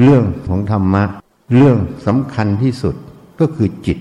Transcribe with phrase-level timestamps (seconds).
[0.00, 1.04] เรื่องของธรรมะ
[1.54, 2.94] เรื่องสำคัญที่สุด
[3.40, 3.98] ก็คือจิต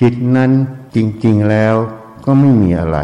[0.00, 0.50] จิตนั้น
[0.94, 1.74] จริง ๆแล้ว
[2.24, 2.98] ก็ไม่มีอะไร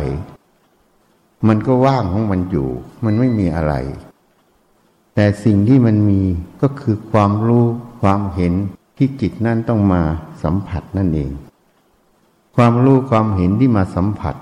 [1.47, 2.69] มันก็ว่างของมันอยู่
[3.05, 3.75] มันไม่มีอะไร
[5.15, 6.23] แต่สิ่งที่มันมี
[6.63, 7.67] ก็คือความรู้
[8.01, 8.55] ความเห็น
[8.97, 10.03] ที่จิตนั่นต้องมา
[10.43, 11.31] สัมผัสนั่นเอง
[12.57, 14.35] ความรู้ความเห็นที่มาสัมผัส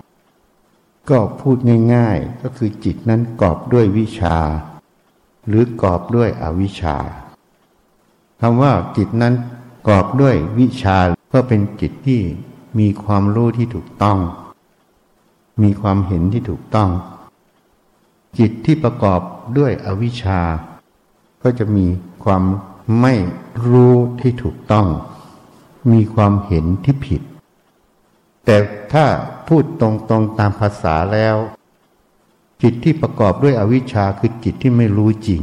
[1.10, 1.56] ก็พูด
[1.94, 4.36] ง่ายๆ ก็คือจิตนั้นกอบด้วยวิชา
[5.46, 6.96] หรือกอบด้วยอวิชชา
[8.40, 9.34] คำว่าจิตนั้น
[9.88, 10.98] กอบด้วยวิชา
[11.32, 12.20] ก็เป็นจิตที่
[12.78, 14.18] มีความรู้ที่ถูกต้อง
[15.62, 16.90] มีความเห็นที่ถูกต้อง
[18.38, 19.20] จิตที่ประกอบ
[19.58, 20.40] ด้วยอวิชชา
[21.42, 21.86] ก็จะมี
[22.24, 22.42] ความ
[23.00, 23.14] ไม่
[23.68, 24.86] รู้ที่ถูกต้อง
[25.92, 27.22] มีความเห็นที่ผิด
[28.44, 28.56] แต่
[28.92, 29.04] ถ้า
[29.46, 29.88] พูดตร
[30.20, 31.36] งๆตามภาษาแล้ว
[32.62, 35.42] จิตที่ประกอบด้วยอวิชชาคือจิตที่ไม่รู้จริง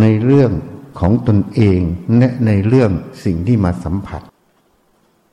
[0.00, 0.50] ในเรื่อง
[0.98, 1.80] ของตนเอง
[2.18, 2.90] และในเรื่อง
[3.24, 4.22] สิ่งที่มาสัมผัส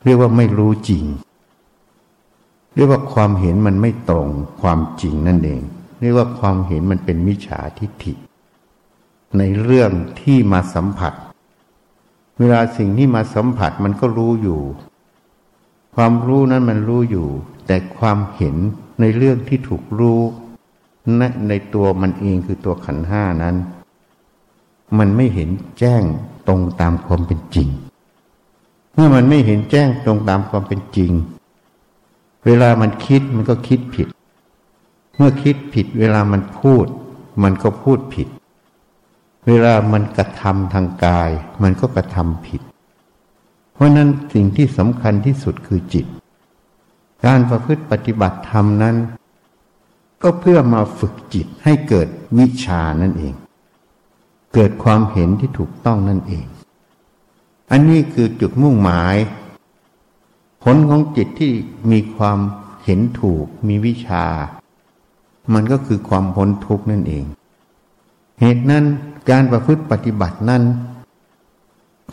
[0.06, 1.06] เรียกว่าไม่รู้จริง
[2.76, 4.30] เรียกว่าความเห็นมันไม่ตรง
[4.62, 5.62] ความจริงนั่นเอง
[6.00, 8.14] เรียกว่าความเห็นมันเป็นมิจฉาทิฏฐิ
[9.38, 11.14] ในเรื่องที่มาสัมผัส
[12.40, 14.62] เวลาสิ่งที่มาสัมผัสมันก็รู้อยู่
[15.96, 17.28] ความรู้นั้นมันรู้อยู่
[17.68, 18.56] แต่ความเห็น
[19.00, 20.22] ในเรื่องที่ถูกรู้
[21.50, 23.56] ในตัวมันเองคือตัวขันห้านั้น
[24.98, 25.50] มันไม่เห็น
[25.80, 26.04] แจ้ง
[26.48, 27.68] ตรงตามความเป็นจริง
[28.94, 31.12] เมื่อมันไม่เห็นแจ้งตรงตามความเป็นจริง
[32.46, 34.08] เวลามันคิดมันก็คิดผิด
[35.16, 36.86] เมื่อคิดผิด เวลามันพูด
[37.44, 38.28] มันก็พูดผิด
[39.48, 41.30] เวลามันกระทำทางกาย
[41.64, 42.62] มันก็กระทำผิด
[43.74, 46.06] เพราะนั้นสิ่งที่สำคัญที่สุดคือจิต
[47.26, 48.96] การประพฤติปฏิบัติธรรมนั้น
[50.24, 53.34] ก็เพื่อมาฝึกจิตให้เกิดวิชานั่นเอง
[54.54, 56.46] เกิดความเห็นที่ถูกต้องนั่นเอง
[57.72, 59.16] อันนี้คือจุดมุ่งหมาย
[60.64, 61.52] ผลของจิตที่
[61.92, 62.40] มีความ
[62.86, 64.26] เห็นถูกมีวิชา
[65.54, 67.26] มันก็คือความพ้นทุกข์นั่นเอง
[68.40, 68.86] เหตุนั้น
[69.30, 70.64] การประพฤติปฏิบัตินั้น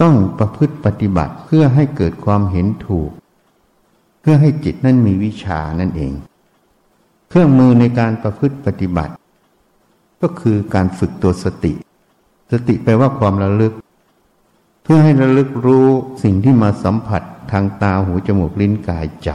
[0.00, 3.10] ต้องประพฤติปฏิบัติเพื่อให้เกิดความเห็นถูก
[4.20, 6.12] เพื่อให้จิตนั้นมีวิชานั่นเอง
[7.28, 9.14] เครื่องมือในการประพฤติปฏิบัติ
[10.22, 11.72] ก็คือการฝึกตัวสติ
[12.50, 13.72] สติแปลว่าความระลึก
[14.82, 15.88] เพื่อให้ระลึกรู้
[16.22, 19.30] สิ่งที่มาสัมผัสทางตาหูจมูกลิ้นกายใจ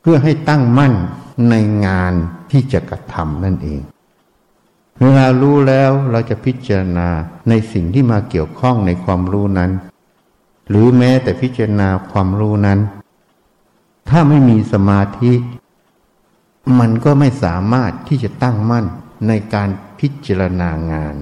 [0.00, 0.94] เพื่อให้ตั้งมั่น
[1.50, 1.54] ใน
[1.86, 2.12] งาน
[2.50, 3.80] ที่จะกระทำนั่นเอง
[5.00, 7.08] เวลารู้แล้วเราจะพิจารณา
[7.48, 9.70] ในสิ่งที่มาเกี่ยวข้องในความรู้นั้น
[10.68, 12.78] หรือแม้แต่พิจารณาความรู้นั้น
[14.08, 15.32] ถ้าไม่มีสมาธิ
[16.78, 18.86] มันก็ไม่สามารถที่จะตั้งมั่น
[19.28, 19.68] ในการ
[19.98, 21.14] พิจารณางาน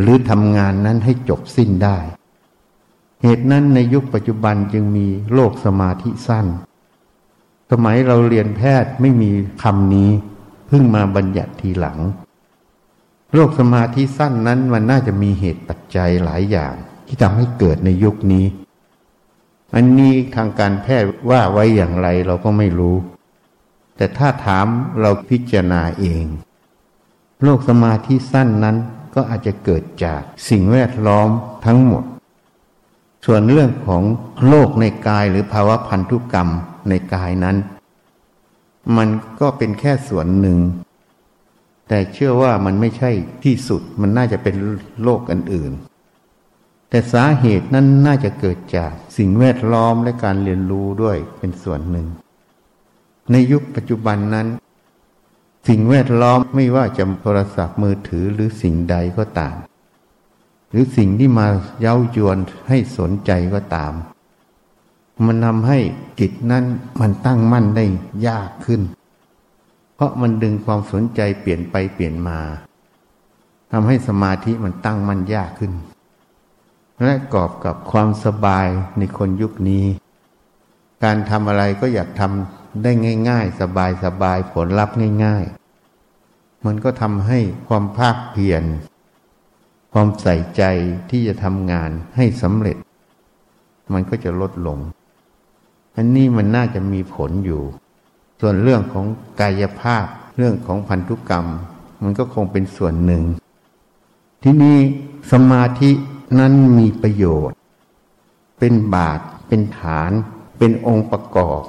[0.00, 1.98] หรือทำงานนั้นให้จบสิ้นได้
[3.22, 6.46] เหตุนั้นในยุคปัจจุบันจึงมีโรคสมาธิสั้น
[7.70, 9.30] สมัยเราเรียนแพทย์ไม่มี
[9.62, 10.10] คำนี้
[10.66, 11.98] เพิ่งมาบัญญัติทีหลัง
[13.32, 16.74] โรคสมาธิสั้นนั้นมันน่าจะมีเหตุปัจจัยหลายอย่าง
[17.06, 18.46] ที่ทำให้เกิดในยุคนี้
[19.74, 22.96] อันนี้ทางการแพทย์ว่าไว้อย่างไรเราก็ไม่รู้
[23.96, 24.66] แต่ถ้าถาม
[25.00, 26.24] เราพิจารณาเอง
[27.42, 28.76] โรคสมาธิสั้นนั้น
[29.16, 31.28] ก็อาจจะเกิดจากสิ่งแวดล้อม
[31.66, 32.04] ทั้งหมด
[33.26, 34.02] ส่วนเรื่องของ
[34.46, 36.48] โรคในกายหรือภาวะพันธุกรรม
[36.88, 37.56] ในกายนั้น
[38.96, 39.08] มัน
[39.40, 40.58] ก็เป็นแค่ส่วนหนึ่ง
[41.88, 43.10] แต่เชื่อว่ามันไม่ใช่
[43.44, 44.54] ที่สุดมันน่าจะเป็น
[45.02, 52.06] โรคอื่นๆ แต่สาเหตุนั้นน่าจะเกิดจากสิ่งแวดล้อมและการเรียนรู้ด้วยเป็นส่วนหนึ่ง
[53.32, 54.46] ในยุคปัจจุบันนั้น
[55.66, 59.56] สิ่งแวดล้อมไม่ว่าจะโทรศัพท์มือถือหรือสิ่งใดก็ตาม
[60.70, 61.46] หรือสิ่งที่มา
[61.80, 62.38] เย้ายวน
[62.68, 63.92] ให้สนใจก็ตาม
[65.26, 65.78] มันทำให้
[66.20, 66.64] จิตนั้น
[67.00, 67.84] มันตั้งมั่นได้
[68.26, 68.82] ยากขึ้น
[69.94, 72.38] เพราะมันดึงความสนใจเปลี่ยนไปเปลี่ยนมา
[73.70, 75.72] ทำให้สมาธิมันตั้งมั่นยากขึ้น
[77.02, 78.66] และกอบกับความสบาย
[78.98, 79.84] ในคนยุคนี้
[81.04, 82.92] การทำอะไรก็อยากทำได้
[83.28, 83.62] ง่าย ๆ ส
[84.22, 85.55] บายๆผลลัพธ์ง่าย ๆ
[86.64, 87.38] มันก็ทำให้
[87.68, 88.64] ความภาคเพียร
[89.92, 90.62] ความใส่ใจ
[91.10, 92.76] ที่จะทำงานให้สำเร็จ
[93.92, 94.78] มันก็จะลดลง
[95.96, 97.62] อันนี้มันน่าจะมีผลอยู่
[98.40, 99.06] ส่วนเรื่องของ
[99.40, 100.06] กายภาพ
[100.36, 101.46] เรื่องของพันธุกรรม
[102.02, 103.22] มันก็คงเป็นส่วนหนึ่ง
[104.42, 104.78] ที่นี้
[105.32, 105.90] สมาธิ
[106.38, 107.56] นั้นมีประโยชน์
[108.58, 110.10] เป็นบาท เป็นฐาน
[110.58, 111.62] เป็นองค์ประกอบ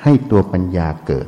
[0.00, 1.26] ให้ตัวปัญญาเกิด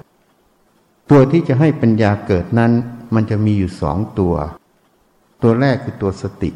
[1.11, 2.73] ตัวที่จะให้ปัญญาเกิดนั้น
[3.15, 4.35] มันจะมีอยู่สองตัว
[5.43, 6.51] ตัวแรกคือตัวสติ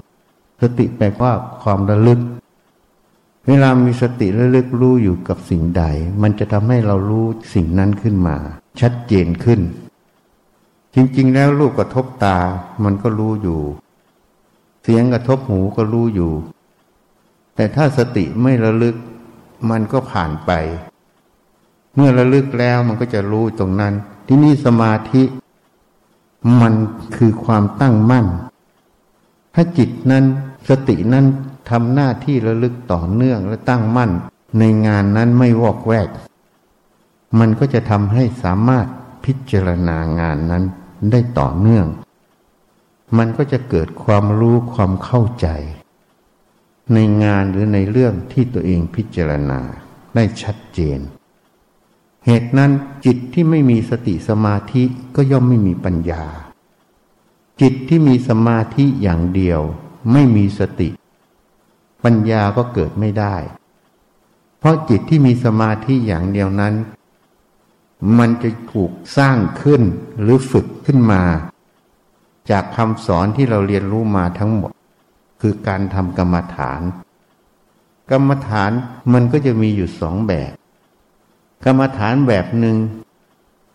[0.62, 2.20] สติแปลว่าความระลึก
[3.46, 5.82] เวลามีสติระลึกรู้อยู่กับสิ่งใด
[6.22, 8.36] มันจะทำให้เรารู้สิ่งนั้นขึ้นมา
[8.80, 9.60] ชัดเจนขึ้น
[10.94, 12.38] จริงๆ แล้วรูปกระทบตา
[12.84, 13.60] มันก็รู้อยู่
[14.82, 16.32] เสียงกระทบหูก็รู้อยู่
[17.54, 18.96] แต่ถ้าสติไม่ระลึก
[19.70, 20.50] มันก็ผ่านไป
[21.94, 23.94] เมื่อระลึกแล้วมันก็จะรู้ตรงนั้น
[24.26, 25.22] ที่นี่สมาธิ
[26.60, 26.74] มัน
[27.16, 28.26] คือความตั้งมั่น
[29.54, 30.24] ถ้าจิตนั้น
[30.68, 31.24] สตินั้น
[31.70, 34.10] ทำหน้าที่ระลึกต่อเนื่องและตั้งมั่น
[34.58, 36.08] ในงานนั้นไม่วอกแวก
[37.38, 38.86] มันก็จะทำให้สามารถ
[39.24, 40.64] พิจารณางานนั้น
[41.10, 41.86] ได้ต่อเนื่อง
[43.18, 45.48] มันก็จะเกิดความรู้ความเข้าใจ
[46.94, 49.60] ในงานหรือในเรื่องที่ตัวเองพิจารณา
[50.14, 50.98] ได้ชัดเจน
[52.26, 52.72] เหตุนั้น
[53.04, 54.82] จิตที่ไม่มีสติสมาธิ
[55.16, 56.24] ก็ย่อมไม่มีปัญญา
[57.60, 59.60] จิตที่มีสมาธิอย่างเดียว
[60.12, 60.88] ไม่มีสติ
[62.04, 63.36] ปัญญาก็เกิดไม่ได้
[64.58, 66.74] เพราะจิตที่มีสมาธิอย่างเดียวนั้น
[68.18, 69.82] มันจะถูกสร้างขึ้น
[70.20, 71.22] หรือฝึกขึ้นมา
[72.50, 74.72] จากคำสอนที่เราเรียนรู้มาทั้งหมด
[75.40, 76.80] คือการทำกรรมฐาน
[78.10, 78.70] กรรมฐาน
[79.12, 80.52] มันก็จะมีอยู่สองแบบ
[81.64, 82.76] กรรมฐานแบบหนึ่ง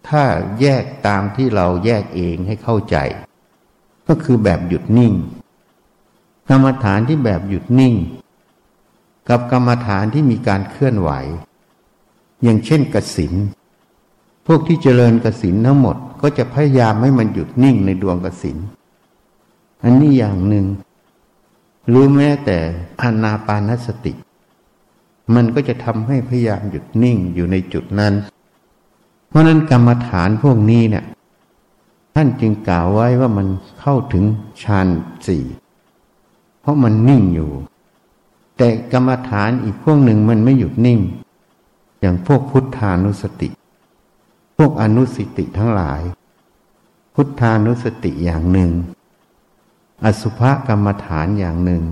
[0.08, 0.24] ถ้า
[0.62, 2.98] แยกตามที่เราแยกเองให้เข้าใจ
[4.08, 5.14] ก็คือแบบหยุดนิ่ง
[6.50, 7.96] กรรมฐานที่แบบหยุดนิ่ง
[9.30, 11.12] กับกรรมฐานที่มีการเคลื่อนไหว
[12.44, 13.34] อย่างเช่นกสิน
[14.46, 18.58] พวกที่เจริญกสินทั้งหมดก็จะพยายามให้มันหยุดนิ่งในดวงกสิน
[19.84, 20.66] อันนี้อย่างหนึ่ง
[21.90, 22.58] หรือแม้แต่
[23.02, 24.14] อานาปานสติ
[25.36, 28.14] มันก็จะทำให้พยายามหยุดนิ่งอยู่ในจุดนั้น
[29.28, 31.06] เพราะนั้นกรรมฐานพวกนี้เนี่ย
[32.16, 33.48] ท่านจึงกล่าวไว้ว่ามัน
[33.80, 34.24] เข้าถึง
[34.64, 34.88] ฌาน
[35.28, 35.44] สี่
[36.62, 37.52] เพราะมันนิ่งอยู่
[38.58, 41.00] แต่กรรมฐานอีกพวกหนึ่งมันไม่หยุดนิ่ง
[42.00, 43.50] อย่างพวกพุทธานุสติ
[44.58, 46.02] พวกอนุสติทั้งหลาย
[47.14, 48.72] พุทธานุสติอย่างหนึ่ง
[50.04, 51.84] อสุภกรรมฐานอย่างหนึ่ง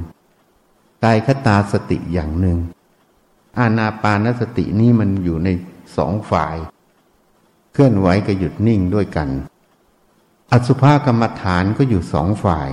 [1.04, 2.58] กายคตาสติอย่างหนึ่ง
[3.60, 5.50] อานาปานสตินี่มันอยู่ใน
[5.98, 6.56] สองฝ่าย
[7.74, 9.30] เคลื่อนไหวกับหยุดนิ่งด้วยกัน
[10.52, 12.70] อสุภกรรมฐานก็อยู่สองฝ่าย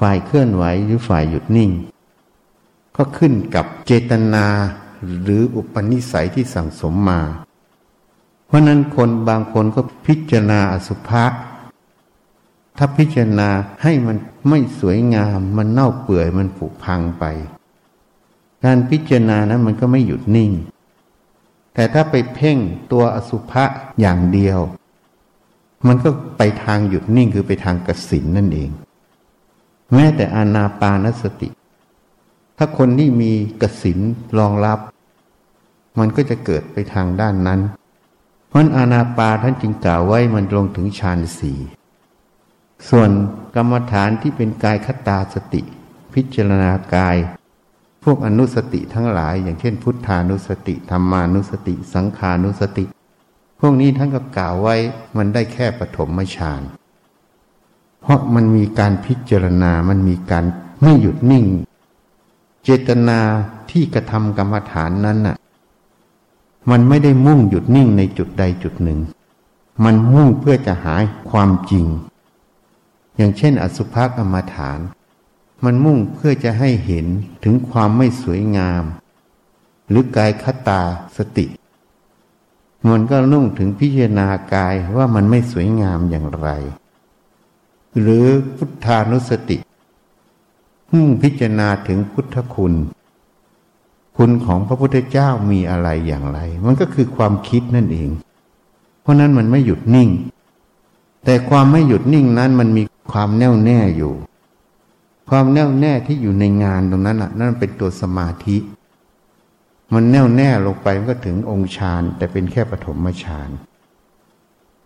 [0.00, 1.70] ฝ่ายเคลื่อนไหวหรือฝ่ายหยุดนิ่ง
[2.96, 4.46] ก็ขึ้นกับเจตนา
[5.22, 7.20] หรืออุปนิสัยที่สั่งสมมา
[8.46, 11.24] เพราะนั้นคนบางคนก็พิจารณาอสุภะ
[12.76, 13.48] ถ้าพิจารณา
[13.82, 14.16] ให้มัน
[14.48, 17.24] ไม่สวยงาม มันเน่าเปื่อยมันผุพังไป
[18.64, 20.50] การพิจารณานั้นมันก็ไม่หยุดนิ่ง
[21.74, 22.58] แต่ถ้าไปเพ่ง
[22.92, 23.64] ตัวอสุภะ
[24.00, 24.58] อย่างเดียว
[25.86, 28.70] มันก็ไปทางหยุดนิ่งคือไปทางกสินนั่นเอง
[29.94, 31.48] แม้แต่อานาปานสติ
[32.56, 33.32] ถ้าคนที่มี
[33.62, 33.98] กสิน
[34.38, 34.78] รองรับ
[35.98, 37.60] มันก็จะเกิดไปทางด้านนั้น
[38.48, 41.58] เพราะอานาปาท่านจึงกล่าวไว้มันลงถึงฌานสี่
[42.88, 43.10] ส่วน
[43.54, 45.62] กรรมฐานที่เป็นกายคตาสติ
[46.14, 47.16] พิจารณากาย
[48.04, 52.84] พวกอนุสติทั้งหลาย อย่างเช่น พุทธานุสติธรรมานุสติ สังขานุสติ
[53.60, 54.76] พวกนี้ท่านก็กล่าวไว้
[55.16, 56.62] มันได้แค่ปฐมฌาน
[58.00, 60.44] เพราะมันมีการพิจารณา มันมีการ
[60.82, 61.44] ไม่หยุดนิ่ง
[62.64, 63.20] เจตนา
[63.70, 65.36] ที่กระทำกรรมฐานนั้นน่ะ
[66.70, 69.00] มันไม่ได้มุ่งหยุดนิ่งในจุดใดจุดหนึ่ง
[69.84, 70.94] มันมุ่งเพื่อจะหา
[71.30, 71.86] ความจริง
[73.16, 74.78] อย่างเช่น อสุภกรรมฐาน
[75.64, 77.06] มันมุ่งเพื่อจะให้เห็น
[77.44, 78.84] ถึงความไม่สวยงาม
[79.88, 80.82] หรือกายคตา
[81.16, 81.46] สติ
[82.90, 86.48] มันก็นุ่งถึงพิจารณากายว่ามันไม่สวยงามอย่างไร
[88.00, 89.58] หรือพุทธานุสติ
[90.92, 92.74] มุ่งพิจารณาถึงพุทธคุณ
[94.16, 98.10] คุณของพระพุทธเจ้ามีอะไรอย่างไร มันก็คือความคิดนั่นเอง
[99.02, 100.10] เพราะนั้นมันไม่หยุดนิ่ง
[101.24, 104.12] แต่ความไม่หยุดนิ่งนั้นมันมีความแน่วแน่อยู่
[105.28, 108.56] ความแน่วแน่ที่อยู่ในงานตรงนั้นอะ นั่นเป็นตัวสมาธิ
[109.92, 113.50] มันแน่วแน่ลงไปมันก็ถึงองค์ฌานแต่เป็นแค่ปฐมฌาน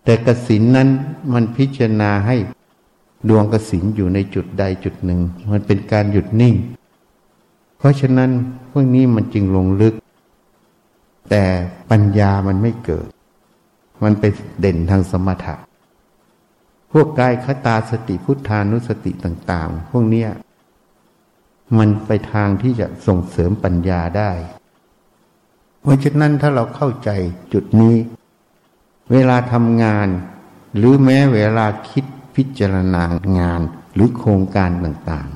[0.04, 0.88] แต่กสินนั้น
[1.32, 2.36] มันพิจารณาให้
[3.28, 5.20] ดวงกสินอยู่ในจุดใดจุดหนึ่ง
[5.52, 6.54] มันเป็นการหยุดนิ่ง
[7.78, 8.30] เพราะฉะนั้น
[8.70, 9.94] พวกนี้มันจึงลงลึก
[11.30, 11.44] แต่
[11.90, 13.08] ปัญญามันไม่เกิด
[14.02, 14.24] มันไป
[14.60, 15.54] เด่นทางสมถะ
[16.92, 20.30] พวกกายคตาสติพุทธานุสติต่างๆ พวกเนี้ย
[21.78, 24.32] มันไปทางที่จะส่งเสริมปัญญาได้
[25.82, 27.10] เพราะฉะนั้นถ้าเราเข้าใจ
[27.52, 27.96] จุดนี้
[29.12, 30.08] เวลาทำงาน
[30.76, 32.04] หรือแม้เวลาคิด
[32.36, 33.04] พิจารณา
[33.38, 33.60] งาน
[33.94, 35.28] หรือโครงการต่าง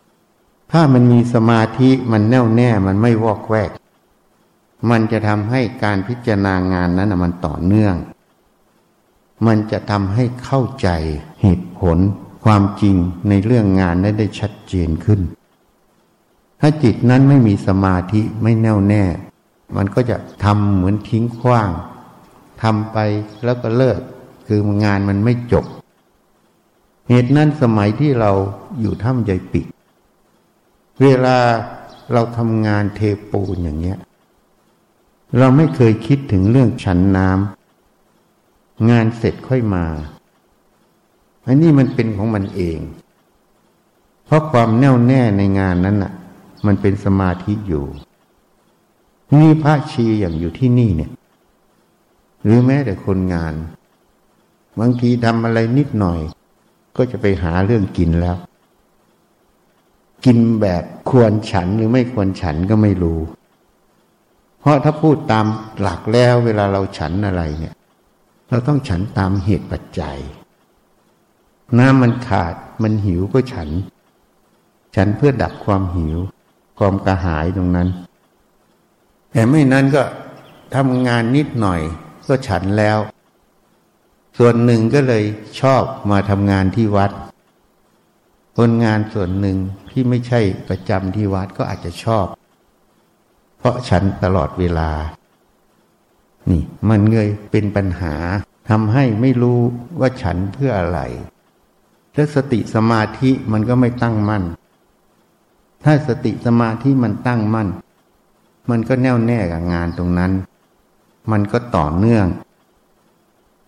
[0.00, 3.70] ๆ ถ้ามันมีสมาธิมันแน่วแน่มันไม่วอกแวก
[4.90, 7.94] มันจะทำให้การพิจารณางานนั้นมันต่อเนื่อง
[9.46, 10.88] มันจะทำให้เข้าใจ
[11.42, 11.98] เหตุผล
[12.44, 12.96] ความจริง
[13.28, 15.20] ในเรื่องงานนั้ได้ชัดเจนขึ้น
[16.60, 19.04] ถ้าจิตนั้นไม่มีสมาธิไม่แน่วแน่
[19.76, 21.70] มันก็จะทำเหมือนทิ้งขว้าง
[22.62, 22.98] ทำไป
[23.44, 24.00] แล้วก็เลิก
[24.46, 25.64] คืองานมันไม่จบ
[27.08, 28.30] เหตุนั้นสมัยที่เรา
[28.80, 29.66] อยู่ถ้ำใหญ่ปิด
[31.02, 31.36] เวลา
[32.12, 33.98] เราทำงานเทปูนอย่างเงี้ย
[35.38, 37.59] เราไม่เคยคิดถึงเรื่องฉันน้ำ
[38.88, 39.86] งานเสร็จค่อยมา
[41.46, 42.78] อันนี้มันเป็นของมันเอง
[44.24, 46.12] เพราะความแน่วแน่ในงานนั้นน่ะ
[46.66, 47.84] มันเป็นสมาธิอยู่
[49.32, 51.10] นี่พระชีอย่างอยู่ที่นี่เนี่ย
[52.44, 53.54] หรือแม้แต่คนงาน
[54.78, 56.20] บางทีทำอะไรนิดหน่อย
[56.96, 58.36] ก็จะไปหาเรื่องกินแล้ว
[60.24, 63.20] กินแบบควรฉันหรือไม่ควรฉันก็ไม่รู้
[64.60, 65.46] เพราะถ้าพูดตาม
[65.80, 67.74] หลักแล้วเวลาเราฉันอะไรเนี่ย
[68.50, 70.18] เราต้องฉันตามเหตุปัจจัย
[71.78, 73.68] น้ำมันขาดมันหิวก็ฉัน
[74.96, 76.16] ฉันเพื่อดับความหิว
[76.78, 77.88] ความกระหายตรงนั้น
[79.30, 80.02] แต่ไม่นั้นก็
[80.74, 81.80] ทำงานนิดหน่อย
[82.28, 82.98] ก็ฉันแล้ว
[84.38, 85.24] ส่วนหนึ่งก็เลย
[85.60, 87.10] ชอบมาทำงานที่วัด
[88.56, 89.56] คนงานส่วนหนึ่ง
[89.90, 92.26] ที่ไม่ใช่ประจำที่วัดก็อาจจะชอบ
[93.58, 94.90] เพราะฉันตลอดเวลา
[96.48, 98.14] นี่มันเลยเป็นปัญหา
[98.68, 99.60] ทำให้ไม่รู้
[100.00, 101.00] ว่าฉันเพื่ออะไร
[102.14, 104.44] ถ้าสติสมาธิมันก็ไม่ตั้งมั่น
[105.84, 107.68] ถ้าสติสมาธิมันตั้งมั่น
[108.70, 110.32] มันก็แน่วแน่กับงานตรงนั้น
[111.30, 112.26] มันก็ต่อเนื่อง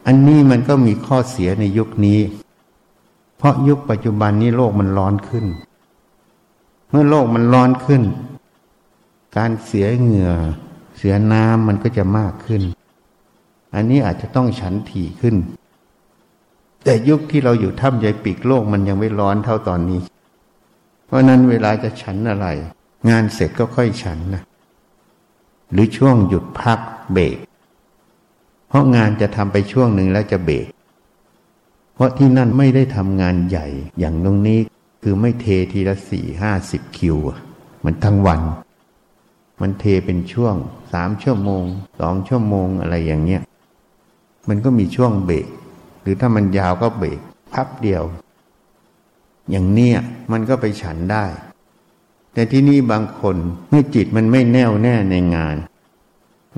[0.06, 2.20] อันนี้มันก็มีข้อเสียในยุคนี้
[3.36, 5.46] เพราะยุคปัจจุบันนี้โลกมันร้อนขึ้น
[6.90, 8.02] เมื่อโลกมันร้อนขึ้น
[9.36, 10.32] การเสียเหงื่อ
[11.04, 12.62] เสียน้ำมันก็จะมากขึ้น
[13.74, 15.36] อันนี้อาจจะต้องฉันถี่ขึ้น
[16.84, 20.00] แต่ยุคที่เราอยู่ถ้ำใหญ่ปีกโลกมันยังไม่ร้อนเท่าตอนนี้
[21.06, 22.46] เพราะนั้นเวลาจะฉันอะไร
[23.10, 24.42] งานเสร็จก็ค่อยฉันนะ
[25.72, 26.80] หรือช่วงหยุดพัก
[27.12, 27.36] เบรก
[28.68, 30.66] เพราะงานจะทำไปช่วงหนึ่งแล้วจะเบรก
[31.94, 33.66] เพราะที่นั่นไม่ได้ทำงานใหญ่
[33.98, 34.58] อย่างตรงนี้
[35.02, 37.16] คือไม่เททีละสี่ห้าสิบคิว
[37.84, 38.40] มันทั้งวัน
[39.62, 40.54] มันเทเป็นช่วง
[40.92, 41.64] สามชั่วโมง
[42.00, 43.42] สองชั่วโมงอะไรอย่างเงี้ย
[44.48, 45.46] มันก็มีช่วงเบรก
[46.00, 47.20] หรือถ้ามันยาวก็เบรก
[47.52, 48.04] พับเดียว
[49.50, 49.98] อย่างเนี้ย
[50.32, 51.24] มันก็ไปฉันได้
[52.32, 53.36] แต่ที่นี่บางคน
[53.68, 55.56] เมื่อจิตมันไม่แน่วแน่ในงาน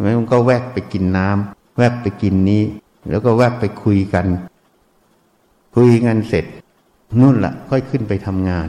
[0.05, 2.63] มันก็แวบไปกินน้ำแวบไปกินนี้
[3.11, 4.27] แล้วก็แวบไปคุยกัน
[5.75, 6.45] คุยงานเสร็จ
[7.21, 8.69] นู่นละ่ะ ค่อยขึ้นไปทำงาน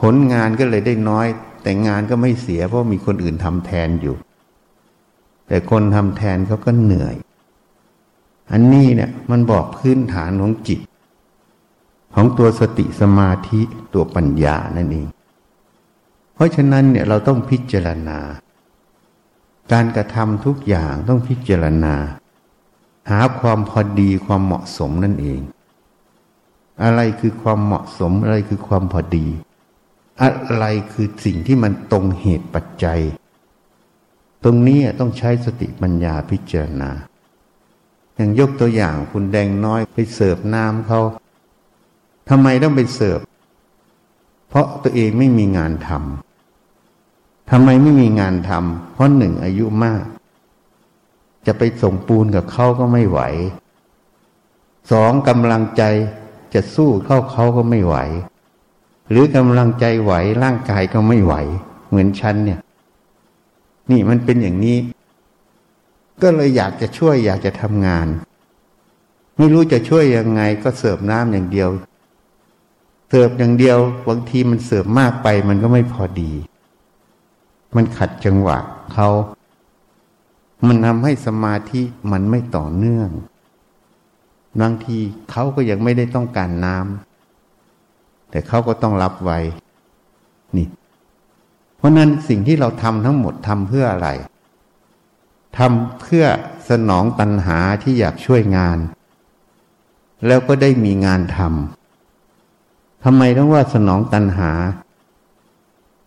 [0.00, 1.26] ผลงานก็เลยได้น้อย
[1.62, 4.16] แต่งานก็ไม่เสียเพราะมีคนอื่นทำแทนอยู่
[5.48, 7.14] แต่คนทำแทนเขาก็เหนื่อย
[8.52, 10.80] อันนี้เนี่ยมันบอกพื้นฐานของจิต
[12.14, 13.60] ของตัวสติสมาธิ
[13.94, 15.06] ตัวปัญญานั่นเอง
[16.34, 18.18] เพราะฉะนั้นเนี่ยเราต้องพิจารณา
[19.72, 21.94] การกระทำทุกอย่างต้องพิจารณา
[23.10, 25.40] หาความพอดีความเหมาะสมนั่นเอง
[26.82, 29.26] อะไรคือความเหมาะสมอะไรคือความพอดี
[30.22, 33.00] อะไรคือสิ่งที่มันตรงเหตุปัจจัย
[34.44, 36.90] ตรงนี้ต้องใช้สติปัญญาพิจารณา
[38.16, 41.00] อย่างยกตัวอย่างคุณแดงน้อยไปเสิร์ฟน้ำเขา
[42.28, 43.18] ทำไมต้องไปเสิร์ฟ
[44.48, 50.02] เพราะตัวเองไม่มีงานทำทำไมไม่มีงานทำเพราะหนึ่งอายุมาก
[51.46, 53.20] จะไปส่งปูนกับเขาก็ไม่ไหว
[54.90, 55.82] สองกำลังใจ
[56.54, 57.96] จะสู้เข้าเขาก็ไม่ไหว
[59.10, 61.34] หรือกำลังใจไหวร่างกายก็ไม่ไหว
[61.88, 62.60] เหมือนฉันเนี่ย
[63.90, 64.78] นี่มันเป็นอย่างนี้
[66.22, 68.06] ก็เลยอยากจะช่วยอยากจะทำงาน
[69.36, 71.68] ไม่รู้จะช่วยยังไงก็เสิร์ฟน้ำอย่างเดียว
[73.08, 76.32] เสิร์ฟอย่างเดียวบางทีมันเสิร์ฟมากไปมันก็ไม่พอดี
[77.76, 78.58] มันขัดจังหวะ
[78.92, 79.08] เขา
[80.66, 81.82] มันทำให้สมาธิ
[82.12, 83.10] มันไม่ต่อเนื่อง
[84.60, 84.98] บางที
[85.30, 87.13] เขาก็ยังไม่ได้ต้องการน้ำ
[88.34, 89.38] แต่เขาก็ต้องรับไว้
[90.56, 90.66] นี่
[91.76, 94.08] เพราะนั้นสิ่งที่เราทำทั้งหมดทำเพื่ออะไร
[95.58, 96.24] ทำเพื่อ
[96.68, 98.78] สนองตัณหาที่อยากช่วยงาน
[100.26, 104.50] แล้วก็ได้มีงานทำทำไมต้องว่าสนองตัณหา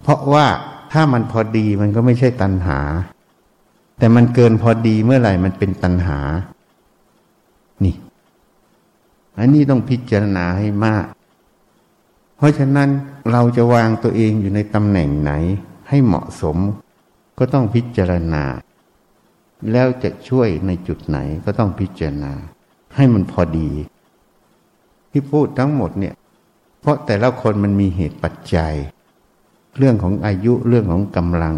[0.02, 0.46] เพราะว่า
[0.92, 2.80] ถ้ามันพอดีมันก็ไม่ใช่ตัณหา
[3.98, 6.20] แต่มันเกินพอดีเมื่อไหร่มันเป็นตัณหา
[7.84, 7.96] นี่
[9.38, 11.06] อันนี้ต้องพิจารณาให้มาก
[12.38, 12.90] เพราะฉะนั้น
[13.32, 15.32] เราจะวางตัวเองอยู่ในตำแหน่งไหน
[15.90, 16.58] ให้เหมาะสม
[17.38, 18.44] ก็ต้องพิจารณา
[19.72, 22.34] แล้วจะช่วยในจุดไหนก็ต้องพิจารณา
[22.96, 23.70] ให้มันพอดี
[25.12, 26.16] ที่พูดทั้งหมดเนี่ย
[26.82, 28.74] เพราะแต่ละคนมันมีเหตุปัจจัย
[29.78, 31.56] เรื่องของอายุเรื่องของกำลัง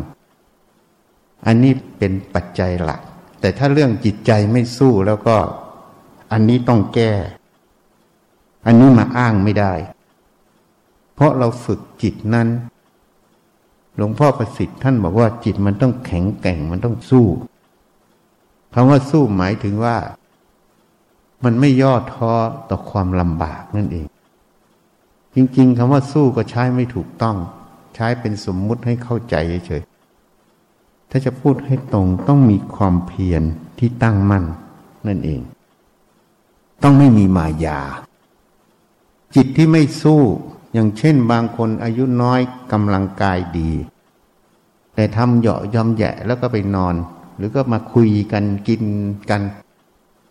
[1.45, 3.01] อันนี้เป็นปัจจัยหลัก
[3.39, 5.37] แต่ถ้าเรื่องจิตใจไม่สู้แล้วก็
[6.31, 7.13] อันนี้ต้องแก้
[8.65, 9.73] อันนี้มาอ้างไม่ได้
[11.19, 12.47] เพราะเราฝึกจิตนั้น
[13.95, 17.25] หลวงพ่อประสิทธิ์ท่านบอกว่าจิตมันต้องแข็งแกร่งมันต้องสู้
[18.73, 19.97] คำว่าสู้หมายถึงว่า
[21.43, 22.31] มันไม่ย่อท้อ
[22.69, 24.05] ต่อความลำบากนั่นเอง
[25.35, 27.37] จริง ๆคำว่าสู้ก็ใช้ไม่ถูกต้อง
[27.95, 29.35] ใช้เป็นสมมุติให้เข้าใจ
[29.67, 33.43] เฉยๆถ้าจะพูดให้ตรงต้องมีความเพียร
[33.79, 34.43] ที่ตั้งมั่น
[35.07, 35.41] นั่นเอง
[36.83, 37.79] ต้องไม่มีมายา
[39.35, 40.23] จิตที่ไม่สู้
[40.73, 42.39] อย่างเช่นบางคนอายุน้อย
[42.71, 43.71] กำลังกายดี
[44.95, 46.95] แต่ทำเหยาะยอมแยะแล้วก็ไปนอน
[47.37, 48.83] หรือก็มาคุยกันกิน
[49.29, 49.41] กัน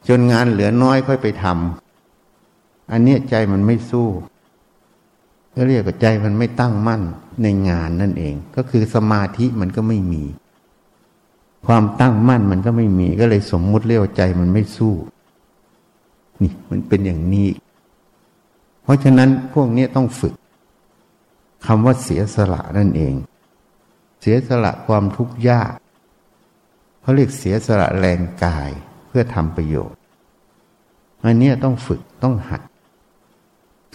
[0.09, 4.09] จนงานเหลือน้อยค่อยไปทำอันนี้ใจมันไม่สู้
[5.55, 7.03] ก็เรียกว่าใจมันไม่ตั้งมั่น
[7.43, 10.25] ในงานนั่นเอง ก็คือสมาธิมันก็ไม่มี
[11.67, 14.95] ความตั้งมั่นมันก็ไม่มี ก็เลยสมมุติเรียกว่าใจมันไม่สู้
[16.43, 17.49] นี่มันเป็นอย่างนี้
[18.89, 20.35] เพราะฉะนั้นพวกนี้ต้องฝึก
[21.67, 23.15] คำว่าเสียสละนั่นเอง
[24.21, 25.75] เสียสละความทุกข์ยาก
[27.01, 28.71] เขาเรียกเสียสละแรงกาย
[29.09, 29.99] เพื่อทำประโยชน์
[31.25, 32.63] อันนี้ต้องฝึกต้องหัด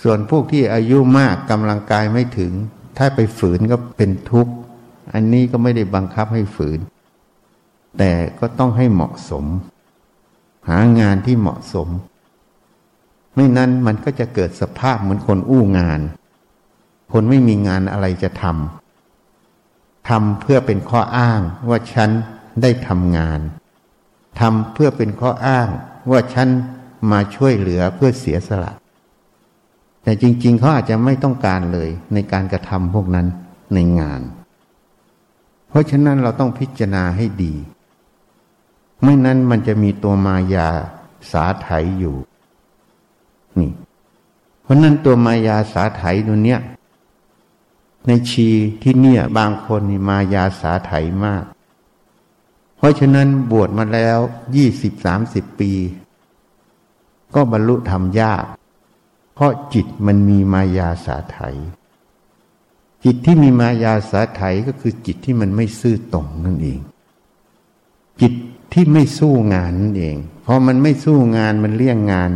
[0.03, 2.51] ส่วนพวกที่อายุมากกำลังกายไม่ถึง
[2.97, 4.53] ถ้าไปฝืนก็เป็นทุกข์
[5.13, 6.79] อันนี้ก็ไม่ได้บังคับให้ฝืน
[7.97, 9.45] แต่ก็ต้องให้เหมาะสม
[10.69, 11.89] หางานที่เหมาะสม
[13.35, 15.99] ไม่นั้นมันก็จะเกิดสภาพเหมือนคนอู้งาน
[17.11, 22.09] คนไม่มีงานอะไรจะทำทำเพื่อเป็นข้ออ้างว่าฉัน
[22.61, 23.39] ได้ทำงาน
[24.39, 25.69] ทำเพื่อเป็นข้ออ้าง
[26.11, 26.47] ว่าฉัน
[27.11, 28.71] มาช่วยเหลือเพื่อเสียสละ
[30.03, 33.27] แต่จริง ๆเขาอาจจะไม่ต้องการเลยในการกระทำพวกนั้น
[33.73, 34.21] ในงาน
[35.69, 37.53] เพราะฉะนั้นเราต้องพิจารณาให้ดี
[39.03, 40.69] ไม่นั้นมันจะมีตัวมายา
[41.31, 41.67] สาไถ
[41.99, 42.15] อยู่
[43.59, 43.71] นี่
[44.61, 46.59] เพราะนั้นตัวมายาสาไถตัวเนี้ย
[48.07, 48.49] ในชี
[48.81, 50.91] ที่เนี่ย บางคนนี่มายาสาไถ
[51.25, 51.43] มาก
[52.77, 54.19] เพราะฉะนั้นบวชมาแล้ว
[54.55, 55.71] ยี่สิบสามสิบปี
[57.35, 58.43] ก็บรรลุธรรมยาก
[59.33, 61.39] เพราะจิตมันมีมายาสาไถ
[63.03, 66.79] จิตที่มีมายาสาไถก็คือจิตที่มันไม่ซื่อตรงนั่นเอง
[68.21, 68.33] จิต
[68.73, 72.31] ที่ไม่สู้งานนั่นเองพอมันไม่สู้งานมันเลี่ยงงาน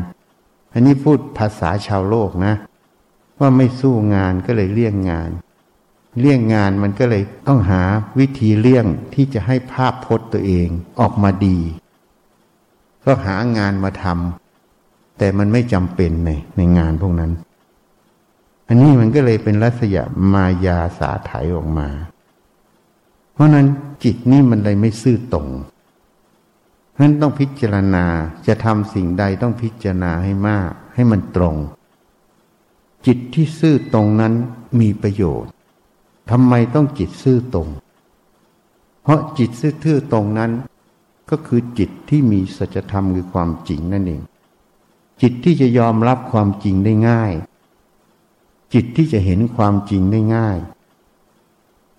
[0.78, 2.54] อันนี้พูดภาษาชาวโลกนะ
[3.40, 5.30] ว่าไม่สู้งานก็เลยเลี่ยงงาน
[6.20, 7.82] เลี่ยงงานมันก็เลยต้องหา
[8.20, 10.68] วิธีเลี่ยงที่จะให้ภาพพจน์ตัวเอง
[11.00, 11.60] ออกมาดี
[13.04, 17.32] ก็หางานมาทำแต่มันไม่จำเป็นในในงานพวกนั้น
[18.68, 21.90] อันนี้มันก็เลยเป็นลักษณะมายาสาไถออกมา
[23.34, 23.66] เพราะนั้น
[24.04, 25.48] จิตนี่มันเลยไม่ซื่อตรง
[26.98, 28.06] ฉะนั้นต้องพิจารณา
[28.48, 31.56] จะทำสิ่งใดต้องพิจารณาให้มาก ให้มันตรง
[33.06, 34.34] จิตที่ซื่อตรงนั้น
[34.80, 35.52] มีประโยชน์
[36.32, 37.70] ทำไมต้องจิตซื่อตรง
[39.04, 40.52] เพราะจิตซื่อตรงนั้น
[41.30, 44.22] ก็คือจิตที่มีสัจธรรมคือความจริงนั่นเอง
[45.22, 47.34] จิตที่จะยอมรับความจริงได้ง่าย
[48.74, 50.58] จิตที่จะเห็นความจริงได้ง่าย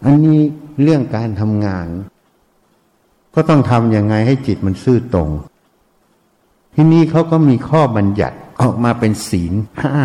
[0.05, 0.41] อันนี้
[0.83, 1.89] เรื่องการทำงาน
[3.35, 5.31] ก็ต้องทำยังไงให้จิตมันซื่อตรง
[6.75, 9.99] ที่นี่เขาก็มีข้อบัญญัติออกมาเป็นศีลห้า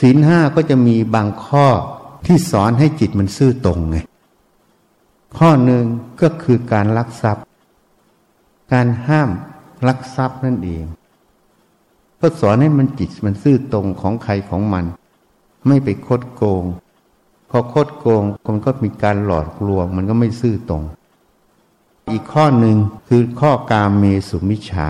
[0.00, 1.66] ศีลห้าก็จะมีบางข้อ
[2.26, 3.96] ที่สอนให้จิตมันซื่อตรงไง
[5.38, 5.84] ข้อหนึ่ง
[6.20, 7.44] ก็คือการลักทรัพย์
[8.72, 9.30] การห้าม
[9.88, 10.84] ลักทรัพย์นั่นเอง
[12.20, 14.84] ก็สอนให้มันจิตมันซื่อตรงของใครของมัน
[15.66, 16.64] ไม่ไปคดโกง
[17.50, 18.22] พอคดโกง
[18.54, 20.82] มันก็มีการหลอกลวง มันก็ไม่ซื่อตรง
[22.12, 22.76] อีกข้อหนึ่ง
[23.08, 24.88] คือข้อกามเมสุมิชา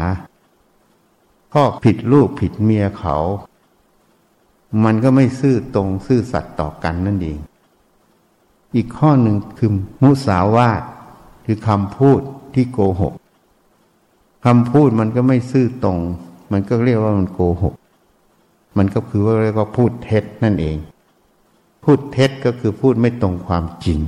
[1.52, 3.16] ข้อผิดลูกผิดเมียเขา
[4.84, 7.38] มันก็ไม่ซื่อตรงซื่อสัตย์ต่อกันนั่นเอง
[8.76, 9.70] อีกข้อหนึ่งคือ
[10.02, 10.82] มุสาวาท
[11.44, 12.20] คือคำพูด
[12.54, 13.14] ที่โกหก
[14.44, 15.98] คำพูดมันก็ไม่ซื่อตรง
[16.52, 17.74] มันก็เรียกว่ามันโกหก
[18.78, 20.76] มันก็คือว่าเรียกว่าพูดเท็จนั่นเอง
[21.84, 23.98] พูดเท็จก็คือพูดไม่ตรงความจริง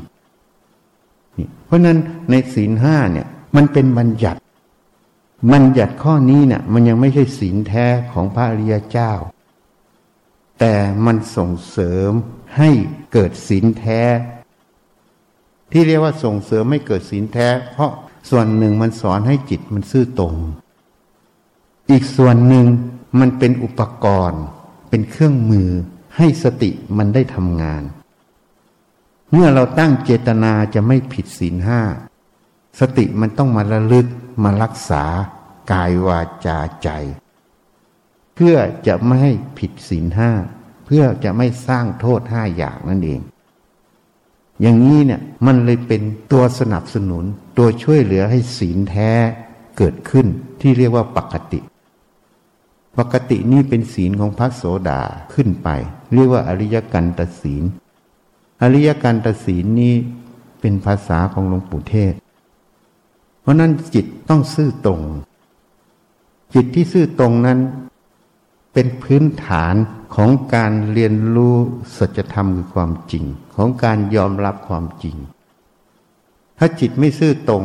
[1.66, 1.98] เพราะนั้น
[2.30, 3.26] ในศีลห้าเนี่ย
[3.56, 4.40] มันเป็นบัญญัติ
[5.52, 9.12] บัญญัติข้อนี้เนี่ย มันยังไม่ใช่ศีลแท้ของพระอริยเจ้า
[10.60, 10.76] แแต่
[11.06, 12.10] มันส่งเสริม
[12.58, 12.70] ให้
[13.12, 14.02] เกิดศีลแท้
[15.72, 17.92] ที่เรียกว่าส่งเสริมให้เกิดศีลแท้ เพราะ
[18.30, 20.34] ส่วนหนึ่งมันสอนให้จิตมันซื่อตรง
[21.90, 22.66] อีกส่วนหนึ่ง
[23.20, 24.42] มันเป็นอุปกรณ์
[24.90, 25.68] เป็นเครื่องมือ
[26.16, 27.82] ให้สติมันได้ทำงาน
[29.32, 31.80] เมื่อเราตั้งเจตนาจะไม่ผิดศีลห้า
[32.80, 34.06] สติมันต้องมาระลึก
[34.42, 35.04] มารักษา
[35.72, 36.88] กายวาจาใจ
[38.34, 40.30] เพื่อจะไม่ให้ผิดศีลห้า
[40.86, 43.20] เพื่อจะไม่สร้างโทษห้าอย่างนั่นเอง
[44.60, 47.24] อย่างนี้เนี่ยมันเลยเป็นตัวสนับสนุน
[47.58, 49.10] ตัวช่วยเหลือให้ศีลแท้
[49.78, 50.26] เกิดขึ้น
[50.60, 51.60] ที่เรียกว่าปกติ
[52.98, 55.00] ปกตินี่เป็นศีลของพระโสดา
[55.34, 55.68] ขึ้นไป
[56.14, 57.64] เรียกว่าอริยกันตศีล
[58.62, 59.94] อริยกันตศีลนี้
[60.60, 62.14] เป็นภาษาของหลวงปู่เทศ
[63.40, 65.00] เพราะนั้นจิตต้องซื่อตรง
[66.54, 67.58] จิตที่ซื่อตรงนั้น
[68.72, 69.74] เป็นพื้นฐาน
[70.14, 71.56] ของการเรียนรู้
[71.96, 75.16] สัจธรรมคือความจริง ของการยอมรับความจริง
[76.58, 77.64] ถ้าจิตไม่ซื่อตรง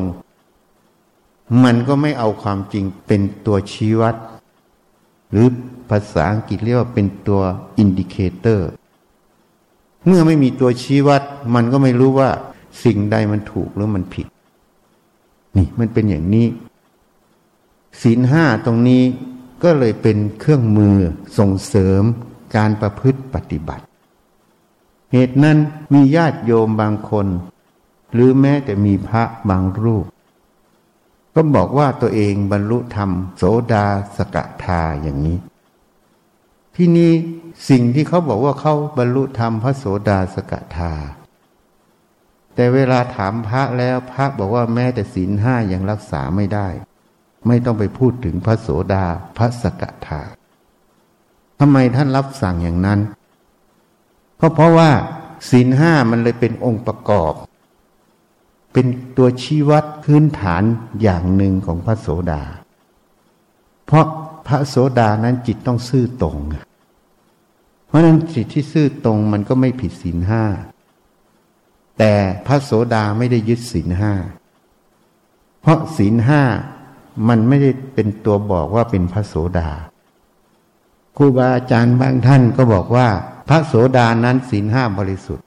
[1.64, 4.16] มันก็ไม่เอาความจริงเป็นตัวชี้วัด
[5.32, 5.48] หรือ
[5.90, 7.42] ภาษาอังกฤษเรียกว่าเป็นตัว
[7.78, 8.70] indicator
[10.08, 11.22] เมื่อไม่มีตัวชี้วัด
[11.56, 12.30] มันก็ไม่รู้ว่า
[12.84, 14.28] สิ่งใดมันถูกหรือมันผิด
[15.58, 16.48] นี่มันเป็นอย่างนี้
[18.02, 19.04] ศีลห้าตรงนี้
[19.64, 20.98] ก็เลยเป็นเครื่องมือ
[21.38, 22.04] ส่งเสริม
[22.56, 23.84] การประพฤติปฏิบัติ
[25.14, 25.58] เหตุนั้น
[25.94, 27.28] มีญาติโยมบางคน
[28.14, 30.06] หรือแม้แต่มีพระบางรูป
[31.34, 33.44] ก็บอกว่าตัวเองบรรลุธรรม โส
[33.74, 33.86] ดา
[34.18, 35.38] สกทาอย่างนี้
[36.80, 37.14] ที่นี้
[37.70, 40.94] สิ่งที่เขาบอกว่าเขาบรรลุธรรมพระโสดาสกทา
[42.56, 46.68] แต่เวลาถามพระแล้วพระบอกว่าแม้แต่ศีลห้ายังรักษาไม่ได้
[47.48, 49.06] ไม่ต้องไปพูดถึงพระโสดา
[49.38, 50.22] พระสกทา
[51.60, 53.00] ทำไมท่านรับสั่งอย่างนั้น
[54.40, 54.92] ก็เพราะว่า
[55.50, 57.34] ศีลห้ามันเลยเป็นองค์ประกอบ
[58.74, 58.86] เป็น
[59.18, 60.64] ตัวชี้วัดพื้นฐาน
[61.02, 62.44] อย่างหนึ่งของพระโสดา
[63.86, 64.06] เพราะ
[64.48, 66.38] พระโสดานั้นจิตต้องซื่อตรง
[67.88, 70.44] เพราะนั้นจิตที่ซื่อตรงมันก็ไม่ผิดศีลห้า
[71.98, 72.14] แต่
[72.48, 74.14] พระโสดาไม่ได้ยึดศีลห้า
[75.62, 76.42] เพราะศีลห้า
[77.28, 79.70] มันไม่ได้เป็นตัวบอกว่าเป็นพระโสดา
[81.18, 83.08] ครูบาอาจารย์บางท่านก็บอกว่า
[83.48, 85.46] พระโสดานั้นศีลห้าบริสุทธิ์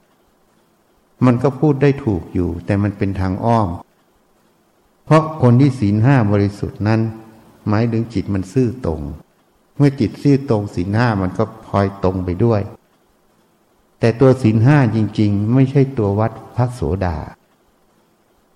[1.25, 3.69] มันก็พูดได้ถูกอยู่ แต่มันเป็นทางอ้อม
[5.05, 7.01] เพราะคนที่ศีลห้าบริสุทธิ์นั้น
[7.71, 9.01] หมายถึงจิตมันซื่อตรง
[9.77, 12.61] เมื่อจิตซื่อตรงศีลห้ามันก็พลอยตรงไปด้วย
[14.01, 17.17] แต่ตัวศีลห้าจริง ๆ ไม่ใช่ตัววัดพระโสดา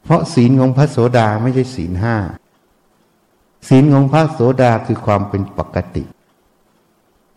[0.02, 2.16] เพราะศีลของพระโสดาไม่ใช่ศีลห้า
[3.68, 6.04] ศีลของพระโสดาคือความเป็นปกติ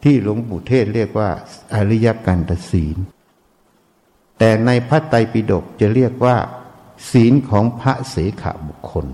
[0.04, 1.30] ที่หลวงปู่เทศเรียกว่า
[1.74, 2.98] อริยกันตศีล
[4.38, 6.38] แต่ในพระไตรปิฎกจะเรียกว่า
[7.12, 9.06] ศีลของพระเสขบุคคล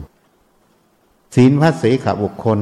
[1.33, 2.59] ศีลพระเสขบุคคล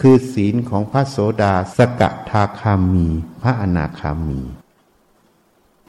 [0.00, 3.06] คือศีลของพระโสดาสกทาคามี
[3.42, 4.40] พระอนาคามี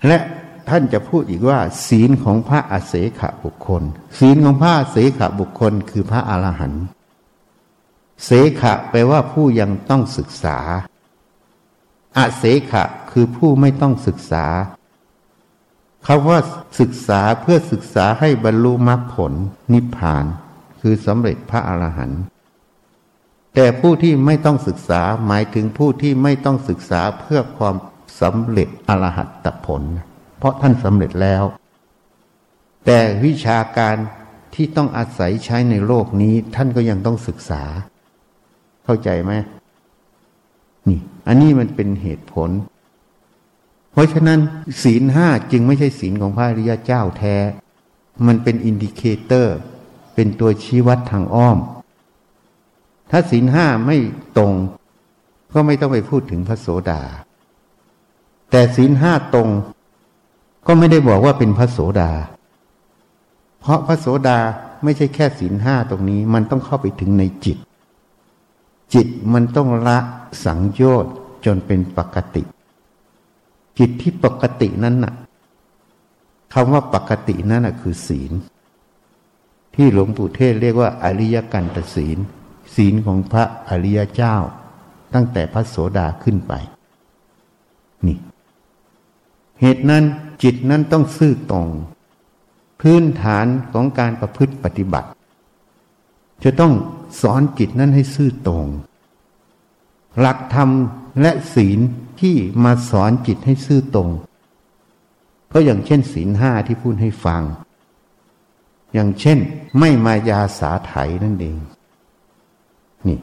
[0.07, 0.19] และ
[0.69, 3.83] ท่านจะพูดอีกว่า ศีลของพระอเสขบุคคล
[4.19, 6.83] ศีลของพระเสขบุคคลคือพระอรหันต์
[8.25, 8.29] เส
[8.61, 10.57] ขะแปลว่าผู้ยังต้องศึกษา
[12.17, 14.45] อาเสขะคือผู้ไม่ต้องศึกษา
[16.07, 16.39] คำว่า
[16.79, 19.33] ศึกษาเพื่อศึกษาให้บรรลุมรรคผล
[19.73, 20.25] นิพพาน
[20.85, 22.21] คือสำเร็จพระอรหันต์
[23.55, 27.75] แต่ผู้ที่ไม่ต้องศึกษาหมายถึงผู้ที่ไม่ต้องศึกษาเพื่อความ
[28.21, 29.81] สำเร็จอรหัตผล
[30.37, 31.43] เพราะท่านสำเร็จแล้ว
[32.85, 33.95] แต่วิชาการ
[34.55, 37.63] ที่ต้องอาศัยใช้ในโลกนี้ท่านก็ยังต้องศึกษา
[38.85, 39.31] เข้าใจไหม
[40.87, 42.49] นี่ อันนี้มันเป็นเหตุผล
[43.91, 44.39] เพราะฉะนั้น
[44.83, 47.35] ศีลห้าจึงไม่ใช่ศีลของพระอริยเจ้าแท้
[48.27, 49.57] มันเป็น indicator
[50.15, 51.57] เป็นตัวชี้วัดทางอ้อม
[53.09, 53.97] ถ้าศีลห้าไม่
[54.37, 54.53] ตรง
[55.53, 57.01] ก็ไม่ต้องไปพูดถึงพระโสดา
[58.51, 59.49] แต่ศีลห้าตรง
[60.67, 62.11] ก็ไม่ได้บอกว่าเป็นพระโสดา
[63.59, 64.39] เพราะพระโสดา
[64.83, 67.57] ไม่ใช่แค่ศีลห้าตรงนี้ มันต้องเข้าไปถึงในจิต
[68.93, 69.97] จิตมันต้องละ
[70.45, 71.13] สังโยชน์
[71.45, 72.43] จนเป็นปกติ
[73.79, 75.13] จิตที่ปกตินั้นน่ะ
[76.53, 78.31] คำว่าปกตินั้นน่ะคือศีล
[79.75, 82.17] ที่หลวงปู่เทศเรียกว่าอริยกันตศีล
[82.75, 84.35] ศีลของพระอริยเจ้า
[85.13, 86.53] ตั้งแต่พระโสดาขึ้นไป
[88.05, 88.17] นี่
[89.61, 90.03] เหตุนั้น
[90.43, 91.67] จิตนั้นต้องซื่อตรง
[92.81, 95.09] พื้นฐานของการประพฤติปฏิบัติ
[96.43, 96.73] จะต้อง
[97.21, 98.67] สอนจิตนั้นให้ซื่อตรง
[100.19, 100.69] หลักธรรม
[101.21, 101.79] และศีล
[102.21, 104.09] ที่มาสอนจิตให้ซื่อตรง
[105.53, 107.41] ก็อย่างเช่นศีลห้าที่พูดให้ฟัง
[108.93, 109.37] อย่างเช่น
[109.79, 111.57] ไม่มายาสาไถนั่นเอง
[113.07, 113.19] นี่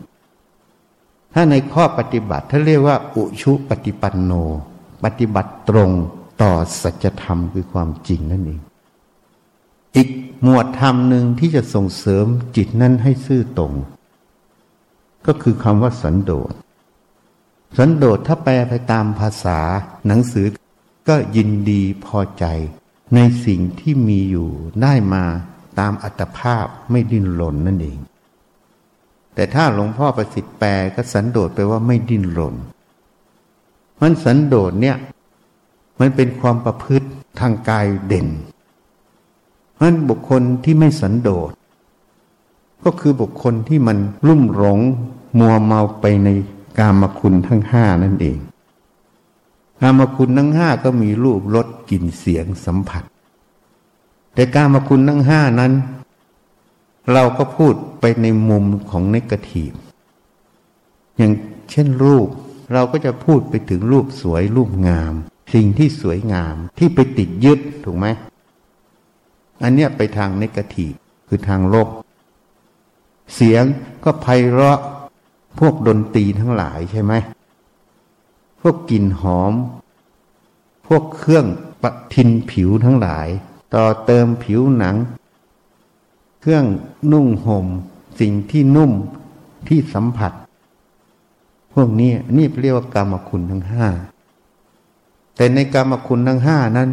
[1.33, 4.33] ถ้าในข้อปฏิบัติถ้าเรียกว่า อุชุปฏิปันโน
[5.05, 5.91] ปฏิบัติตรง
[6.43, 6.53] ต่อ
[6.83, 8.61] สัจธรรมคือความจริงนั่นเอง
[9.97, 10.09] อีก
[10.43, 13.73] หมวดธรรมหนึ่งที่จะส่งเสริมจิตนั้นให้ซื่อตรง
[15.27, 16.53] ก็คือคำว่าสันโดษ
[17.79, 19.59] สันโดษถ้าแปลไปตามภาษา
[20.07, 20.47] หนังสือ
[21.09, 22.45] ก็ยินดีพอใจ
[23.15, 24.51] ในสิ่งที่มีอยู่
[24.83, 25.25] ได้มา
[25.79, 27.99] ตามอัตภาพไม่ดิ้นรนนั่นเอง
[29.35, 32.55] แต่ถ้าหลวงพ่อประสิทธิ์แปลก็สันโดษไปว่าไม่ดิ้นรน
[34.01, 34.97] มันสันโดษเนี่ย
[36.01, 37.09] มันเป็นความประพฤติ
[37.41, 38.29] ทางกายเด่น
[39.81, 41.51] มันบุคคลที่ไม่สันโดษ
[42.85, 44.79] ก็คือบุคคลที่มันรุ่มหลง
[45.39, 46.29] มัวเมาไปใน
[46.79, 48.39] กามคุณทั้งห้านั่นเอง
[49.81, 53.03] กามคุณทั้งห้าก็มีรูปรสกลิ่นเสียงสัมผัส
[54.35, 55.73] แต่กามคุณทั้งห้านั้น
[57.13, 59.73] เราก็พูดไปในมุมของเนกาทีฟ
[61.17, 61.33] อย่าง
[61.71, 62.29] เช่นรูป
[62.73, 65.15] เราก็จะพูดไปถึงรูปสวยรูปงาม
[65.55, 68.07] สิ่งที่สวยงามที่ไปติดยึดถูกไหม
[69.63, 70.93] อันเนี้ยไปทางเนกาทีฟ
[71.29, 71.89] คือทางโลบ
[73.35, 73.65] เสียง
[74.05, 74.81] ก็ไพเราะ
[75.59, 77.13] พวกดนตรีทั้งหลายใช่ไหม
[78.61, 79.53] พวกกลิ่นหอม
[80.87, 81.47] พวกเครื่อง
[81.83, 83.29] ปะทินผิวทั้งหลาย
[83.75, 84.97] ต่อเติมผิวหนัง
[86.41, 86.65] เครื่อง
[87.13, 87.67] นุ่งหม่ม
[88.21, 88.93] สิ่งที่นุ่ม
[89.69, 90.33] ที่สัมผัส
[91.73, 93.87] พวกนี้นี่เรียกว่ากรรมคุณทั้งห้า
[95.37, 96.89] แต่ในกรรมคุณทั้งห้านั้น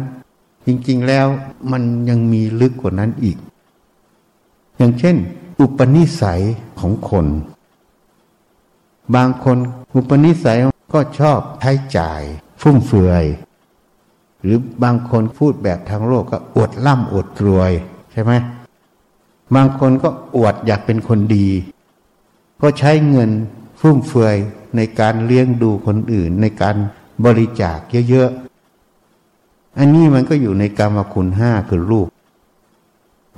[0.66, 1.26] จริงๆแล้ว
[1.72, 3.36] มันยังมีลึกกว่านั้นอีก
[4.76, 5.16] อย่างเช่น
[5.60, 6.42] อุปนิสัย
[6.80, 7.26] ของคน
[9.14, 9.58] บางคน
[9.94, 10.58] อุปนิสัย
[10.92, 12.22] ก็ชอบใช้จ่าย
[12.60, 13.24] ฟุ่มเฟือย
[14.42, 17.72] หรือบางคนพูดแบบทางโลกก็อวดล่ำอวดรวย
[18.12, 18.32] ใช่ไหม
[19.54, 21.48] บางคนก็อวดอยากเป็นคนดี
[22.60, 23.30] ก็ใช้เงิน
[23.80, 24.36] ฟุ่มเฟือย
[24.76, 26.76] ในการเลี้ยงดูคนอื่น ในการ
[27.24, 32.08] บริจาคเยอะๆ อันนี้มันก็อยู่ในกรรมคุณห้าคือรูป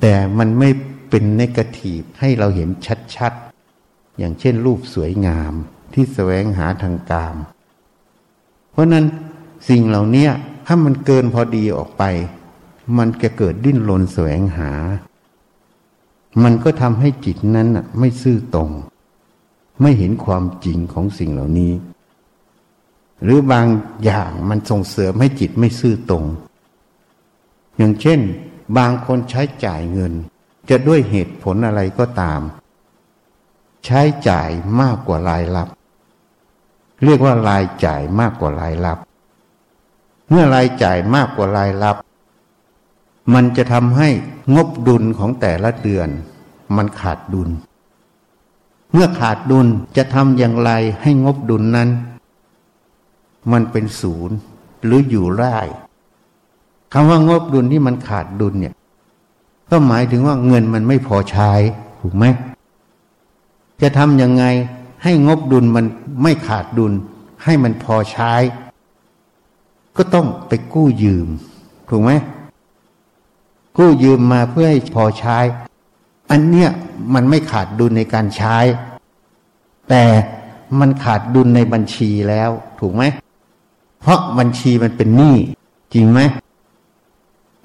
[0.01, 0.71] แต่มันไม่
[1.11, 2.69] เป็นเนกาทีฟให้เราเห็น
[3.17, 5.53] ชัดๆ อย่างเช่นรูปสวยงาม
[5.95, 7.37] ที่แสวงหาทางกาม
[8.71, 9.05] เพราะนั้น
[9.69, 10.29] สิ่งเหล่านี้
[10.73, 12.03] ถ้ามันเกินพอดีออกไป
[12.99, 14.71] มันจะเกิดดิ้นรนแสวงหา
[16.43, 18.71] มันก็ทำให้จิตนั้นไม่ซื่อตรง
[19.81, 21.73] ไม่เห็นความจริงของสิ่งเหล่านี้
[23.23, 23.67] หรือบาง
[24.05, 26.25] อย่างมันส่งเสริมให้จิตไม่ซื่อตรง
[27.77, 28.21] อย่างเช่น
[28.79, 30.13] บางคนใช้จ่ายเงิน
[30.71, 32.41] จะด้วยเหตุผลอะไรก็ตาม
[33.87, 35.69] ใช้จ่ายมากกว่ารายรับ
[37.05, 38.99] เรียกว่ารายจ่ายมากกว่ารายรับ
[40.31, 41.97] เมื่อรายจ่ายมากกว่ารายรับ
[43.35, 44.09] มันจะทำให้
[44.55, 46.09] งบดุลของแต่ละเดือน
[46.77, 47.49] มันขาดดุล
[48.93, 49.67] เมื่อขาดดุล
[49.97, 50.71] จะทำอย่างไร
[51.03, 51.89] ให้งบดุลนั้น
[53.53, 54.37] มันเป็นศูนย์
[54.85, 55.59] หรืออยู่ได้
[56.93, 58.75] คำว่างบดุลที่มันขาดดุลเนี่ย
[59.71, 61.51] ก็หมายถึงว่าเงินมันไม่พอใช้
[62.01, 62.25] ถูกไหม
[63.83, 64.45] จะทำยังไง
[65.03, 65.85] ให้งบดุลมัน
[66.23, 66.93] ไม่ขาดดุล
[67.45, 68.33] ให้มันพอใช้
[69.97, 71.29] ก็ต้องไปกู้ยืม
[71.89, 72.11] ถูกไหม
[73.77, 75.39] กู้ยืมมาเพื่อให้พอใช้
[76.31, 76.71] อันเนี้ย
[77.15, 78.57] มันไม่ขาดดุลในการใช้
[79.89, 80.05] แต่
[80.81, 82.51] มันขาดดุลในบัญชีแล้ว
[82.81, 83.03] ถูกไหม
[84.01, 85.37] เพราะบัญชีมันเป็นหนี้
[85.95, 86.21] จริงไหม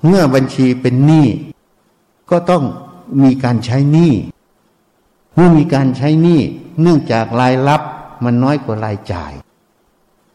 [0.05, 1.27] เมื่อบัญชีเป็นหนี้
[2.29, 2.63] ก็ต้อง
[3.23, 4.13] มีการใช้หนี้
[5.35, 6.39] เมื่อมีการใช้หนี้
[6.81, 7.81] เนื่องจากรายรับ
[8.23, 9.31] มันน้อยกว่ารายจ่าย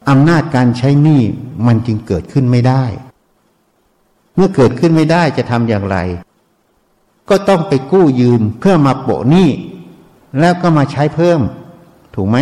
[0.09, 1.23] อำนาจการใช้หนี้
[1.67, 2.85] มันจึงเกิดขึ้นไม่ได้
[4.35, 5.97] เมื่อเกิดขึ้นไม่ได้จะทำอย่างไร
[7.29, 9.49] ก็ต้องไปกู้ยืมเพื่อมาโปะหนี้
[10.41, 11.41] แล้วก็มาใช้เพิ่ม
[12.15, 12.39] ถูกไหม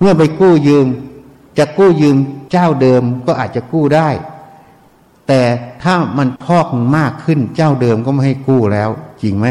[0.00, 0.86] เมื่อไปกู้ยืม
[1.58, 2.16] จะกู้ยืม
[2.52, 4.08] เจ้าเดิมก็อาจจะกู้ได้
[5.28, 5.40] แต่
[5.82, 8.90] ถ้ามันพอกมากขึ้นเจ้าเดิมก็ไม่ให้กู้แล้ว
[9.22, 9.46] จริงไหม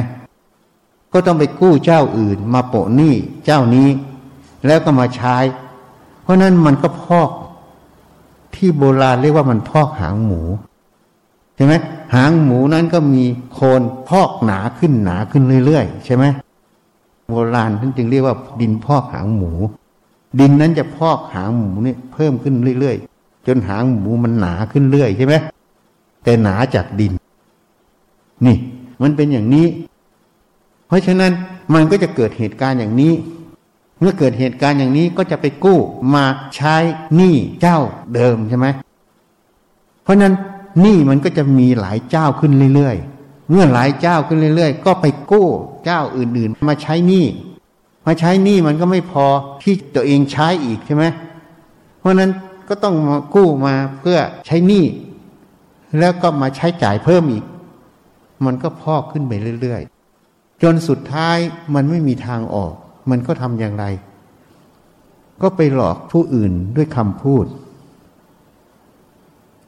[1.13, 3.89] ก็ต้องไปกู้เจ้าอื่น มาโปะหนี้เจ้านี้
[4.65, 5.35] แล้วก็มาใช้
[6.29, 7.29] ราะนั้นมันก็พอก
[8.55, 10.41] ที่โบราณเรียกว่ามันพอกหางหมู
[11.55, 11.73] ใช่ไหม
[12.15, 16.25] หางหมูนั้นก็มีโคนพอกหนาขึ้นหนาขึ้นเรื่อยๆใช่ไหม
[17.29, 19.51] โบราณท่านจึงเรียกว่าดินพอกหางหมู
[20.39, 25.35] ดินนั้นจะพอกหางหมูนี่เพิ่มขึ้นเรื่อยๆ จนหางหมูมันหนาขึ้นเรื่อยใช่ไหม
[26.23, 27.13] แต่หนาจากดิน
[28.45, 28.57] นี่
[29.01, 29.65] มันเป็นอย่างนี้
[30.87, 31.31] เพราะฉะนั้น
[31.73, 33.13] มันก็จะเกิดเหตุการณ์อย่างนี้
[33.99, 35.79] เมื่อเกิดเหตุการณ์อย่างนี้ก็จะไปกู้
[36.15, 36.75] มาใช้
[37.15, 37.79] หนี้เจ้า
[38.15, 38.67] เดิมใช่ไหม
[40.03, 40.33] เพราะนั้น
[40.81, 45.47] หนี้มันก็จะมีหลายเจ้าขึ้นเรื่อยๆ เมื่อหลายเจ้าขึ้นเรื่อยๆ ก็ไปกู้
[45.85, 47.25] เจ้าอื่นๆ มาใช้หนี้
[48.07, 49.25] มาใช้หนี้มันก็ไม่พอ
[49.61, 51.05] ที่ตัวเองใช้อีกใช่ไหม
[51.99, 52.31] เพราะนั้น
[52.69, 54.85] ก็ต้องมากู้มาเพื่อใช้หนี้
[55.99, 57.45] แล้วก็มาใช้จ่ายเพิ่มอีก
[58.45, 61.37] มันก็พอกขึ้นไปเรื่อยๆ จนสุดท้าย
[61.75, 62.73] มันไม่มีทางออก
[63.09, 63.85] มันก็ทำอย่างไร
[65.41, 67.45] ก็ไปหลอกผู้อื่นด้วยคำพูด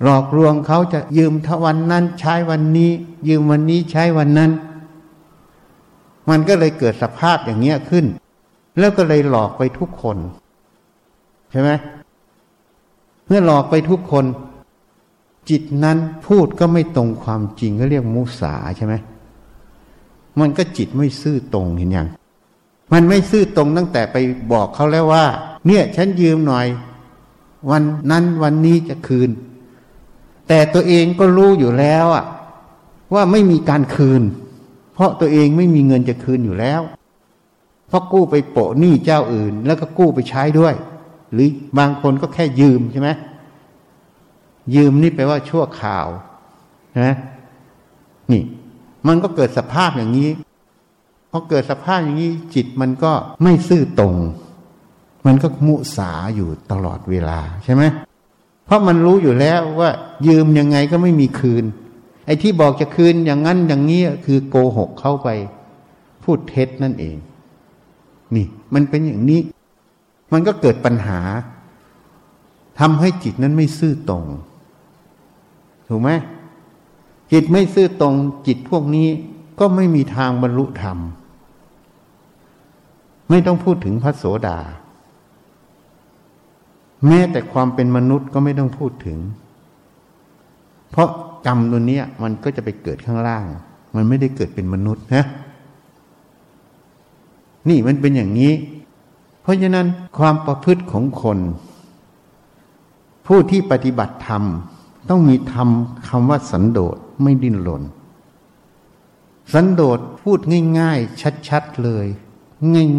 [0.03, 2.91] หลอกลวงเขาจะยืมทวันนั้น ใช้วันนี้
[3.27, 4.51] ยืมวันนี้ใช้วันนั้น
[6.29, 8.05] มันก็เลยเกิดสภาพอย่างเงี้ยขึ้น
[8.79, 10.17] แล้วก็เลยหลอกไปทุกคน
[11.51, 11.69] ใช่ไหม
[13.27, 14.25] เมื่อหลอกไปทุกคน
[15.49, 18.93] จิตนั้นพูดก็ไม่ตรงความจริงก็เรียกมุสาใช่ไหม
[20.39, 22.07] มันก็จิตไม่ซื่อตรงเห็นยัง
[22.93, 24.17] มันไม่ซื่อตรงตั้งแต่ไป
[24.51, 25.25] บอกเขาแล้วว่า
[25.67, 26.67] เนี่ยฉันยืมหน่อย
[27.69, 29.29] วันนั้นวันนี้จะคืน
[30.47, 32.25] แต่ตัวเองก็รู้อยู่แล้วอะ
[33.13, 34.21] ว่าไม่มีการคืน
[34.93, 36.81] เพราะตัวเองไม่มีเงินจะคืนอยู่แล้ว
[37.87, 40.73] เพราะกู้ไปโปะหนี้เจ้าอื่น แล้วก็กู้ไปใช้ด้วย
[41.33, 43.09] หรือบางคนก็แค่ยืมใช่ไหม
[44.75, 46.07] ยืมนี่แปลว่าชั่วข่าว
[47.01, 47.15] นะ
[48.31, 48.43] นี่
[49.07, 50.29] มันก็เกิดสภาพอย่างนี้
[51.31, 53.11] พอเกิดสภาพอย่างนี้จิตมันก็
[53.43, 54.15] ไม่ซื่อตรง
[55.25, 57.83] มันก็มุสาอยู่ตลอดเวลาใช่ไหม
[58.65, 59.91] เพราะมันรู้อยู่แล้วว่า
[60.27, 61.63] ยืมยังไงก็ไม่มีคืน
[62.25, 65.29] ไอ้ที่บอกจะคืนอย่างนั้นอย่างนี้คือโกหกเข้าไป
[66.23, 67.17] พูดเท็จนั่นเอง
[68.35, 69.41] นี่ มันเป็นอย่างนี้
[70.33, 71.19] มันก็เกิดปัญหา
[72.79, 74.25] ทำให้จิตนั้นไม่ซื่อตรง
[75.87, 76.09] ถูกไหม
[77.31, 78.15] จิตไม่ซื่อตรง
[78.47, 79.07] จิตพวกนี้
[79.59, 80.97] ก็ไม่มีทางบรรลุธรรม
[83.31, 84.59] ไม่ต้องพูดถึงพระโสดา
[87.07, 89.17] แม้แต่ความเป็นมนุษย์ก็ไม่ต้องพูดถึง
[90.91, 91.09] เพราะ
[91.45, 93.45] กรรมตัวนี้มันก็จะไปเกิดข้างล่าง
[93.95, 95.25] มันไม่ได้เกิดเป็นมนุษย์นะ
[97.69, 98.53] นี่มันเป็นอย่างนี้
[99.41, 101.39] เพราะฉะนั้นความประพฤติของคน
[103.27, 104.43] ผู้ที่ปฏิบัติธรรม
[105.09, 107.83] ต้องมีทำคำว่าสันโดษไม่ดิ้นรน
[109.53, 110.39] สันโดษพูด
[110.79, 112.07] ง่าย ๆ ชัด ๆ เลย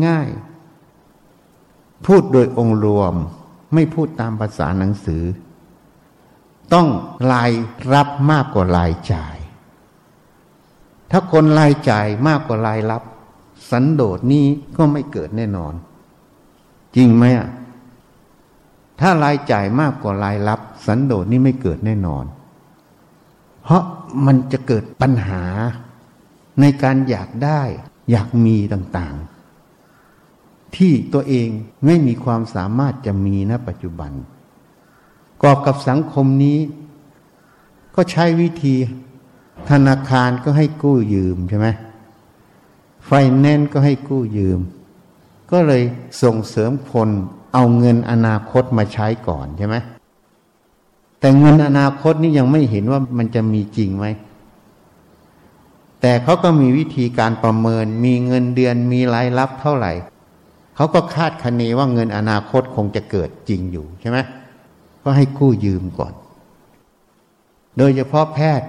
[0.07, 3.15] ง่ายๆ พูดโดยองค์รวม
[3.75, 5.23] ไม่พูดตามภาษาหนังสือ
[6.73, 6.89] ต้อง
[7.33, 7.53] ราย
[7.95, 9.37] รับมากกว่ารายจ่าย
[11.11, 13.03] ถ้าคนรายจ่ายมากกว่ารายรับ
[13.71, 14.47] สันโดษนี้
[14.77, 15.75] ก็ไม่เกิดแน่นอน
[16.97, 17.49] จริงไหมอะ
[19.01, 22.25] ถ้ารายจ่ายมากกว่ารายรับ สันโดษนี่ไม่เกิดแน่นอน
[23.63, 23.85] เพราะ
[24.27, 25.45] มันจะเกิดปัญหา
[26.61, 27.61] ในการอยากได้
[28.11, 29.32] อยากมีต่างๆ
[30.77, 31.49] ที่ตัวเอง
[31.85, 34.13] ไม่มีความสามารถจะมีณปัจจุบัน
[35.43, 36.59] กอบกับสังคมนี้
[37.95, 38.75] ก็ใช้วิธี
[39.71, 41.69] ธนาคารก็ให้กู้ยืมใช่ไหม
[43.07, 44.59] ไฟแนนซ์ก็ให้กู้ยืม
[45.51, 45.83] ก็เลย
[46.23, 47.09] ส่งเสริมคน
[47.55, 49.77] เอาเงินอนาคตมาใช้ก่อนใช่ไหม
[51.21, 54.07] แต่เงินอนาคตนี่ยังไม่เห็นว่ามันจะมีจริงไหม
[56.01, 59.93] แต่เขาก็มีวิธีการประเมิน มีเงินเดือนมีรายรับเท่าไหร่
[60.83, 64.19] เขาก็คาดคะเนว่าเงินอนาคตคงจะเกิดจริงอยู่ใช่ไหม
[65.03, 66.15] ก็ให้กู้ยืมก่อน
[67.79, 68.69] โดยเฉพาะแพทย์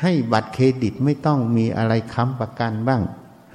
[0.00, 3.02] ให้บัตรเครดิตไม่ต้องมีอะไรค้ำประกันบ้าง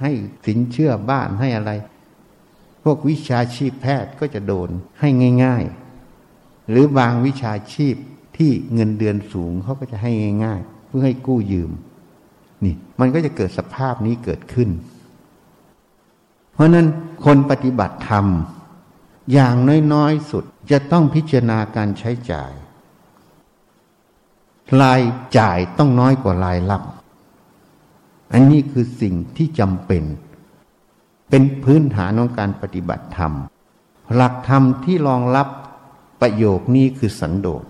[0.00, 0.10] ให้
[0.46, 1.70] สินเชื่อบ้านให้อะไร
[2.82, 4.68] พวกวิชาชีพแพทย์ก็จะโดน
[5.00, 5.08] ให้
[5.44, 5.64] ง่าย
[6.18, 7.94] ๆ หรือบางวิชาชีพ
[8.36, 10.10] ที่เงินเดือนสูงเขาก็จะให้
[10.44, 11.70] ง่าย ๆ เพื่อให้กู้ยืม
[12.64, 14.70] นี่ มันก็จะเกิดสภาพนี้เกิดขึ้น
[16.58, 16.88] เพราะนั้น
[17.24, 18.26] คนปฏิบัติธรรม
[19.32, 19.54] อย่าง
[19.92, 22.52] น้อยๆสุดจะต้องพิจารณาการใช้จ่าย
[24.80, 25.00] ราย
[25.38, 26.82] จ่ายต้องน้อยกว่ารายรับ
[28.32, 30.04] อันนี้คือสิ่งที่จำเป็น
[31.30, 33.32] เป็นพื้นฐานของการปฏิบัติธรรม
[34.14, 35.48] หลักธรรมที่รองรับ
[36.20, 37.64] ประโยคนี้คือสันโดษ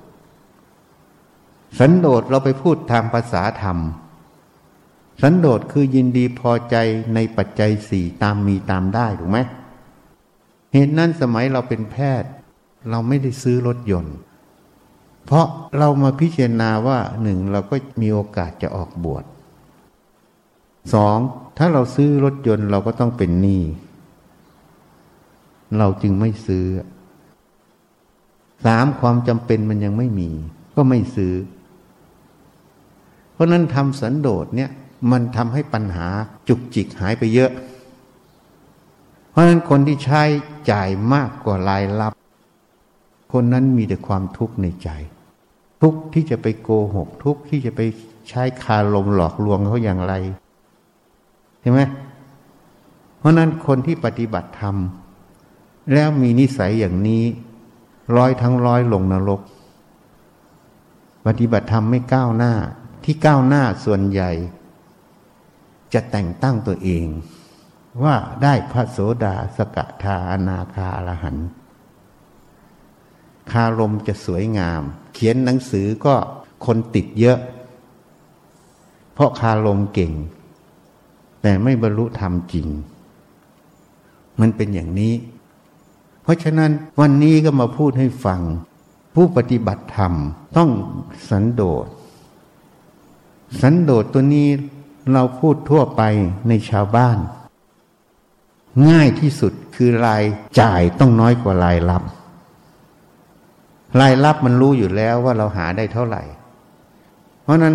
[1.78, 3.78] สันโดษเราไปพูดทางภาษาธรรม
[5.22, 6.76] สันโดษคือยินดีพอใจ
[7.14, 9.38] ในปัจจัยสี่ตามมีตามได้ถูกไหม
[10.72, 12.30] เหตุนั้นสมัยเราเป็นแพทย์
[12.90, 14.16] เราไม่ได้ซื้อรถยนต์
[15.24, 15.46] เพราะ
[15.78, 19.24] เรามาพิจารณาว่าหนึ่งเราก็มีโอกาสจะออกบวช
[20.94, 21.18] สอง
[21.58, 23.62] ถ้าเราซื้อรถยนต์เราก็ต้องเป็นหนี้
[25.78, 26.66] เราจึงไม่ซื้อ
[28.64, 30.30] สามความจำเป็นมันยังไม่มี
[30.74, 31.34] ก็ไม่ซื้อ
[33.32, 34.70] เพราะนั้นทำสันโดษเนี่ย
[35.10, 36.08] มันทำให้ปัญหา
[36.48, 37.50] จุกจิกหายไปเยอะ
[39.30, 40.22] เพราะฉะนั้นคนที่ใช้
[40.70, 42.12] จ่ายมากกว่ารายรับ
[43.32, 44.88] คนนั้นมีแต่ความทุกข์ในใจ
[45.82, 47.80] ทุกข์ที่จะไปโกหก ทุกข์ที่จะไป
[48.28, 50.14] ใช้คาลมหลอกลวงเขาอย่างไร
[51.60, 51.80] เห็นไหม
[53.18, 54.76] เพราะนั้นคนที่ปฏิบัติธรรม
[55.92, 57.24] แล้วมีนิสัยอย่างนี้
[58.16, 59.40] ร้อยทั้งร้อยลงนรก
[61.26, 62.52] ปฏิบัติธรรมไม่ก้าวหน้า
[63.04, 64.30] ที่ก้าวหน้าส่วนใหญ่
[65.92, 67.06] จะแต่งตั้งตัวเอง
[68.02, 71.48] ว่าได้พระโสดาสกทาอนาคาอรหันต์
[73.50, 74.82] คารมจะสวยงาม
[75.14, 76.14] เขียนหนังสือก็
[76.66, 77.38] คนติดเยอะ
[79.14, 80.12] เพราะคารมเก่ง
[81.42, 82.66] แต่ไม่บรรลุธรรมจริง
[84.40, 85.14] มันเป็นอย่างนี้
[86.22, 86.70] เพราะฉะนั้น
[87.00, 88.40] วันนี้ก็มาพูดให้ฟัง
[89.14, 90.12] ผู้ปฏิบัติธรรม
[90.56, 90.70] ต้อง
[91.28, 91.86] สันโดษ
[93.60, 94.48] สันโดษตัวนี้
[95.12, 96.02] เราพูดทั่วไป
[96.48, 97.18] ในชาวบ้าน
[98.90, 100.24] ง่ายที่สุดคือราย
[100.60, 102.02] จ่ายต้องน้อยกว่ารายรับ
[104.00, 106.22] รายรับมันรู้อยู่แล้วว่าเราหาได้เท่าไหร่
[107.42, 107.74] เพราะนั้น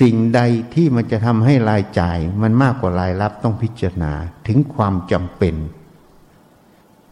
[0.00, 0.40] สิ่งใด
[0.74, 4.12] ที่มันจะทำให้รายจ่ายมันมากกว่ารายรับต้องพิจารณา
[4.46, 5.54] ถึงความจำเป็น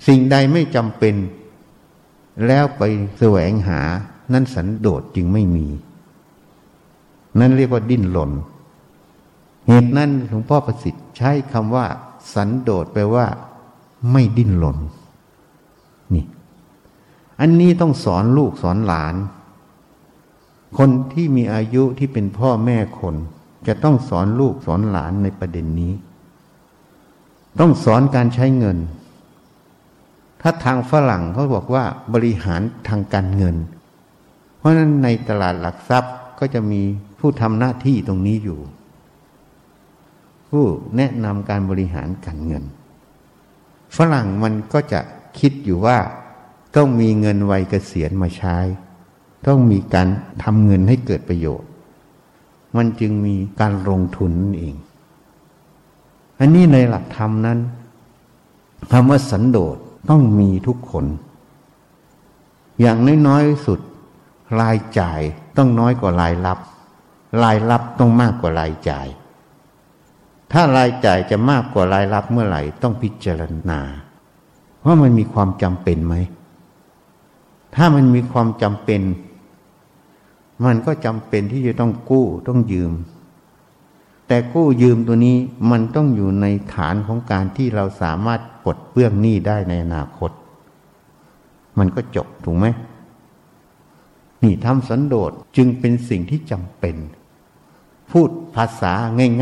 [0.06, 1.14] สิ่งใดไม่จำเป็น
[2.46, 2.82] แล้วไป
[3.18, 3.80] แสวงหา
[4.32, 5.66] นั้นสันโดษจึงไม่มี
[7.38, 8.30] นั่นเรียกว่าดิ้นหล่น
[9.66, 11.86] เหตุนั้นหลวงพ่อประสิทธิ์ใช้คำว่า
[12.34, 13.26] สันโดษแปลว่า
[14.12, 14.78] ไม่ดิ้นหล่น
[16.14, 16.24] นี่
[17.40, 19.14] อันนี้ต้องสอนลูกสอนหลาน
[20.78, 23.14] คนที่มีอายุที่เป็นพ่อแม่คน
[23.66, 25.92] จะต้องสอนลูกสอนหลานในประเด็นนี้
[27.60, 28.78] ต้องสอนการใช้เงิน
[30.40, 31.84] ถ้าทางฝรั่งเขาบอกว่า
[32.14, 33.56] บริหารทางการเงิน
[34.58, 36.82] เพราะนั้นในตลาดหลักทรัพย์ก็จะมี
[37.18, 38.60] ผู้ทำหน้าที่ตรงนี้อยู่
[40.52, 42.64] ผู้แนะนำการบริหารการเงิน
[43.96, 45.00] ฝรั่งมันก็จะ
[45.38, 45.98] คิดอยู่ว่า
[46.76, 48.56] ต้องมีเงินวัยเกษียณมาใช้
[49.46, 50.08] ต้องมีการ
[50.42, 51.68] ทำเงินให้เกิดประโยชน์
[52.76, 54.74] มันจึงมีการลงทุนนั่นเอง
[56.38, 57.58] อันนี้ในหลักธรรมนั้น
[58.92, 59.76] คำว่าสันโดษ
[60.10, 61.06] ต้องมีทุกคน
[62.80, 63.80] อย่างน้อยๆสุด
[64.60, 65.20] รายจ่าย
[65.56, 66.58] ต้องน้อยกว่ารายรับ
[67.42, 69.06] รายรับต้องมากกว่ารายจ่าย
[70.52, 73.80] ถ้ารายจ่ายจะมากกว่ารายรับเมื่อไหร่ ต้องพิจารณา
[74.84, 76.14] ว่ามันมีความจำเป็นไหม
[77.74, 79.02] ถ้ามันมีความจำเป็น
[80.64, 82.92] มันก็จำเป็นที่จะต้องกู้ต้องยืม
[84.28, 85.36] แต่กู้ยืมตัวนี้
[85.70, 90.30] มันต้องอยู่ในฐานของการที่เราสามารถปลดเปื้องหนี้ได้ในอนาคต
[91.78, 92.66] มันก็จบถูกไหม
[94.42, 96.96] นี่ทำสันโดษจึงเป็นสิ่งที่จำเป็น
[98.12, 98.92] พูดภาษา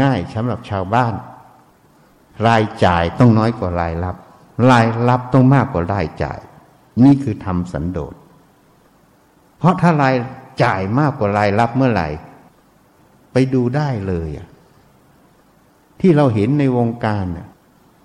[0.02, 1.14] ง่ายๆสำหรับชาวบ้าน
[2.46, 4.16] รายจ่ายต้องน้อยกว่ารายรับ
[4.70, 6.38] รายรับต้องมากกว่ารายจ่าย
[7.04, 8.14] นี่คือทำสันโดษ
[9.58, 10.14] เพราะถ้าราย
[10.62, 12.08] จ่ายมากกว่ารายรับเมื่อไหร่
[13.32, 14.28] ไปดูได้เลย
[16.00, 17.24] ที่เราเห็นในวงการ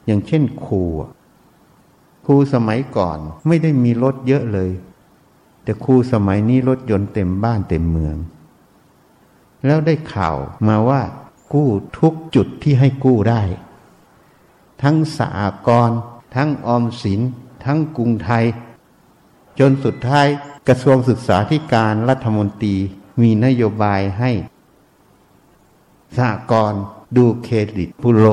[0.06, 0.84] อย่างเช่นครู
[2.26, 4.72] ครูสมัยก่อนไม่ได้มีรถเยอะเลย
[5.64, 8.18] แต่ครูสมัยนี้รถยนต์เต็มบ้านเต็มเมือง
[9.66, 10.36] แล้วได้ข่าว
[10.68, 11.02] มาว่า
[11.54, 13.42] กู้ทุกจุดที่ให้กู้ได้
[14.84, 15.30] ทั้งสา
[15.68, 15.92] กร
[16.36, 17.22] ทั้งออมสิน
[17.66, 18.46] ทั้งกรุงไทย
[19.60, 20.28] จนสุดท้าย
[20.68, 22.76] กระทรวงศึกษาธิการรัฐมนตรี
[23.22, 24.32] มีนโยบายให้
[26.18, 26.74] สากร
[27.18, 28.26] ดูเครดิตพูโล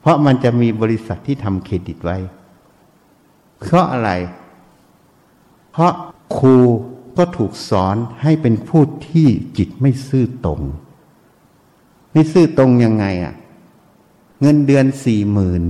[0.00, 2.18] เพราะมันจะมีบริษัทที่ทำเครดิตไว้
[3.60, 4.10] เพราะอะไร
[5.72, 5.92] เพราะ
[6.38, 6.56] ครู
[7.18, 10.60] ก็ถูกสอนให้เป็นผู้ที่จิตไม่ซื่อตรง
[12.12, 13.34] ไม่ซื่อตรงยังไงอะ่ะ
[14.40, 15.62] เงินเดือนสี่หมื่น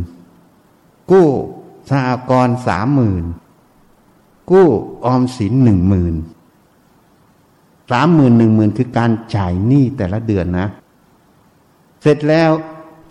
[1.11, 1.29] กู้
[1.91, 3.25] สหกรณ์สามหมื่น
[4.51, 4.69] กู้
[5.05, 6.15] ออมสินหนึ่งหมื่น
[7.91, 10.69] สามหมื่นหนึ่งหมื่นคือการจ่ายหนี้แต่ละเดือนนะ
[12.03, 12.51] เสร็จแล้ว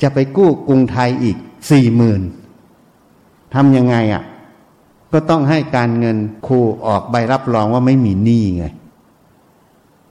[0.02, 1.38] จะไปกู้กรุงไทยอีก
[1.72, 2.22] สี่หมื่น
[3.54, 4.24] ทำยังไงอะ่ะ
[5.12, 8.66] ก็ต้องให้การเงินครูออกใบรับรองว่าไม่มีหนี้ไง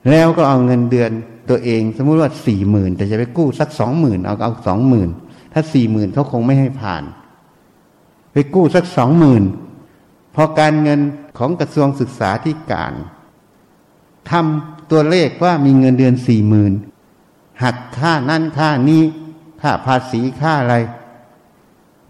[0.09, 1.11] แล้วก็เอาเงินเดือน
[1.49, 5.09] ตัวเอง สมมุติว่าสี่หมื่นแต่จะไปกู้สักสองหมื่นเอาเอาสองหมื่น
[5.53, 7.03] ถ้าสี่หมื่นเขาคงไม่ให้ผ่าน
[8.31, 9.43] ไปกู้สักสองหมื่น
[10.35, 10.99] พอการเงิน
[11.37, 12.93] ของกระทรวงศึกษาธิการ
[14.31, 16.73] ทำตัวเลขว่ามีเงินเดือนสี่หมื่น
[17.63, 19.03] หักค่านั่นค่านี้
[19.61, 20.75] ค่าภาษีค่าอะไร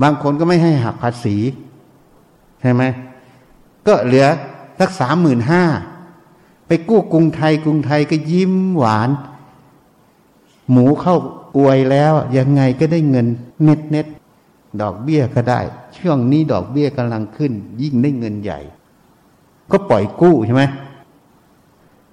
[0.02, 1.36] บางคนก็ไม่ให้หักภาษี
[2.68, 2.86] ช่ไหม
[3.88, 4.28] ก็เหลือ
[4.80, 5.64] สักสามหมื่นห้า
[6.68, 9.10] ไปกู้กรุงไทยกรุงไทยก็ยิ้มหวาน
[10.72, 11.16] หมูเข้า
[11.58, 13.28] อวยแล้วยังไงก็ได้เงิน
[13.64, 14.08] เน็ตเน็ต
[14.82, 15.60] ดอกเบี้ยก็ได้
[15.98, 17.52] ช่วงนี้ดอกเบี้ยกำลังขึ้น
[17.82, 18.60] ยิ่งได้เงินใหญ่
[19.72, 20.64] ก็ปล่อยกู้ใช่ไหม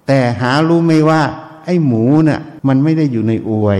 [0.07, 1.21] แต่หารู้ไหมว่า
[1.65, 3.79] ไอ้หมูเนะ่ะ มันไม่ได้อยู่ในอวย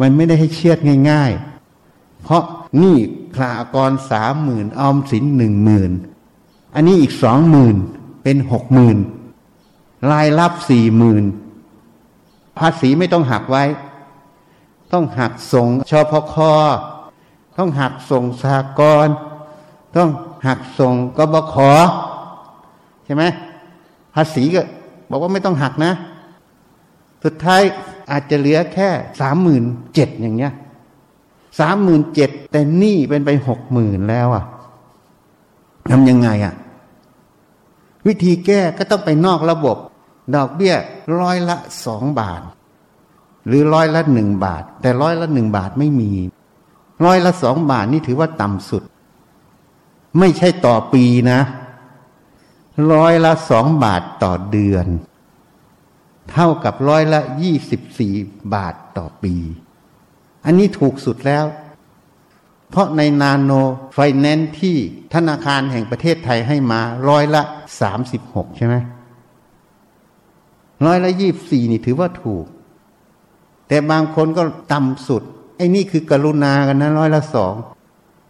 [0.00, 0.78] มันไม่ได้ให้เชียด
[1.10, 1.32] ง่าย
[1.76, 2.42] ๆ เพราะ
[2.82, 2.96] นี่
[3.36, 5.92] คลากรสามหมื่นออมสินหนึ่งหมื่น
[6.74, 7.76] อันนี้อีกสองหมื่น
[8.22, 8.96] เป็นหกหมื่น
[10.10, 11.24] รายรับสี่หมื่น
[12.58, 13.64] ภาษีไม่ต้องหักไว้
[14.92, 16.34] ต้องหักส่งชพค
[17.58, 19.08] ต้องหักส่งสากร
[19.96, 20.10] ต้อง
[20.46, 21.54] หักส่งกบข
[23.04, 23.24] ใช่ไหม
[24.14, 24.62] ภาษีก็
[25.10, 25.92] บอกว่าไม่ต้องหักนะ
[27.24, 27.62] สุดท้าย
[28.10, 28.88] อาจจะเหลือแค่
[29.20, 29.64] สามหมื่น
[29.94, 30.52] เจ็ดอย่างเงี้ย
[31.58, 34.44] สามหมื่นเจ็ดแต่หนี้เป็นไปหกหมื่นแล้วอะ
[35.90, 36.54] ทำยังไงอะ
[38.06, 39.76] วิธีแก้ก็ต้องไปนอกระบบ
[40.34, 40.74] ดอกเบี้ย
[41.20, 42.42] ร้อยละสองบาท
[43.46, 46.12] หรือร้อยละหนึ่งบาท แต่ร้อยละหนึ่งบาทไม่มี
[47.04, 48.82] ร้อยละสองบาทนี่ถือว่าต่ำสุด
[50.18, 51.40] ไม่ใช่ต่อปีนะ
[52.92, 54.86] ร้อยละสองบาทต่อเดือน
[56.30, 58.14] เท่ากับร้อยละยี่สิบสี่
[58.54, 59.34] บาทต่อปี
[60.46, 61.44] อันนี้ถูกสุดแล้ว
[62.70, 63.52] เพราะในนาโน
[63.94, 64.76] ไฟแนนซ์ที่
[65.14, 67.42] ธนาคารแห่งประเทศไทยให้มาร้อยละ
[67.80, 68.74] สามสิบหกใช่ไหม
[70.86, 72.44] ร้อยละยี่บสี่นี่ถือว่าถูก
[73.68, 74.42] แต่บางคนก็
[74.72, 75.22] ต่ำสุด
[75.56, 77.54] ไอ้นี่คือกรุณากันนะร้อยละสอง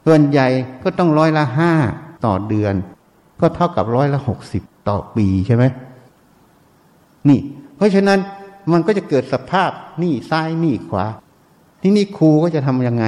[0.06, 0.46] ส่วนใหญ่
[0.82, 1.72] ก็ต้องร้อยละห้า
[2.24, 2.74] ต่อเดือน
[3.40, 5.64] ก็เท่ากับร้อยละหกสิบต่อปีใช่ไหม
[7.28, 7.38] นี่
[7.76, 8.18] เพราะฉะนั้น
[8.72, 9.70] มันก็จะเกิดสภาพ
[10.02, 11.06] นี่ซ้ายนี่ขวา
[11.80, 13.04] ที่นี่ครูก็จะทำยังไง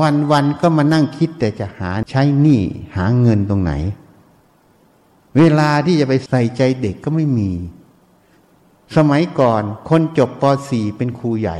[0.00, 2.60] วันวันก็มานั่งคิดแต่จะหาใช้หนี้
[2.96, 3.72] หาเงินตรงไหน
[5.36, 7.50] เวลาที่จะไปใส่ใจเด็กก็ไม่มี
[8.96, 11.58] สมัยก่อนคนจบป .4 เป็นครูใหญ่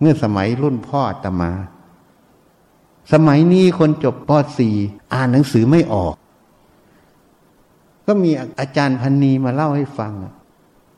[0.00, 1.52] เมื่อสมัยรุ่นพ่อตมา
[3.12, 4.30] สมัยนี้คนจบป
[4.70, 6.14] .4 อ่านหนังสือไม่ออก
[8.06, 8.30] ก็มี
[8.60, 10.12] อาจารย์พันนีมาเล่าให้ฟัง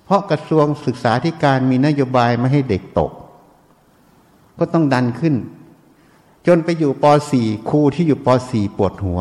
[0.05, 3.13] เพราะกระทรวงศึกษาธิการมีนโยบายไม่ให้เด็กตก
[4.59, 5.35] ก็ต้องดันขึ้น
[6.47, 7.05] จนไปอยู่ป
[7.37, 9.21] .4 ครูที่อยู่ป .4 ปวดหัว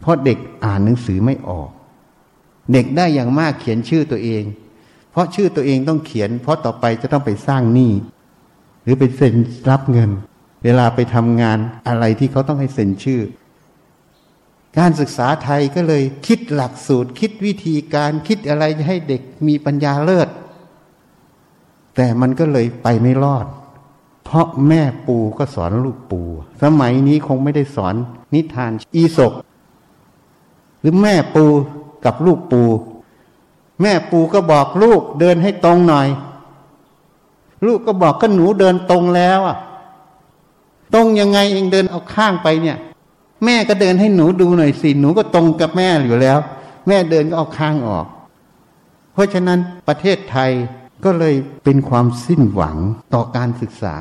[0.00, 1.68] เพราะเด็กอ่านหนังสือไม่ออก
[2.72, 4.42] เด็กได้อย่างมากเขียนชื่อตัวเอง
[5.10, 7.92] เพราะชื่อตัวเองต้องเขียน เพราะต่อไปจะต้องไปสร้างหนี้
[8.82, 9.34] หรือไปเซ็น
[9.70, 10.10] รับเงิน
[10.64, 11.58] เวลาไปทำงาน
[11.88, 13.20] อะไรที่เขาต้องให้เซ็นชื่อ
[14.78, 20.28] การศึกษาไทยก็เลยคิดหลักสูตร คิดวิธีการคิดอะไรให้เด็กมีปัญญาเลิศ
[21.96, 23.46] แต่มันก็เลยไปไม่รอด
[24.24, 26.20] เพราะแม่ปูก็สอนลูกปู
[26.62, 27.94] สมัยนี้คงไม่ได้สอน
[28.34, 29.32] นิทานอีศก
[30.80, 31.44] หรือแม่ปู
[32.04, 32.62] กับลูกปู
[33.82, 36.08] แม่ปูก็บอกลูกเดินให้ตรงหน่อย
[37.66, 39.56] ลูกก็บอกก็หนูเดินตรงแล้วอะ
[40.94, 42.76] ตรงยังไงเองเดินเอาข้างไปเนี่ย
[43.44, 46.38] แม่ก็เดินให้หนูดูหน่อยสิหนูก็ตรงกับแม่อยู่แล้ว
[46.88, 48.06] แม่เดินก็เอาข้างออก
[49.12, 49.58] เพราะฉะนั้น
[49.88, 50.50] ประเทศไทย
[51.04, 51.34] ก็เลย
[51.64, 52.76] เป็นความสิ้นหวัง
[53.14, 53.96] ต่อการศึกษา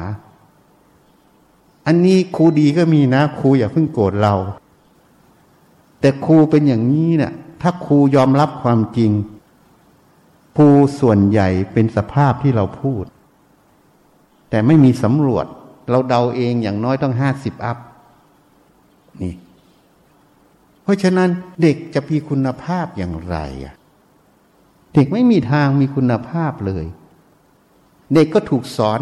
[1.88, 4.36] อันนี้ครูดีก็มีนะครูอย่าเพิ่งโกรธเรา
[6.00, 9.12] แต่ครูเป็นอย่างนี้เนะี่ยถ้าครูยอมรับความจริง
[10.58, 13.06] ครูส่วนใหญ่เป็นสภาพที่เราพูด
[14.50, 15.46] แต่ไม่มีสำรวจ
[15.90, 17.78] เราเดาเองอย่างน้อยต้องห้าสิบอัพ
[19.22, 19.34] นี่
[20.84, 21.30] เพราะฉะนั้น
[21.62, 23.76] เด็กจะมีคุณภาพอย่างไรอะ
[24.94, 26.86] เด็กไม่มีทางมีคุณภาพเลย
[28.14, 29.00] เด็กก็ถูกสอน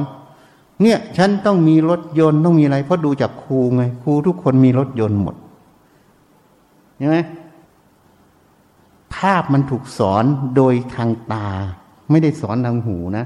[0.82, 5.36] เนี่ยฉันต้องมีรถยนต์ต้องมีอะไร เพราะดูจากครูไงครูทุกคนมีรถยนต์หมด
[6.98, 7.18] ใช่ไหม
[9.16, 10.24] ภาพมันถูกสอน
[10.56, 11.48] โดยทางตา
[12.10, 13.26] ไม่ได้สอนทางหูนะ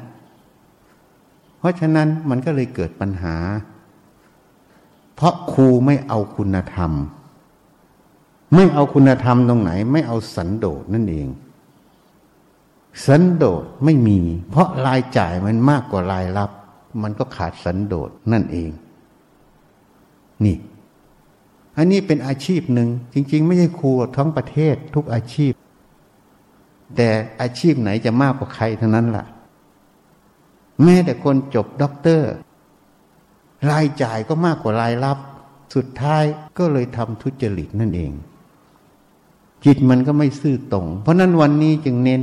[1.57, 3.35] เพราะฉะนั้นมันก็เลยเกิดปัญหา
[5.15, 6.91] เพราะครูไม่เอาคุณธรรม
[8.55, 11.27] ไม่เอาคุณธรรมตรงไหน ไม่เอาสันโดษนั่นเอง
[13.05, 14.19] สันโดษไม่มี
[14.49, 16.51] เพราะรายจ่ายมันมากกว่ารายรับ
[17.03, 18.71] มันก็ขาดสันโดษนั่นเอง
[20.45, 20.57] นี่
[21.77, 25.53] อันนี้เป็นอาชีพหนึ่ง จริง ๆ ไม่ใช่ครูทั้งประเทศทุกอาชีพ
[26.95, 27.09] แต่
[27.41, 29.25] อาชีพไหนจะมากกว่าใครเทั้งนั้นล่ะ
[30.83, 32.31] แม้แต่คนจบด็อกเตอร์
[33.69, 35.17] รายจ่ายก็มากกว่ารายรับ
[35.75, 36.23] สุดท้าย
[36.57, 38.11] ก็เลยทำทุจริตนั่นเอง
[39.65, 42.21] จิตมันก็ไม่ซื่อตรง เพราะนั้นวันนี้จึงเน้น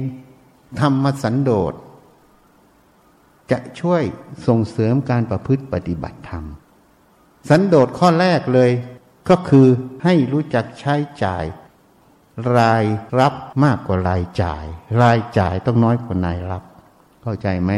[0.81, 1.75] ธรรมสันโดษ
[3.51, 4.03] จะช่วย
[4.47, 6.45] ส่งเสริมการประพฤติปฏิบัติธรรม
[7.49, 8.71] สันโดษข้อแรกเลย
[9.29, 9.67] ก็คือ
[10.05, 11.45] ให้รู้จักใช้จ่าย
[12.57, 12.85] ราย
[13.21, 14.65] รับมากกว่ารายจ่าย
[15.03, 16.63] รายจ่ายต้องน้อยกว่านายรับ
[17.23, 17.73] เข้าใจไหม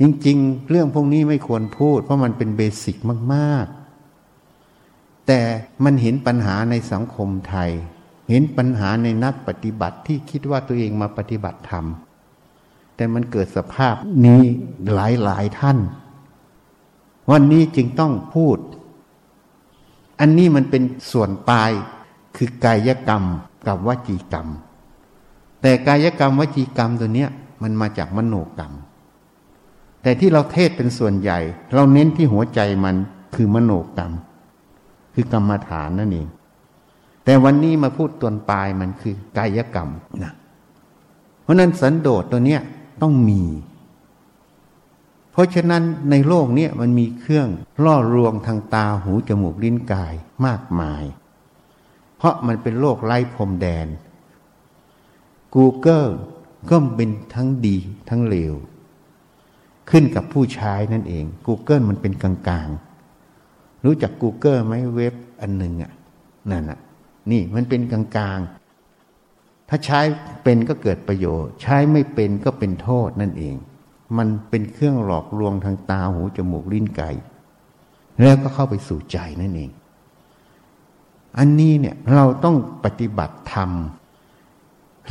[0.00, 2.96] จริงๆ เรื่องพวกนี้ไม่ควรพูด เพราะมันเป็นเบสิก
[3.34, 3.66] มาก
[4.46, 5.40] ๆ แต่
[5.84, 7.70] มันเห็นปัญหาในสังคมไทย
[8.28, 11.84] เห็นปัญหาในนักปฏิบัติที่คิดว่าตัวเองมาปฏิบัติธรรม
[12.96, 13.94] แต่มันเกิดสภาพ
[14.26, 14.42] นี้
[14.94, 14.98] ห
[15.28, 15.78] ลายๆท่าน
[17.30, 18.58] วันนี้จึงต้องพูด
[20.20, 21.70] อันนี้มันเป็นส่วนปลาย
[22.36, 23.22] คือกายกรรม
[23.66, 24.46] กับวจีกรรม
[25.62, 27.30] แต่กายกรรมวจีกรรมตัวเนี้ย
[27.62, 28.72] มันมาจากมโนกรรม
[30.02, 31.38] แต่ที่เราเทศเป็นส่วนใหญ่
[31.74, 32.96] เราเน้นที่หัวใจมัน
[33.34, 34.12] คือมโนกรรม
[35.14, 36.28] คือกรรมฐานนั่นเอง
[37.26, 39.88] แต่วันนี้มาพูดตวนปลายมันคือกายกรรม
[40.22, 40.32] นะ
[41.42, 42.60] เพราะนั้นสันโดษตัวเนี้ย
[43.02, 43.42] ต้องมี
[45.32, 47.48] เพราะฉะนั้นในโลกนี้มันมีเครื่อง
[47.84, 50.14] ล่อรวงทางตาหูจมูกลิ้นกาย
[50.46, 51.04] มากมาย
[52.16, 53.86] เพราะมันเป็นโลกไร้พรมแดน
[55.54, 56.10] Google
[56.70, 57.76] ก็เป็นทั้งดี
[58.08, 58.54] ทั้งเลว
[59.90, 65.92] ขึ้นกับผู้ใช้นั่นเอง Google มันเป็นกลางๆ รู้จัก Google ไหมเว็บอันหนึ่งอะ
[66.50, 66.80] นั่นอะ
[67.30, 70.00] นี่มันเป็นกลางๆ ถ้าใช้
[70.42, 73.56] เป็นก็เกิดประโยชน์ ใช้ไม่เป็นก็เป็นโทษนั่นเอง
[74.18, 77.16] มันเป็นเครื่องหลอกลวงทางตาหูจมูกลิ้นกาย
[78.22, 79.70] แล้วก็เข้าไปสู่ใจนั่นเอง
[81.38, 83.70] อันนี้เนี่ยเราต้องปฏิบัติธรรม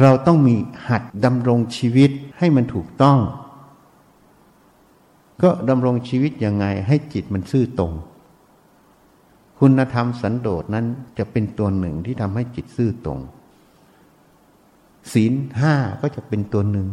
[0.01, 0.55] เราต้องมี
[0.87, 3.19] หัดดำรงชีวิตให้มันถูกต้อง
[5.43, 7.93] ก็ดำรงชีวิตยังไงให้จิตมันซื่อตรง
[9.59, 10.85] คุณธรรมสันโดษนั้น
[11.17, 13.19] จะเป็นตัวหนึ่งที่ทำให้จิตซื่อตรง
[15.13, 16.87] ศีลห้าก็จะเป็นตัวหนึ่ง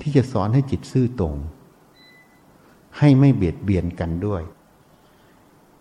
[0.00, 1.34] ที่จะสอนให้จิตซื่อตรง
[2.98, 4.42] ให้ไม่เบียดเบียนกันด้วย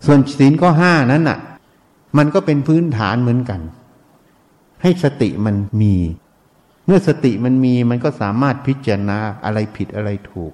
[0.05, 1.39] ส่วนศีลข้อห้านั้นน่ะ
[2.17, 3.61] มันก็เป็นพื้นฐานเหมือนกัน
[4.81, 5.95] ให้สติมันมี
[6.85, 10.51] เมื่อสติมันมีมันก็สามารถพิจารณาอะไรผิดอะไรถูก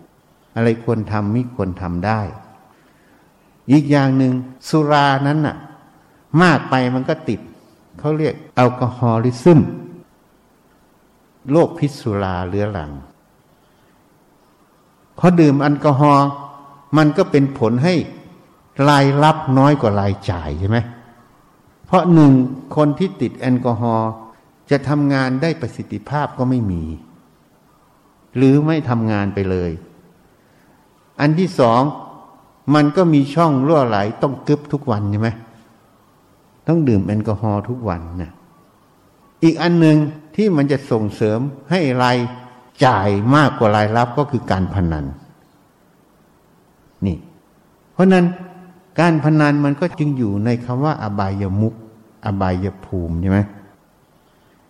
[0.56, 2.22] อะไรควรทำไม่ควรทำได้
[3.72, 4.34] อีกอย่างหนึ่ง
[4.70, 5.58] สุรานั้นน่ะ
[6.42, 7.40] มากไปมันก็ติด
[8.00, 9.60] เขาเรียกแอลกอฮอลิซึม
[11.52, 12.92] โรคพิษสุราเรื้อรัง
[15.18, 16.28] พอดื่มแอลกอฮอล์
[16.98, 17.94] มันก็เป็นผลให้
[18.90, 20.78] รายรับน้อยกว่ารายจ่ายใช่ไหม
[21.86, 22.32] เพราะหนึ่ง
[22.76, 24.10] คนที่ติดแอลกอฮอล์
[24.72, 26.84] จะทำงานได้ประสิทธิภาพก็ไม่มี
[28.36, 29.72] หรือไม่ทำงานไปเลย
[31.20, 31.82] อันที่สอง
[32.76, 35.30] มันก็มีช่องรั่วไหลต้องกึบทุกวันใช่ไหม
[36.68, 38.32] ต้องดื่มแอลกอฮอล์ทุกวันนะ
[39.43, 39.97] อีกอันหนึ่ง
[40.36, 41.39] ที่มันจะส่งเสริม
[41.72, 42.18] ให้ราย
[42.86, 45.05] จ่ายมากกว่ารายรับก็คือการพนัน
[47.05, 47.18] นี่
[47.93, 48.26] เพราะนั้น
[48.99, 51.74] การพนันมันก็จึงอยู่ในคำว่า อบายมุก
[52.26, 53.39] อบายภูมิใช่ไหม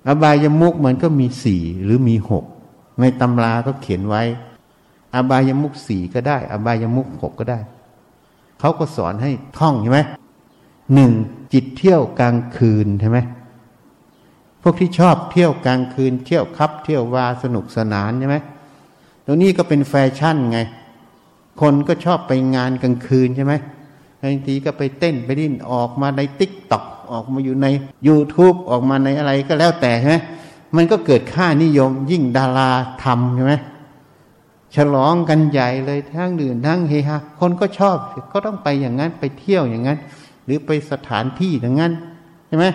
[0.08, 2.46] อบายมุกมันก็มีสี่หรือมีหก
[3.00, 4.24] ในตำราก็เขียนไว้
[5.16, 7.60] อบายมุกสี่ก็ได้ อบายมุกหกก็ได้
[8.60, 10.00] เขาก็สอนให้ท่องใช่ไหม
[10.94, 11.12] หนึ่ง
[11.54, 13.20] จิตเที่ยวกลางคืนใช่ไหม
[14.62, 18.38] พวกที่ชอบเที่ยวกลางคืน เที่ยวคับ เที่ยววาสนุกสนานใช่ไหม
[19.26, 20.60] ตรงนี้ก็เป็นแฟชั่นไง
[21.62, 23.54] คนก็ชอบไปงานกลางคืนใช่ไหม
[24.22, 27.68] บางทีก็ไปเต้นไปดิ้นออกมาใน TikTok ออกมาอยู่ใน
[28.08, 30.18] YouTube ออกมาในอะไรก็แล้วแต่ใช่ไหม
[30.76, 32.70] มันก็เกิดค่านิยมยิ่งดารา
[33.04, 33.54] ทำใช่ไหม
[34.76, 37.98] ฉลองกันใหญ่เลยทั้งดื่มทั้งเฮฮาคนก็ชอบ
[38.34, 40.00] ก็ต้องไปอย่างนั้นไปเที่ยวอย่างนั้น
[40.46, 41.94] หรือไปสถานที่อย่างนั้น
[42.48, 42.66] ใช่ไหม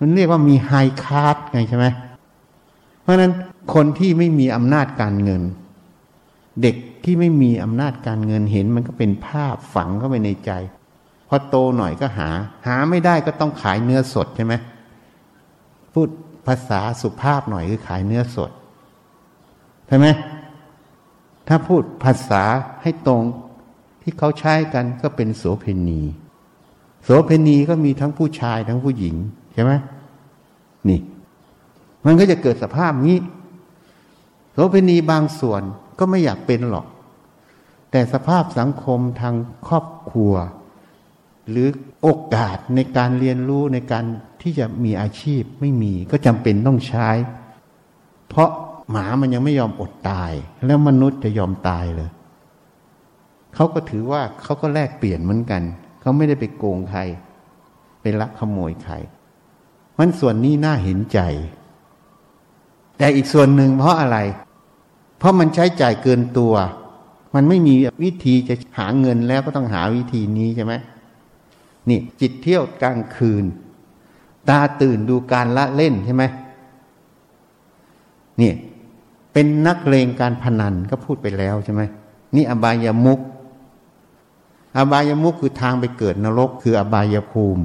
[0.00, 1.86] มันเรียกว่ามี high class ไงใช่ไหม
[3.02, 3.32] เพราะฉะนั้น
[3.74, 5.42] คนที่ไม่มีอำนาจการเงิน
[6.62, 10.50] เด็กที่ไม่มีอำนาจการเงินเห็นมันก็เป็นภาพฝังเข้าไปในใจ
[11.28, 12.28] พอโตหน่อยก็หา
[12.66, 14.54] หาไม่ได้ก็ต้องขายเนื้อสดใช่ไหม
[15.92, 16.08] พูด
[16.46, 18.50] ภาษาสุภาพหน่อยคือขายเนื้อสด
[19.88, 20.06] ใช่ไหม
[21.48, 22.42] ถ้าพูดภาษา
[22.82, 23.22] ให้ตรง
[24.02, 26.02] ที่เขาใช้กันก็เป็นโสเพณี
[27.04, 29.16] โสเพณีก็มีทั้งผู้ชายทั้งผู้หญิง
[29.54, 29.72] ใช่ไหม
[30.88, 31.00] นี่
[32.04, 33.16] มันก็จะเกิดสภาพนี้
[34.52, 35.62] โสเพณีบางส่วน
[35.98, 36.86] ก็ไม่อยากเป็นหรอก
[37.90, 39.34] แต่สภาพสังคมทาง
[39.68, 40.34] ครอบครัว
[41.50, 41.68] หรือ
[42.02, 44.04] โอกาสในการเรียนรู้ในการ
[44.42, 47.08] ที่จะมีอาชีพไม่มี ก็จำเป็นต้องใช้
[48.28, 48.50] เพราะ
[48.90, 50.32] หมามันยังไม่ยอมอดตาย
[50.66, 52.10] แล้วมนุษย์จะยอมตายเลย
[53.54, 55.62] เขาก็ถือว่าเขาก็แลกเปลี่ยนเหมือนกัน
[56.02, 57.00] เขาไม่ได้ไปโกงใคร
[58.00, 58.94] ไปลักขโมยใคร
[59.98, 61.20] มันส่วนนี้น่าเห็นใจ
[62.98, 64.18] แต่อีกส่วนหนึ่งเพราะอะไร
[65.18, 66.54] เพราะมันใช้จ่ายเกินตัว
[67.34, 70.74] มันไม่มีวิธีจะหาเงินแล้วก็ต้องหาวิธีนี้ใช่ไหม
[71.88, 73.44] นี่จิตเที่ยวกลางคืน
[74.48, 76.24] ตาตื่นดูการละเล่นใช่ไหม
[78.40, 78.52] นี่
[79.32, 81.82] เป็นนักเลงการพนันก็พูดไปแล้วใช่ไหม
[82.34, 83.20] นี่อบายามุก
[84.76, 87.62] อบายามุกคือทางไปเกิดนรก คืออบายภูมิ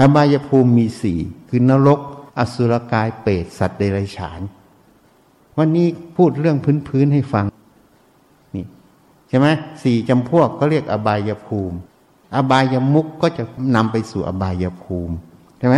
[0.00, 1.18] อบายภูมิมีสี่
[1.48, 2.00] คือนรก
[2.38, 4.40] อสุรกายเปรตสัตว์เดรัจฉาน
[5.58, 6.56] วันนี้พูดเรื่อง
[6.88, 7.44] พื้นๆให้ฟัง
[8.54, 8.64] นี่
[9.28, 9.46] ใช่ไหม
[9.82, 11.76] สี่จำพวกก็เรียกอบายภูมิ
[12.36, 15.14] อบายมุกก็จะนำไปสู่อบายภูมิ
[15.58, 15.76] ใช่ไหม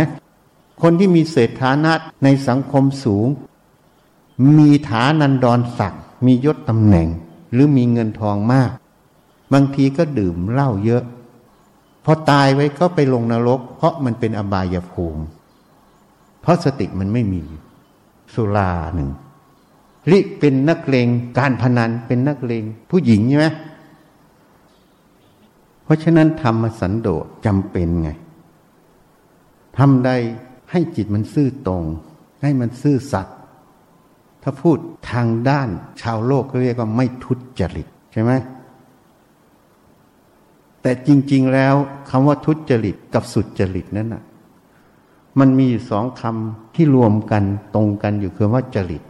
[0.81, 1.93] คนที่มีเศรษฐานะ
[2.23, 3.27] ในสังคมสูง
[4.57, 7.07] มีฐานันดรศักดิ์มียศตำแหน่ง
[7.53, 8.69] หรือมีเงินทองมาก
[9.53, 11.03] บางทีก็ดื่มเหล้าเยอะ
[12.05, 15.23] พอตายไว้ก็ไปลงนรก เพราะมันเป็นอบายภูมิ
[16.41, 17.43] เพราะสติมันไม่มี
[18.33, 19.09] สุราหนึ่ง
[20.11, 23.47] ลิเป็นนักเลงการพนันเป็นนักเลงผู้หญิงใช่ไหม
[25.83, 28.09] เพราะฉะนั้นธรรมสันโดษจำเป็นไง
[29.77, 30.15] ทำได้
[30.71, 31.83] ให้จิตมันซื่อตรง
[32.41, 33.37] ให้มันซื่อสัตย์
[34.43, 34.77] ถ้าพูด
[35.11, 35.69] ทางด้าน
[36.01, 38.31] ชาวโลกก็เรียกว่าไม่ทุจริตใช่ไหม
[40.81, 41.75] แต่จริง ๆแล้ว
[42.09, 44.23] คำว่าทุจริตกับสุจริตนั้นน่ะ
[45.39, 47.43] มันมีสองคำที่รวมกัน
[47.75, 49.03] ตรงกันอยู่คือว่าจริต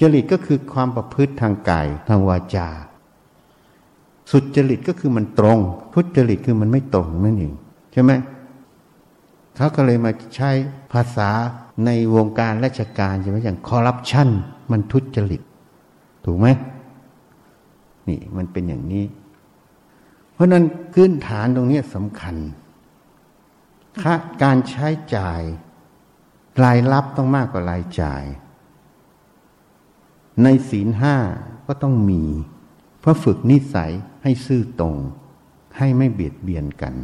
[0.00, 2.68] จริตก็คือความประพฤติทางกายทางวาจา
[4.30, 5.58] สุจริตก็คือมันตรง
[5.94, 7.52] ทุจริตคือมันไม่ตรงนั่นเอง
[7.92, 8.12] ใช่ไหม
[9.56, 10.50] เขาก็เลยมาใช้
[10.92, 11.30] ภาษา
[11.84, 14.28] ในวงการราชการใช่ไหมอย่างคอร์รัปชัน
[14.70, 15.42] มันทุจริต
[16.24, 16.46] ถูกไหม
[18.08, 19.04] นี่มันเป็นอย่างนี้
[20.40, 22.36] ราะนั้นพื้นฐานตรงนี้สำคัญ
[24.02, 25.40] ค่าการใช้จ่าย
[26.62, 28.24] รายรับต้องมากกว่ารายจ่าย
[30.42, 31.16] ในศีลห้า
[31.66, 32.22] ก็ต้องมี
[33.00, 34.96] เพื่อฝึกนิสัยให้ซื่อตรง
[35.78, 36.94] ให้ไม่เบียดเบียนกัน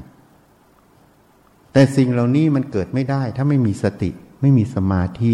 [1.73, 4.11] แต่สิ่งเหล่านี้มันเกิดไม่ได้ ถ้าไม่มีสติ
[4.41, 5.33] ไม่มีสมาธิ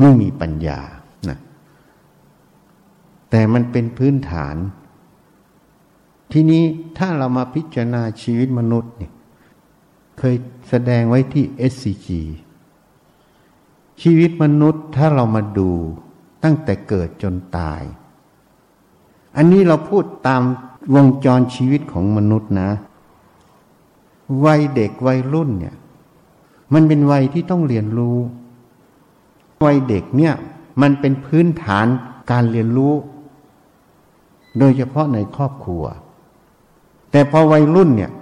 [0.00, 0.80] ไม่มีปัญญา
[1.28, 1.38] นะ
[3.30, 4.56] แต่มันเป็นพื้นฐาน
[6.32, 6.64] ทีนี้
[6.98, 9.12] ถ้าเรามาพิจารณาชีวิตมนุษย์เนี่ย
[10.18, 10.34] เคย
[10.68, 12.08] แสดงไว้ที่ SCG
[14.02, 15.70] ชีวิตมนุษย์ถ้าเรามาดู
[16.44, 17.82] ตั้งแต่เกิดจนตาย
[19.36, 20.42] อันนี้เราพูดตาม
[20.94, 22.70] วงจรชีวิตของมนุษย์นะ
[24.44, 25.76] วัยเด็กวัยรุ่นเนี่ย
[26.72, 28.18] มันเป็นวัยที่ต้องเรียนรู้
[29.64, 30.34] วัยเด็กเนี่ย
[30.82, 31.86] มันเป็นพื้นฐาน
[32.30, 32.94] การเรียนรู้
[34.58, 35.84] โดยเฉพาะในครอบครัว
[37.10, 38.12] แต่พอวัยรุ่นเนี่ย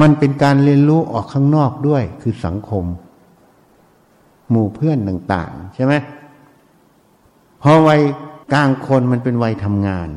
[0.00, 2.84] มันเป็นการเรียนรู้ออกข้างนอกด้วย คือสังคม
[4.50, 5.94] หมู่เพื่อนต่างๆ ใช่ไหม
[7.62, 8.00] พอวัย
[8.52, 10.08] กลางคนมันเป็นวัยทำงาน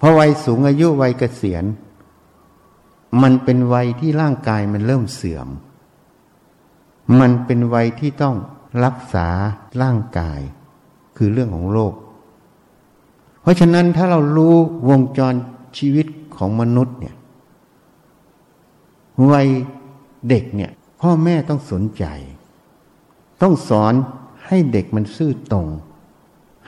[0.00, 1.64] พอวัยสูงอายุวัยเกษียณ
[3.22, 5.48] มันเป็นวัยที่ร่างกายมันเริ่มเสื่อม
[7.20, 8.36] มันเป็นวัยที่ต้อง
[8.84, 9.28] รักษา
[9.82, 10.40] ร่างกาย
[11.16, 11.94] คือเรื่องของโลก
[13.40, 14.54] เพราะฉะนั้นถ้าเรารู้
[14.88, 15.34] วงจร
[15.78, 16.06] ชีวิต
[16.38, 17.14] ของมนุษย์เนี่ย
[19.30, 19.48] วัย
[20.28, 22.04] เด็กเนี่ย พ่อแม่ต้องสนใจ
[23.42, 23.94] ต้องสอน
[24.46, 25.68] ให้เด็กมันซื่อตรง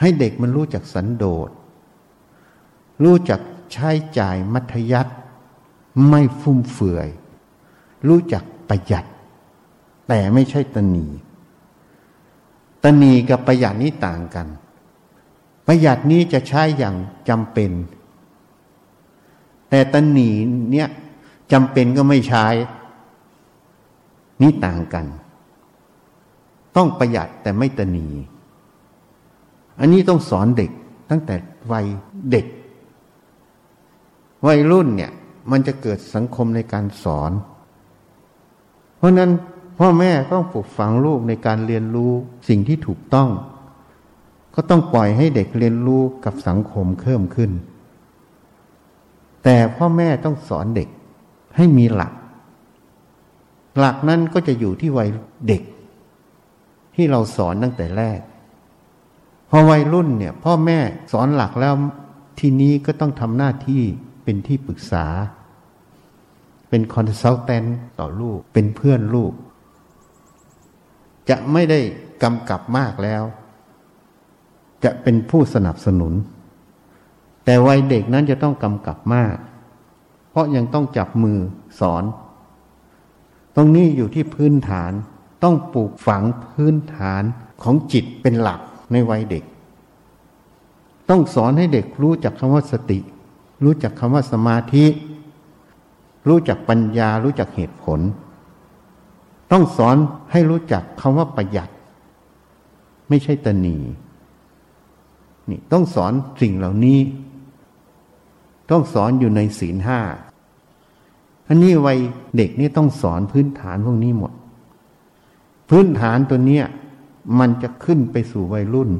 [0.00, 1.50] ให้เด็กมันรู้จักสันโดษ
[3.04, 3.40] รู้จัก
[3.72, 5.12] ใช้จ่ายมัธยัติ
[6.08, 7.08] ไม่ฟุ่มเฟือย
[8.08, 9.04] รู้จักประหยัด
[10.08, 11.06] แต่ไม่ใช่ตนี
[12.82, 14.46] ตนีกับประหยัดนี้ต่างกัน
[15.66, 16.96] ประหยัดนี้จะใช้อย่าง
[17.28, 17.70] จำเป็น
[19.70, 20.30] แต่ตนี
[20.72, 20.88] เนี่ย
[21.52, 22.46] จำเป็นก็ไม่ใช้
[24.40, 25.06] นี่ต่างกัน
[26.76, 28.06] ต้องประหยัดแต่ไม่ตนี
[29.80, 30.70] อันนี้ต้องสอนเด็ก
[31.10, 31.34] ตั้งแต่
[31.72, 31.86] วัย
[32.30, 32.46] เด็ก
[34.46, 35.12] วัยรุ่นเนี่ย
[35.50, 37.32] มันจะเกิดสังคมในการสอน
[38.96, 39.30] เพราะนั้น
[39.78, 42.12] พ่อแม่ต้องปลูกฝังลูกในการเรียนรู้
[42.48, 43.28] สิ่งที่ถูกต้อง
[44.54, 47.50] ก็ต้องปล่อยให้เด็กเรียนรู้กับสังคมเพิ่มขึ้น
[49.48, 50.88] แต่พ่อแม่ต้องสอนเด็ก
[51.56, 52.12] ให้มีหลัก
[53.78, 55.08] หลักนั้นก็จะอยู่ที่วัย
[55.48, 55.62] เด็ก
[56.94, 58.20] ที่เราสอนตั้งแต่แรก
[59.50, 60.78] พอวัยรุ่นเนี่ย พ่อแม่
[61.12, 61.74] สอนหลักแล้ว
[62.40, 63.82] ทีนี้ก็ต้องทำหน้าที่
[64.24, 65.06] เป็นที่ปรึกษา
[66.68, 67.64] เป็นคอนซัลแทน
[67.98, 69.32] ต่อลูก เป็นเพื่อนลูก
[71.30, 71.80] จะไม่ได้
[72.22, 73.22] กำกับมากแล้ว
[74.84, 76.12] จะเป็นผู้สนับสนุน
[77.46, 79.36] แต่วัยเด็กนั้นจะต้องกำกับมาก
[80.30, 81.38] เพราะยังต้องจับมือ
[81.80, 82.04] สอน
[83.56, 84.92] ตรงนี้อยู่ที่พื้นฐาน
[85.42, 87.22] ต้องปลูกฝังพื้นฐาน
[87.62, 88.60] ของจิตเป็นหลัก
[88.92, 89.44] ในวัยเด็ก
[91.10, 92.98] ต้องสอนให้เด็กรู้จักคำว่าสติ
[93.64, 94.86] รู้จักคำว่าสมาธิ
[96.28, 98.00] รู้จักปัญญา รู้จักเหตุผล
[99.52, 99.96] ต้องสอน
[100.32, 101.70] ให้รู้จักคำว่าประหยัด
[103.08, 103.76] ไม่ใช่ตนี
[105.50, 106.98] นี่ต้องสอนสิ่งเหล่านี้
[108.70, 110.00] ต้องสอนอยู่ในศีลห้า
[111.48, 111.98] อันนี้วัย
[112.36, 114.32] เด็กนี่ต้องสอนพื้นฐานพวกนี้หมด
[115.68, 116.64] พื้นฐานตัวเนี้ย
[117.38, 118.90] มันจะขึ้นไปสู่วัยรุ่น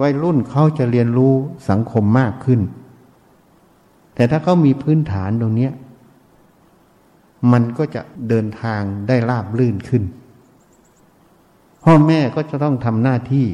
[0.00, 1.34] วัยรุ่นเขาจะเรียนรู้
[1.68, 2.60] สังคมมากขึ้น
[4.14, 5.72] แต่ถ้าเขามีพื้นฐานตรงเนี้ย
[7.52, 10.02] มันก็จะเดินทางได้ราบลื่นขึ้น
[11.84, 13.46] พ่อแม่ก็จะต้องทำหน้าที่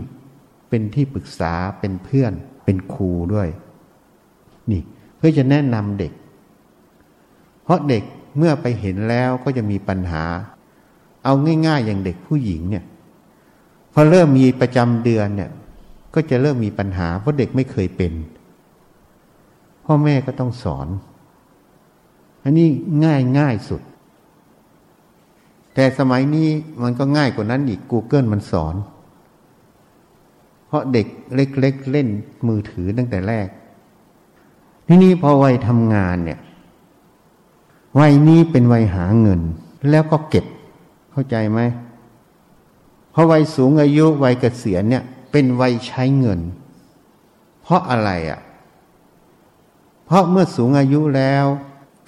[0.69, 2.33] เป็นที่ปรึกษาเป็นเพื่อน
[2.65, 3.49] เป็นครูด้วย
[4.71, 4.83] นี่
[5.27, 6.13] พื่อจะแนะนำเด็ก
[7.65, 8.05] เพราะเด็ก
[8.39, 10.25] เมื่อไปเห็นแล้วก็จะมีปัญหา
[11.25, 11.35] เอา
[11.67, 12.85] ง่าย ๆ อย่างเด็กผู้หญิงเนี่ย
[13.93, 15.51] พอเริ่มมีประจำเดือนเนี่ย
[16.15, 18.13] ก็จะเริ่มมีปัญหา เพราะเด็กไม่เคยเป็น
[19.85, 20.89] พ่อแม่ก็ต้องสอน
[22.43, 22.69] อันนี้
[23.05, 23.83] ง่ายง่ายสุด
[25.75, 26.49] แต่สมัยนี้
[26.83, 28.75] มันก็ง่ายกว่านั้นอีก Google มันสอน
[30.67, 32.09] เพราะเด็กเล็ก ๆเเล่น
[32.49, 33.49] มือถือตั้งแต่แรก
[34.87, 36.41] ทีนี้พอวัยทำงานเนี่ย
[38.01, 39.41] วัยนี้เป็นวัยหาเงิน
[39.91, 40.45] แล้วก็เก็บ
[41.13, 41.61] เข้าใจไหม
[43.11, 46.41] เพราะวัยสูงอายุวัยเกษียณเนี่ย เป็นวัยใช้เงิน
[47.63, 48.41] เพราะอะไรอะ่ะ
[50.05, 51.45] เพราะเมื่อสูงอายุแล้ว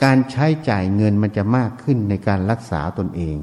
[0.05, 3.37] การใช้จ่ายเงินมันจะมากขึ้นในการรักษาตนเอง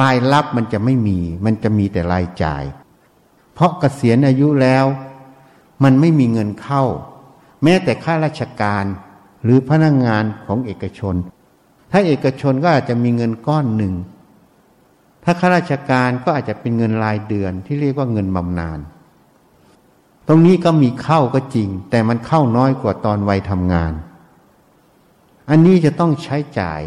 [0.00, 2.64] รายรับมันจะไม่มี มันจะมีแต่รายจ่าย
[3.54, 4.84] เพราะเกษียณอายุแล้ว
[5.84, 6.84] มันไม่มีเงินเข้า
[7.64, 8.84] แม้แต่ข้าราชการ
[9.44, 11.14] หรือพนักงงานของเอกชน
[11.90, 13.94] ถ้าเอกชนก็อาจจะมีเงินก้อนหนึ่ง
[15.24, 18.78] ถ้าข้าราชการก็อาจจะเป็นเงินรายเดือนที่เรียกว่าเงินบำนาญ
[20.28, 23.92] ตรงนี้ก็มีเข้าก็จริง แต่มันเข้าน้อยกว่าตอนวัยทำงาน
[25.50, 26.80] อันนี้จะต้องใช้จ่าย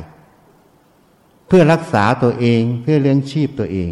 [1.47, 3.91] เพื่อรักษาตัวเองเพื่อเลี้ยงชีพตัวเอง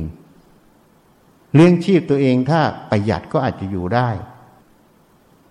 [1.55, 4.09] เลี้ยงชีพตัวเองถ้าประหยัดก็อาจจะอยู่ได้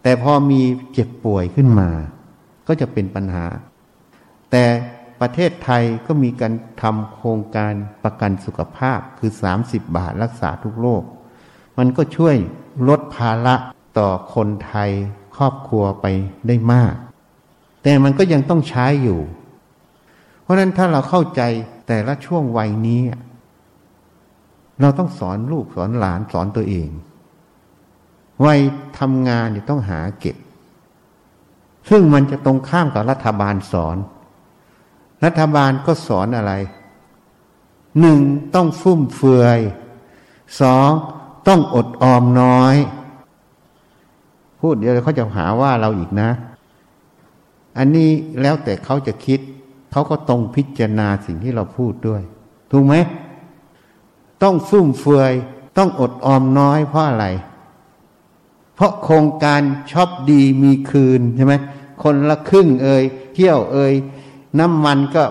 [0.04, 1.88] แต่พอมีเจ็บป่วยขึ้นมา
[2.66, 3.46] ก็จะเป็นปัญหา
[4.50, 4.64] แต่
[5.20, 6.52] ประเทศไทยก็มีการ
[6.82, 7.72] ทำโครงการ
[8.04, 11.02] ประกันสุขภาพคือสามสิบบาทรักษาทุกโรค
[11.78, 12.36] มันก็ช่วย
[12.88, 13.54] ลดภาระ
[13.98, 14.90] ต่อคนไทย
[15.36, 16.06] ครอบครัวไป
[16.46, 16.94] ได้มาก
[17.82, 19.20] แต่มันก็ยังต้องใช้อยู่
[20.42, 21.42] เพราะนั้นถ้าเราเข้าใจ
[21.86, 23.00] แต่ละช่วงวัยนี้
[24.80, 26.88] เราต้องสอนลูกสอนหลานสอนตัวเอง
[28.44, 28.60] วัย
[28.98, 30.36] ทำงานเนี่ยต้องหาเก็บ
[31.90, 33.96] ซึ่งมันจะตรงข้ามกับรัฐบาลสอน
[35.24, 36.52] รัฐบาลก็สอนอะไร
[38.00, 38.18] หนึ่ง
[38.54, 39.58] ต้องฟุ่มเฟือย
[40.60, 40.90] สอง
[41.48, 42.76] ต้องอดออมน้อย
[44.60, 46.30] พูดเดี๋ยวเขาจะหาว่าเราอีกนะ
[47.78, 48.10] อันนี้
[48.40, 49.40] แล้วแต่เขาจะคิด
[49.92, 52.22] เขาก็ต้องพิจารณาสิ่งที่เราพูดด้วย
[52.70, 52.94] ถูกไหม
[54.42, 55.32] ต้องฟุ่มเฟือย
[55.78, 57.26] ต้องอดออมน้อยเพราะอะไร
[58.74, 59.62] เพราะโครงการ
[59.92, 61.54] ชอบดีมีคืนใช่ไหม
[62.02, 63.04] คนละครึ่งเอ่ย
[63.34, 63.94] เที่ยวเอ่ย
[64.58, 65.24] น้ำมันก็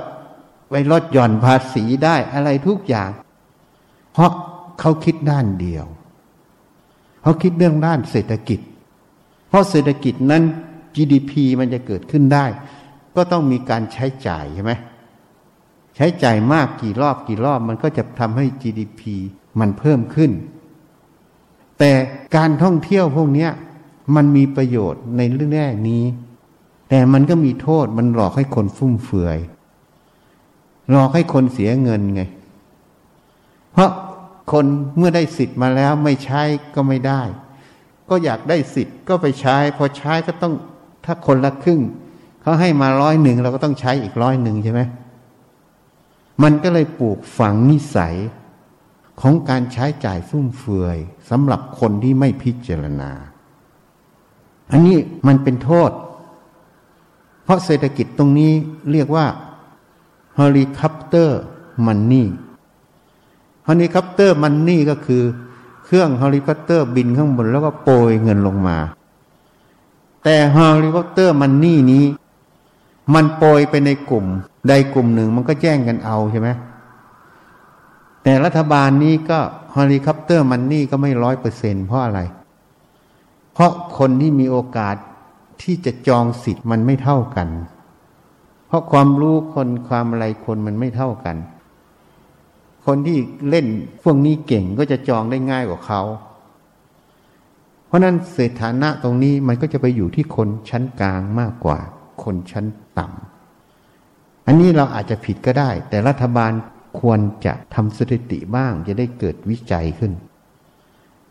[0.69, 3.09] ไปลดหย่อนภาษีได้อะไรทุกอย่าง
[4.13, 4.31] เพราะ
[4.79, 5.85] เขาคิดด้านเดียว
[7.21, 8.59] เขาคิดเรื่องด้านเศรษฐกิจ
[9.49, 10.43] เพราะเศรษฐกิจนั้น
[10.95, 12.45] GDP มันจะเกิดขึ้นได้
[13.15, 14.73] ก็ต้องมีการใช้จ่ายใช่ไหม
[15.95, 19.01] ใช้จ่ายมากกี่รอบกี่รอบมันก็จะทำให้ GDP
[19.59, 20.31] มันเพิ่มขึ้น
[21.79, 21.91] แต่
[22.35, 23.47] การท่องเที่ยวพวกนี้
[24.15, 26.03] มันมีประโยชน์ในเรื่องแรกนี้
[26.89, 29.37] แต่มันก็มีโทษมันหลอกให้คนฟุ่มเฟือย
[30.91, 32.23] หลอกให้คนเสียเงินไง
[33.71, 33.91] เพราะ
[34.51, 34.65] คน
[34.97, 36.41] เมื่อได้สิทธิ์มาแล้วไม่ใช้
[36.75, 37.21] ก็ไม่ได้
[38.09, 40.53] ก็อยากได้สิทธิ์ก็ไปใช้ พอใช้ก็ต้อง
[41.05, 41.81] ถ้าคนละครึ่ง
[42.41, 44.81] เขาให้มาร้อยหนึ่งเราก็ต้องใช้อีกร้อยหนึ่งใช่ไหม
[46.43, 48.15] มันก็เลยปลูกฝังนิสัย
[49.21, 50.97] ของการใช้จ่ายฟุ่มเฟือย
[51.29, 53.11] สำหรับคนที่ไม่พิจารณา
[54.71, 54.97] อันนี้
[55.27, 55.91] มันเป็นโทษ
[57.43, 58.51] เพราะเศรษฐกิจตรงนี้
[58.91, 59.25] เรียกว่า
[60.35, 65.23] helicopter money helicopter money ก็คือ
[65.85, 68.77] เครื่องเฮลิคอปเตอร์บินข้างบนแล้วก็โปรยเงินลงมา
[70.23, 72.05] แต่ helicopter money นี้
[73.13, 74.25] มันโปรยไปในกลุ่ม
[74.67, 76.49] ใดกลุ่มหนึ่งมันก็แย่งกันเอาใช่ไหม
[78.23, 79.39] แต่รัฐบาลนี้ก็
[79.75, 82.19] helicopter money ก็ไม่ร้อยเปอร์เซ็นต์เพราะอะไร
[83.53, 84.95] เพราะคนที่มีโอกาส
[85.61, 87.47] ที่จะจองสิทธิ์มันไม่เท่ากัน
[88.67, 91.37] เพราะความรู้คนความอะไรคนมันไม่เท่ากัน
[92.85, 93.17] คนที่
[93.49, 93.65] เล่น
[94.03, 96.01] พวกนี้เก่งก็จะจองได้ง่ายกว่าเขา
[97.87, 101.79] เพราะนั้นเศรษฐฐานะตรงนี้มันก็จะไปอยู่ที่คนชั้นกลางมากกว่า
[102.23, 102.65] คนชั้น
[102.97, 106.51] ต่ำอันนี้เราอาจจะผิดก็ได้ แต่รัฐบาล
[106.99, 110.11] ควรจะทำสถิติบ้างจะได้เกิดวิจัยขึ้น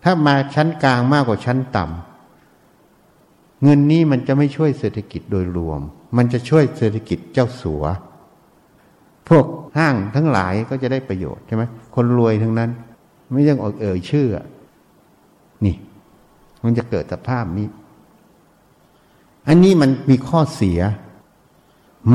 [0.03, 1.85] ถ้ามาชั้นกลางมากกว่าชั้นต่
[3.63, 5.81] เงินนี้มันจะไม่ช่วยเศรษฐกิจโดยรวม
[6.17, 7.85] มันจะช่วยเศรษฐกิจเจ้าสัว
[9.29, 9.45] พวก
[9.77, 11.63] ห้างทั้งหลายก็จะได้ประโยชน์ใช่ไหม
[11.95, 12.71] คนรวยทั้งนั้น
[13.31, 14.29] ไม่ต้องเอ่ยชื่อ
[15.65, 15.77] นี่
[16.65, 17.67] มันจะเกิดสภาพนี้
[19.49, 20.81] อันนี้มันมีข้อเสีย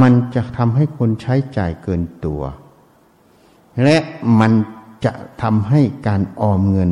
[0.02, 2.41] มันจะทำให้คนใช้จ่ายเกินตัว
[3.84, 3.97] และ
[4.39, 4.51] มัน
[5.05, 6.91] จะทำให้การออมเงิน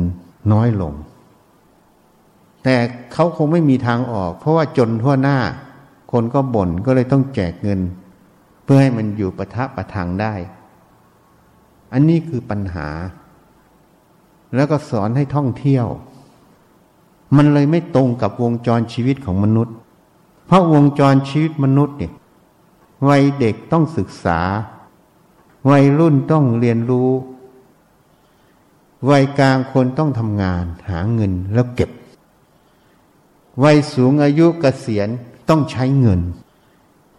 [0.52, 0.94] น้อยลง
[2.62, 2.76] แต่
[3.12, 5.38] เขาคงไม่มีทางออก เพราะว่าจนทั่วหน้า
[6.12, 7.80] คนก็บ่นก็เลยต้องแจกเงิน
[8.64, 10.34] เพื่อให้มันอยู่ประทับประทังได้
[11.92, 12.88] อันนี้คือปัญหา
[14.54, 15.86] แล้วก็สอนให้ท่องเที่ยว
[17.36, 19.74] มันเลยไม่ตรงกับวงจรชีวิตของมนุษย์
[20.46, 22.12] เพราะวงจรชีวิตมนุษย์เนี่ย
[23.08, 24.40] วัยเด็กต้องศึกษา
[25.68, 27.10] วัยรุ่นต้องเรียนรู้
[29.10, 31.90] วัยกลางคนต้องทำงานหาเงินแล้วเก็บ
[33.62, 35.08] วัยสูงอายุเกษียณ
[35.48, 36.20] ต้องใช้เงิน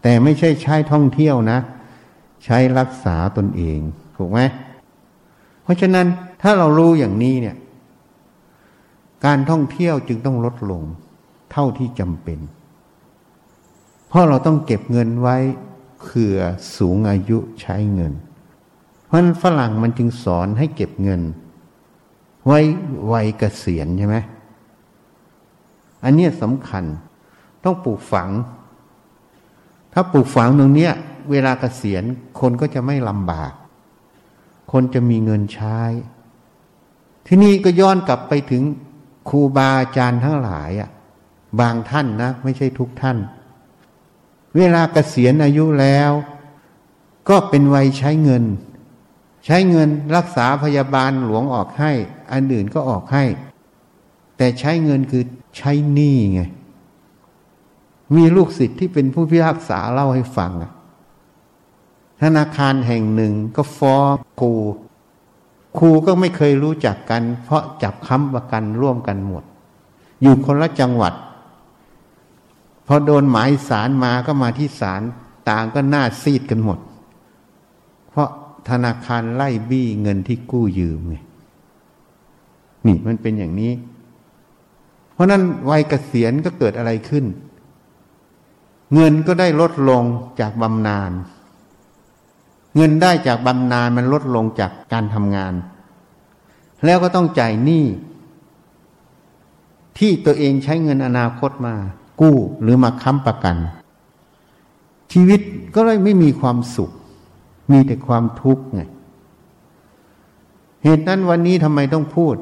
[0.01, 1.59] แต่ไม่ใช่ใช้ท่องเที่ยวนะ
[2.43, 3.79] ใช้รักษาตนเอง
[4.15, 4.39] ถูกไหม
[5.63, 6.07] เพราะฉะนั้น
[6.41, 7.55] ถ้าเรารู้อย่างนี้เนี่ย
[9.25, 10.83] การท่องเที่ยวจึงต้องลดลง
[11.51, 12.39] เท่าที่จำเป็น
[14.07, 15.37] เพราะเราต้องเก็บเงินไว้
[16.01, 16.37] เผื่อ
[16.77, 18.13] สูงอายุใช้เงิน
[19.07, 21.21] เพราะนั้นฝรั่งมันจึงสอนให้เก็บเงิน
[22.45, 22.59] ไว้
[23.11, 24.17] วัยเกษียณใช่ไหม
[26.03, 26.83] อันนี้สำคัญ
[27.63, 28.29] ต้องปลูกฝัง
[29.93, 30.89] ถ้าปลูกฝังตรงนี้
[31.31, 32.03] เวลาเกษียณ
[32.39, 33.53] คนก็จะไม่ลำบาก
[34.71, 35.79] คนจะมีเงินใช้
[37.27, 38.63] ที่นี่ก็ย้อนกลับไปถึง
[39.29, 40.89] ครูบาอาจารย์ทั้งหลายอะ
[41.59, 43.17] บางท่านนะ ไม่ใช่ทุกท่าน
[44.57, 46.11] เวลาเกษียณอายุแล้ว
[47.29, 48.43] ก็เป็นวัยใช้เงิน
[49.49, 51.91] ใช้เงินรักษาพยาบาลหลวงออกให้
[52.31, 53.23] อันอื่นก็ออกให้
[54.37, 55.23] แต่ใช้เงินคือ
[55.57, 56.41] ใช้หนี้ไง
[58.15, 60.51] มีลูกศิษย์ที่เป็นผู้พิพากษาเล่าให้ฟัง
[62.21, 64.53] ธนาคารแห่งหนึ่งก็ฟ้องครู
[65.79, 69.43] ครูก็ไม่เคยรู้จักกัน เพราะจับค้ำประกันร่วมกันหมด
[70.21, 71.13] อยู่คนละจังหวัด
[72.87, 75.01] พอโดนหมายสารมาก็มาที่ศาล
[75.49, 76.79] ต่างก็หน้าซีดกันหมด
[78.69, 81.15] ธนาคารไล่บี้เงินที่กู้ยืมไง
[82.85, 83.73] นี่มันเป็นอย่างนี้
[85.13, 87.25] เพราะนั้นวัยเกษียณก็เกิดอะไรขึ้น
[88.93, 90.03] เงินก็ได้ลดลง
[90.39, 91.11] จากบำนาญ
[92.75, 95.53] เงินได้จากบำนาญมันลดลงจากการทำงาน
[96.85, 97.85] แล้วก็ต้องจ่ายหนี้
[99.97, 101.75] ที่ตัวเองใช้เงินอนาคตมา
[102.21, 103.55] กู้หรือมาค้ำประกัน
[105.11, 105.41] ชีวิต
[105.75, 106.91] ก็เลยไม่มีความสุข
[107.71, 108.81] มีแต่ความทุกข์ไง
[110.83, 112.35] เหตุนั้นวันนี้ทำไมต้องพูด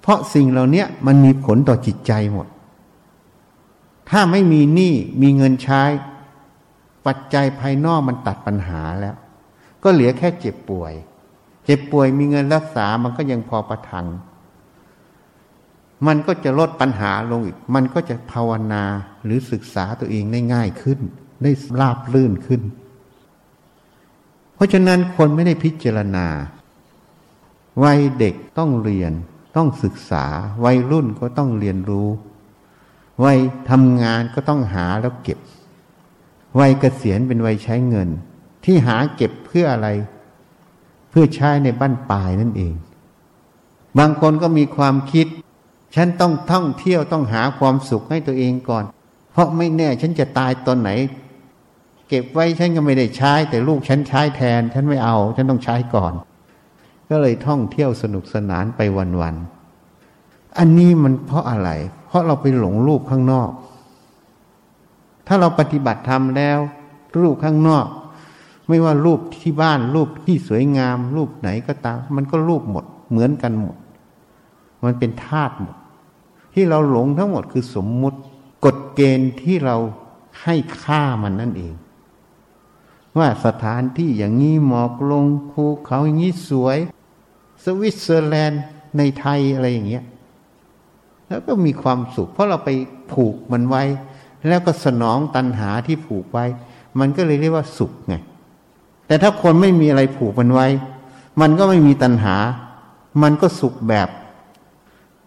[0.00, 2.46] เพราะสิ่งเหล่านี้มันมีผลต่อจิตใจหมด
[4.10, 5.82] ถ้าไม่มีหนี้มีเงินใช้
[7.06, 9.16] ปัจจัยภายนอกมันตัดปัญหาแล้ว
[9.82, 10.92] ก็เหลือแค่เจ็บป่วย
[11.64, 14.06] เจ็บป่วยมีเงินรักษามันก็ยังพอประทัง
[16.06, 18.84] มันก็จะลดปัญหาลงอีก มันก็จะภาวนา
[19.24, 21.00] หรือศึกษาตัวเองได้ง่ายขึ้น
[21.42, 21.50] ได้
[21.80, 22.60] ราบลื่นขึ้น
[24.56, 26.26] เพราะฉะนั้นคนไม่ได้พิจารณา
[27.84, 29.12] วัยเด็กต้องเรียน
[29.56, 30.24] ต้องศึกษา
[30.64, 32.08] วัยรุ่นก็ต้องเรียนรู้
[33.24, 33.38] วัย
[33.70, 35.38] ทำงานก็ต้องหาแล้วเก็บ
[36.58, 38.08] วัยเกษียณเป็นวัยใช้เงิน
[38.64, 39.88] ที่หาเก็บเพื่ออะไร
[41.10, 42.74] เพื่อใช้ในบ้านปลายนั่นเอง
[43.98, 45.26] บางคนก็มีความคิด
[45.94, 48.84] ฉันต้องท่องเที่ยวต้องหาความสุขให้ตัวเองก่อน
[49.32, 50.90] เพราะไม่แน่ฉันจะตายตอนไหน
[52.08, 56.12] เก็บไว้ฉันก็ไม่ได้ใช้ แต่ลูกฉันใช้แทน ฉันไม่เอา ฉันต้องใช้ก่อน
[57.10, 58.80] ก็เลยท่องเที่ยวสนุกสนานไป
[59.20, 61.70] วันๆอันนี้มันเพราะอะไร
[62.06, 63.50] เพราะเราไปหลงรูปข้างนอก
[65.26, 66.58] ถ้าเราปฏิบัติธรรมแล้ว
[67.20, 67.86] รูปข้างนอก
[68.68, 73.76] ไม่ว่ารูปที่บ้านรูปที่สวยงาม รูปไหนก็ตาม มันก็รูปหมด เหมือนกันหมด
[74.84, 75.76] มันเป็นธาตุหมด
[76.54, 78.18] ที่เราหลงทั้งหมดคือสมมุติ
[78.64, 79.76] กฎเกณฑ์ที่เรา
[80.42, 81.74] ให้ค่ามันนั่นเอง
[83.18, 86.78] ว่าสถานที่อย่างนี้หมอกลงภูเขาอย่างนี้สวย
[87.64, 88.62] สวิตเซอร์แลนด์
[88.98, 90.04] ในไทยอะไรอย่างเงี้ย
[91.28, 92.70] แล้วก็มีความสุข เพราะเราไป
[93.12, 93.82] ผูกมันไว้
[94.48, 96.44] แล้วก็สนองตันหาที่ผูกไว้
[96.98, 98.14] มันก็เลยเรียกว่าสุขไง
[99.06, 100.68] แต่ถ้าคนไม่มีอะไรผูกมันไว้
[101.40, 102.36] มันก็ไม่มีตันหา
[103.22, 104.08] มันก็สุขแบบ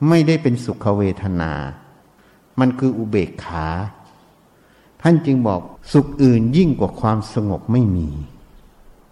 [0.08, 1.52] ไม่ได้เป็นสุขเวทนา
[2.60, 3.68] มันคืออุเบกขา
[5.02, 5.62] ท่านจึงบอก
[5.94, 8.08] สุขอื่นยิ่งกว่าความสงบไม่มี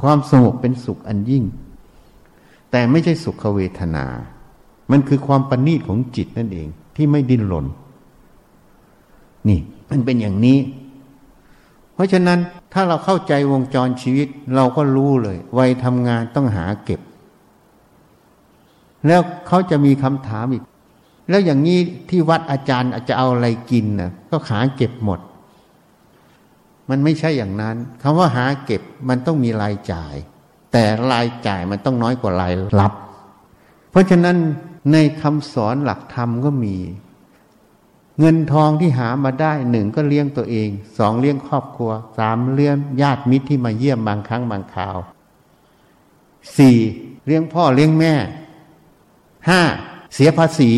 [0.01, 1.43] ความสงบเป็นสุขอันยิ่ง
[2.71, 4.05] แต่ไม่ใช่สุขเวทนา
[4.91, 7.65] มันคือความประณีตของจิตนั่นเองที่ไม่ดิ้นรน
[9.47, 9.59] นี่
[9.89, 10.57] มันเป็นอย่างนี้
[11.93, 12.39] เพราะฉะนั้น
[12.73, 16.99] ถ้าเราเข้าใจวงจรชีวิต เราก็รู้เลยวัยทำงานต้องหาเก็บ
[19.07, 20.63] แล้วเขาจะมีคำถามอีก
[21.29, 21.79] แล้วอย่างนี้
[22.09, 25.19] ที่วัดอาจารย์อาจจะเอาอะไรกินนะก็หาเก็บหมด
[26.89, 30.15] มันไม่ใช่อย่างนั้นคำว่าหาเก็บมันต้องมีรายจ่าย
[30.71, 32.93] แต่รายจ่ายมันต้องน้อยกว่ารายรับ
[33.91, 34.37] เพราะฉะนั้น
[34.91, 36.75] ในคำสอนหลักธรรมก็มี
[38.19, 44.97] เงินทองที่หามาได้หนึ่งก็เลี้ยงตัวเองสองเลี้ยงครอบครัวสามเลี้ยงญาติมิตรที่มาเยี่ยมบางครั้งบางคราว
[46.57, 46.77] สี่
[47.25, 48.13] เลี้ยงพ่อเลี้ยงแม่
[49.49, 49.61] ห้า
[50.13, 50.71] เสียภาษี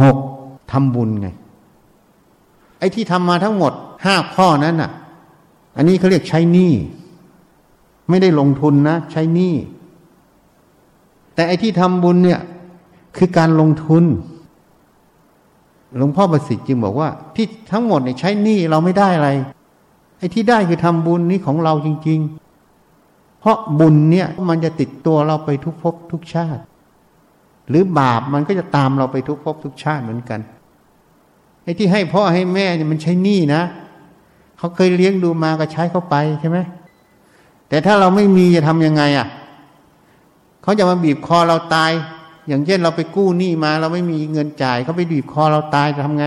[0.00, 0.16] หก
[0.70, 1.28] ทำบุญไง
[2.78, 3.72] ไอ้ที่ทำมาทั้งหมด
[4.04, 4.90] ห้าข้อนั้นน่ะ
[5.76, 6.72] อันนี้เขาเรียกใช้หนี้
[8.08, 9.54] ไม่ได้ลงทุนนะ ใช้หนี้
[11.34, 12.40] แต่ไอ้ที่ทำบุญเนี่ย
[13.16, 14.04] คือการลงทุน
[15.96, 19.30] หลวงพ่อประสิทธิ์จึงบอกว่า ที่ทั้งหมดเนี่ยใช้หนี้เราไม่ได้อะไร
[20.18, 22.20] ไอ้ที่ได้คือทำบุญนี้ของเราจริง
[22.80, 26.62] ๆ เพราะบุญเนี่ยมันจะติดตัวเราไปทุกภพทุกชาติ
[27.68, 30.40] หรือบาปมันก็จะตามเราไปทุกภพทุกชาติเหมือนกัน
[31.62, 33.62] ไอ้ที่ให้พ่อให้แม่เนี่ยมันใช้หนี้นะ
[34.58, 36.58] เขาเคยเลี้ยงดูมาก็ใช้เขาไปใช่ไหม
[37.68, 39.26] แต่ถ้าเราไม่มีจะทำยังไงอะ
[40.62, 41.92] เขาจะมาบีบคอเราตาย
[42.48, 46.26] อย่างเช่นเราไปกู้หนี้มา เราไม่มีเงินจ่ายเขาไปบีบคอเราตายจะทำไง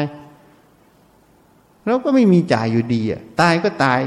[1.85, 4.01] เราก็ไม่มีจ่ายอยู่ดีอะตายก็ตาย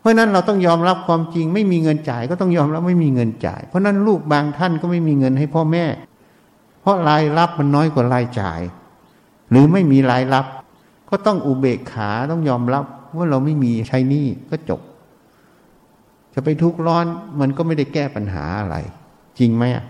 [0.00, 5.84] เพราะนั้นเราต้องยอมรับความจริง ไม่มีเงินจ่ายก็ต้องยอมรับไม่มีเงินจ่าย เพราะนั้นลูกบางท่านก็ไม่มีเงินให้พ่อแม่
[6.80, 8.60] เพราะรายรับมันน้อยกว่ารายจ่าย
[9.50, 10.46] หรือไม่มีรายรับ
[11.10, 12.84] ก็ต้องอุเบกขาต้องยอมรับ
[13.16, 14.80] ว่าเราไม่มีใช้นี้ก็จบ
[16.34, 17.06] จะไปทุกข์ร้อน
[17.40, 18.76] มันก็ไม่ได้แก้ปัญหาอะไร
[19.38, 19.84] จริงไหมอะ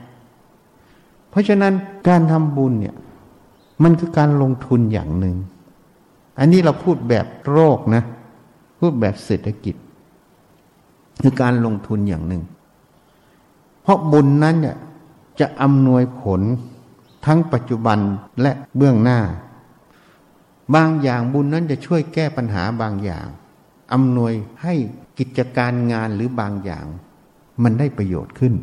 [1.31, 1.73] เพราะฉะนั้น
[2.09, 2.97] การทำบุญเนี่ย
[3.83, 5.37] มันคือการลงทุนอย่างหนึ่ง
[6.39, 8.03] อันนี้เราพูดแบบโรคนะ
[8.79, 9.75] พูดแบบเศรษฐกิจ
[11.23, 12.43] คือการลงทุนอย่างหนึ่ง
[13.83, 14.77] เพราะบุญนั้นเนี่ย
[15.41, 16.41] จะอำนวยผล
[17.27, 17.99] ทั้งปัจจุบัน
[18.43, 19.21] และเบื้องหน้า
[20.75, 23.27] บางอย่างบุญนั้นจะช่วยแก้ปัญหาบางอย่าง
[23.93, 24.75] อำนวยให้
[25.19, 26.87] กิจการงานหรือบางอย่าง
[27.63, 28.55] มันได้ประโยชน์ขึ้น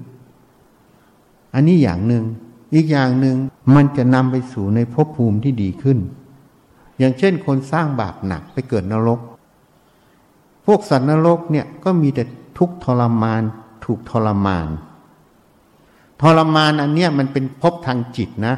[1.54, 2.24] อันนี้อย่างหนึ่ง
[2.76, 3.38] อีกอย่างหนึ่ง
[3.76, 6.00] มันจะนำไปสู่ในภพภูมิที่ดีขึ้น
[6.98, 9.20] อย่างเช่นคนสร้างบาปหนักไปเกิดนรก
[10.66, 12.24] พวกสัตว์นรกเนี่ยก็มีแต่
[12.58, 13.42] ทุกทรมาน
[13.86, 14.68] ถูกทรมาน
[16.22, 18.56] ทรมานอันเนี้ยมันเป็นภพทางจิตนะ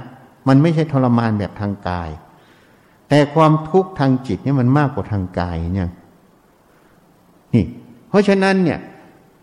[0.47, 2.09] มันไม่ใช่ทรมานแบบทางกาย
[3.13, 5.89] แต่ความทุกข์ทางจิตเนี่ยมันมากกว่าทางกายเนี่ย
[7.53, 7.65] นี่
[8.09, 8.79] เพราะฉะนั้นเนี่ย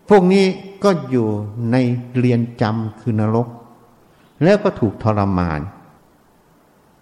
[0.09, 0.45] พวกนี้
[0.83, 1.27] ก็อยู่
[1.71, 1.75] ใน
[2.19, 3.47] เรียนจำคือนรก
[4.43, 5.59] แล้วก็ถูกทรมาน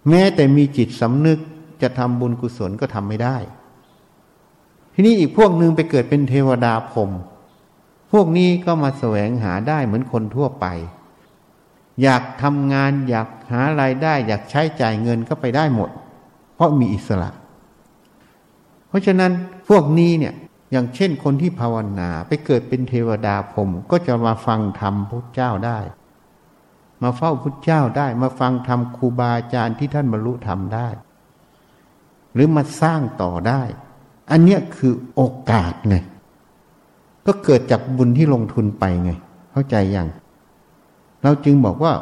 [0.08, 1.38] แม้แต่มีจิตสำนึก
[1.82, 3.36] จะทำบุญกุศลก็ทำไม่ได้
[4.94, 7.10] ทีนี้อีกพวกหนึ่งไปเกิดเป็นเทวดาพรม
[8.12, 10.66] พวกนี้ก็มาแสวงหาได้เหมือนคนทั่วไป
[12.02, 15.90] อยากทำงานอยากหารายได้ อยากใช้จ่ายเงินก็ไปได้หมด
[16.60, 17.30] ราะมีอิสระ
[18.88, 19.32] เพราะฉะนั้น
[19.68, 20.34] พวกนี้เนี่ย
[20.72, 25.78] อย่างเช่นคนที่ภาวนาไปเกิดเป็นเทวดาพรมก็จะมาฟังธรรมพระเจ้าได้
[27.02, 30.88] มาเฝ้าพระเจ้าได้ มาฟังธรรมครูบาอาจารย์ที่ท่านบรรลุธรรมได้
[32.34, 33.62] หรือมาสร้างต่อได้
[34.30, 35.96] อันเนี้ยคือโอกาสไง
[37.26, 39.10] ก็เกิดจากบุญที่ลงทุนไปไง
[39.52, 40.08] เข้าใจยัง
[41.22, 41.92] เราจึงบอกว่า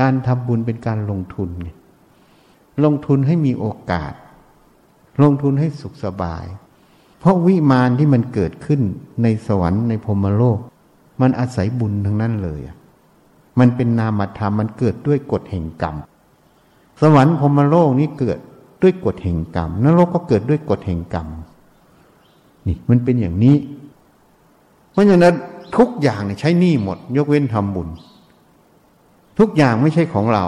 [0.00, 1.68] การทำบุญเป็นการลงทุนไง
[2.84, 4.12] ลงทุนให้มีโอกาส
[5.22, 6.44] ลงทุนให้สุขสบาย
[7.18, 8.80] เพราะวิมานที่มันเกิดขึ้น
[9.22, 10.58] ในสวรรค์ในพรมโลก
[11.20, 12.60] มันอาศัยบุญทั้งนั้นเลย
[13.58, 15.94] มันเป็นนามธรรมมันเกิดด้วยกฎแห่งกรรม
[17.02, 18.38] สวรรค์พรมโลกนี้เกิด
[18.82, 21.26] ด้วยกฎแห่งกรรมนรกก็เกิดด้วยกฎแห่งกรรม
[22.66, 23.56] นี่มันเป็นอย่างนี้
[24.92, 25.34] เพราะฉะนั้น
[25.76, 27.88] ทุกอย่างใช้หนี้หมด ยกเว้นทำบุญ
[29.38, 30.46] ทุกอย่างไม่ใช่ของเรา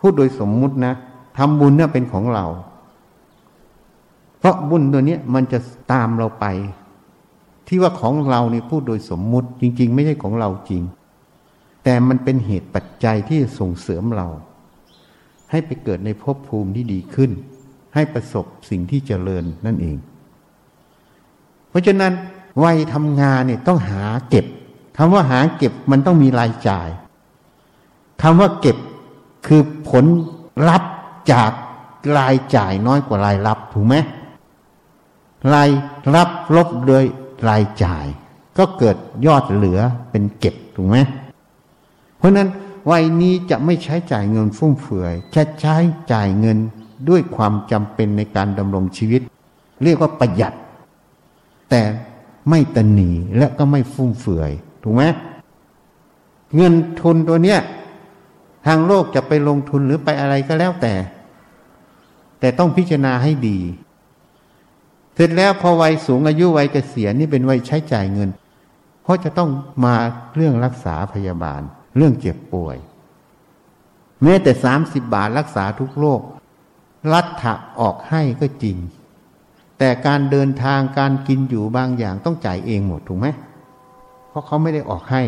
[0.00, 0.94] พูดโดยสมมุตินะ
[1.38, 2.46] ทำบุญเนี่ยเป็นของเรา
[4.38, 5.58] เพราะบุญตัวนี้มันจะ
[5.92, 6.46] ตามเราไป
[7.66, 10.82] ที่ว่าของเรานี่พูดโดยสมมุติจริง ๆ ไม่ใช่ของเราจริง
[11.84, 14.28] แต่มันเป็นเหตุปัจจัยที่ส่งเสริมเรา
[15.50, 17.30] ให้ไปเกิดในภพภูมิที่ดีขึ้น
[17.94, 19.96] ให้ประสบสิ่งที่เจริญนั่นเอง
[21.68, 22.12] เพราะฉะนั้น
[22.62, 24.46] วัยทำงานเนี่ยต้องหาเก็บ
[24.96, 26.88] คำว่าหาเก็บมันต้องมีรายจ่าย
[28.22, 28.76] คำว่าเก็บ
[29.46, 30.04] คือผล
[30.68, 30.82] รับ
[31.32, 31.50] จาก
[32.18, 33.96] รายจ่ายน้อยกว่ารายรับถูกไหม
[35.52, 35.70] ราย
[36.14, 37.04] รับลบโดย
[37.48, 38.06] รายจ่าย
[38.58, 38.96] ก็เกิด
[39.26, 39.80] ยอดเหลือ
[40.10, 40.96] เป็นเก็บถูกไหม
[42.18, 42.48] เพราะนั้น
[42.90, 45.76] วัยนี้จะไม่ใช้จ่ายเงินฟุ่มเฟือยจะใช้
[46.12, 46.58] จ่ายเงิน
[47.08, 49.20] ด้วยความจำเป็นในการดำรงชีวิต
[49.84, 50.54] เรียกว่าประหยัด
[51.70, 51.82] แต่
[52.50, 55.02] ไม่ตนีและก็ไม่ฟุ่มเฟือยถูกไหม
[56.56, 57.60] เงินทุนตัวเนี้ย
[58.66, 60.94] ทางโลกจะไปลงทุนหรือไปอะไรก็แล้วแต่
[62.40, 63.58] แต่ต้องพิจารณาให้ดี
[65.14, 68.30] เสร็จแล้วพอวัยสูงอายุวัยเกษียณนี่เป็นวัยใช้จ่ายเงิน
[69.02, 69.50] เพราะจะต้อง
[69.84, 69.94] มา
[70.34, 71.60] เรื่องรักษาพยาบาล
[71.96, 72.76] เรื่องเจ็บป่วย
[74.22, 76.20] แม้แต่สามสิบบาทรักษาทุกโรค
[77.12, 78.76] รัฐะออกให้ก็จริง
[79.78, 83.26] แต่การเดินทางการกินอยู่บางอย่างต้องจ่ายเองหมดถูกไหม
[84.28, 85.22] เพราะเขาไม่ได้ออกให้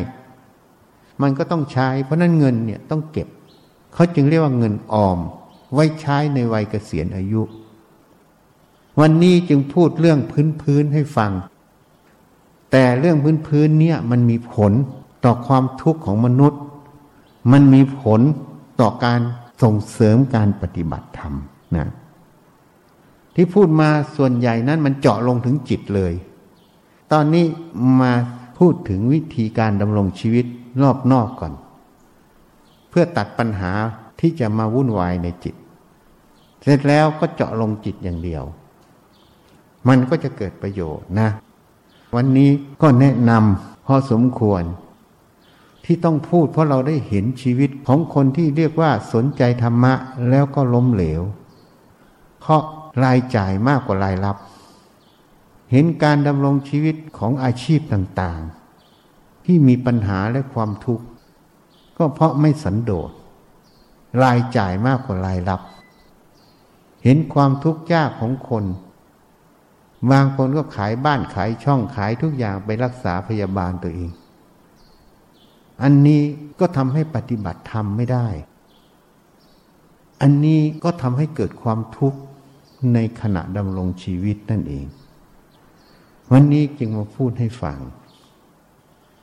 [1.23, 3.29] มันก็ต้องใช้ เพราะนั้นเงินเนี่ยต้องเก็บ
[3.95, 5.19] เขาจึงเรียกว่าเงินออม
[5.75, 7.43] ไว้ใช้ในวัยเกษียณอายุ
[9.01, 11.33] วันนี้จึงพูดเรื่องพื้นพื้นให้ฟัง
[12.71, 14.73] แต่เรื่องพื้นพื้นเนี่ยมันมีผล
[15.25, 16.61] ต่อความทุกข์ของมนุษย์
[17.53, 18.21] มันมีผล
[18.81, 19.21] ต่อการ
[19.63, 21.35] ส่งเสริมการปฏิบัติธรรม
[21.77, 21.89] นะ
[23.35, 26.13] ที่พูดมาส่วนใหญ่นั้นมันเจาะลงถึงจิตเลย
[27.13, 27.47] ตอนนี้
[28.01, 28.13] มา
[28.59, 30.47] พูดถึงวิธีการดำรงชีวิต
[30.83, 31.53] รอบนอกก่อน
[32.89, 33.73] เพื่อตัดปัญหา
[34.21, 35.55] ที่จะมาวุ่นวายในจิต
[36.63, 38.45] เสร็จแล้วก็เจาะลงจิตอย่างเดียว
[39.89, 41.29] มันก็จะเกิดประโยชน์นะ
[42.15, 42.51] วันนี้
[42.83, 44.63] ก็แนะนำพอสมควร
[45.85, 49.95] ที่ต้องพูดเพราะเราได้เห็นชีวิตของคนที่เรียกว่าสนใจธรรมะ
[50.31, 51.23] แล้วก็ล้มเหลว
[52.41, 52.63] เพราะ
[53.05, 54.37] รายจ่ายมากกว่ารายรับ
[55.71, 61.05] เห็นการดำรงชีวิตของอาชีพต่างๆ ที่มีปัญหาและความทุกข์
[61.99, 63.11] ก็เพราะไม่สันโดษ
[64.23, 65.61] รายจ่ายมากกว่ารายรับ
[67.05, 68.65] เห็นความทุกข์ยากของคน
[70.11, 74.11] บางคนก็ขายบ้านขายช่องขายทุกอย่างไปรักษาพยาบาลตัวเอง
[75.83, 76.23] อันนี้
[76.61, 78.27] ก็ทำให้ปฏิบัติธรรมไม่ได้
[80.21, 82.21] อันนี้ก็ทำให้เกิดความทุกข์
[82.95, 84.87] ในขณะดำรงชีวิตนั่นเอง
[86.33, 87.79] วันนี้จึงมาพูดให้ฟัง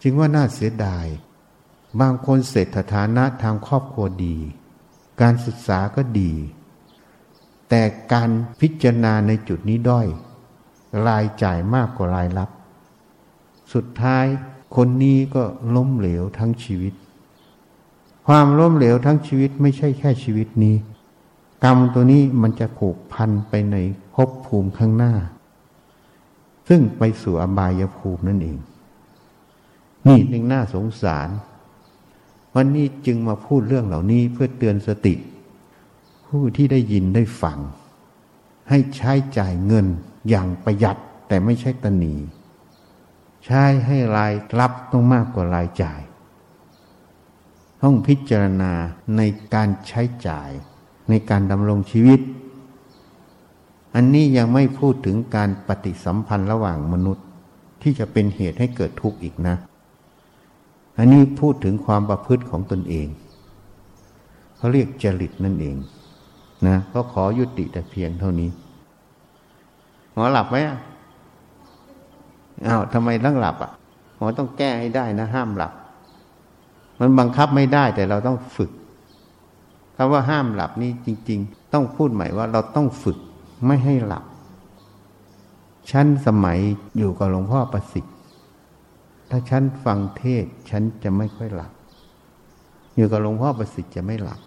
[0.01, 1.05] จึงว่าน่าเสียดาย
[1.99, 4.37] บางคนเศรษฐฐานะทางครอบครัวดี
[5.21, 6.31] การศึกษาก็ดี
[7.69, 7.81] แต่
[8.13, 8.29] การ
[8.61, 10.07] พิจารณาในจุดนี้ด้อย
[11.07, 12.49] รายจ่ายมากกว่ารายรับ
[13.73, 14.25] สุดท้าย
[14.75, 15.43] คนนี้ก็
[15.75, 16.93] ล้มเหลวทั้งชีวิต
[18.27, 20.75] ความล้มเหลวทั้งชีวิตไม่ใช่แค่ชีวิตนี้
[21.63, 23.75] กรรมตัวนี้มันจะผูกพันไปใน
[24.13, 25.13] ภพภูมิข้างหน้า
[26.67, 28.57] ซึ่งไปสู่อบายภูมินั่นเอง
[30.07, 31.29] นี่จึงน่าสงสาร
[32.55, 35.13] วันนี้จึงมาพูดเรื่องเหล่านี้เพื่อเตือนสติ
[36.27, 37.59] ผู้ที่ได้ยินได้ฟัง
[38.69, 39.87] ให้ใช้จ่ายเงิน
[40.29, 42.15] อย่างประหยัดแต่ไม่ใช่ตนี
[43.45, 46.01] ใช้ให้รายรับต้องมากกว่ารายจ่าย
[47.81, 48.73] ต้องพิจารณา
[49.17, 49.21] ใน
[49.53, 50.49] การใช้จ่าย
[51.09, 52.19] ในการดำรงชีวิต
[53.95, 57.25] อันนี้ยังไม่พูดถึงการปฏิสัมพันธ์ระหว่างมนุษย์
[57.81, 59.55] ที่จะเป็นเหตุให้เกิดทุกข์อีกนะ
[60.97, 63.07] อันนี้พูดถึงความประพฤติของตนเอง
[64.57, 65.75] เขาเรียกจริตนั่นเอง
[66.67, 68.49] นะก็ขอยุติแต่เพียงเท่านี้
[70.13, 70.57] หมอหลับไหม
[72.67, 73.71] อ้าวทำไมต้องหลับอะ
[74.17, 75.73] หมอต้องแก้ให้ได้นะห้ามหลับ
[76.99, 78.71] มันบังคับไม่ได้แต่เราต้องฝึก
[79.95, 83.17] คำว่าห้ามหลับนี่จริง ๆ ต้องพูดใหม่ว่าเราต้องฝึก
[83.65, 84.23] ไม่ให้หลับ
[85.91, 86.59] ฉันสมัย
[86.97, 88.14] อยู่กับหลวงพ่อประสิทธิ์
[89.37, 91.71] ถ้าฉันฟังเทศฉันจะไม่ค่อยหลับ
[92.95, 94.39] อยู่กับหลวงพ่อประสิทธิ์จะไม่หลับ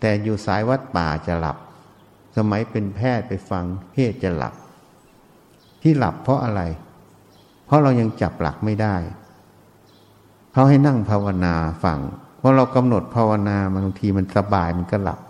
[0.00, 1.56] แต่อยู่สายวัดป่าจะหลับ
[2.36, 4.54] สมัยเป็นแพทย์ไปฟังเทศจะหลับ
[5.82, 6.62] ที่หลับเพราะอะไร
[7.66, 8.96] เพราะเรายังจับหลักไม่ได้
[10.52, 11.98] เขาให้นั่งภาวนาฟัง
[12.40, 15.20] พราะเรากำหนดภาวนาบางทีมันสบายมันก็หลับ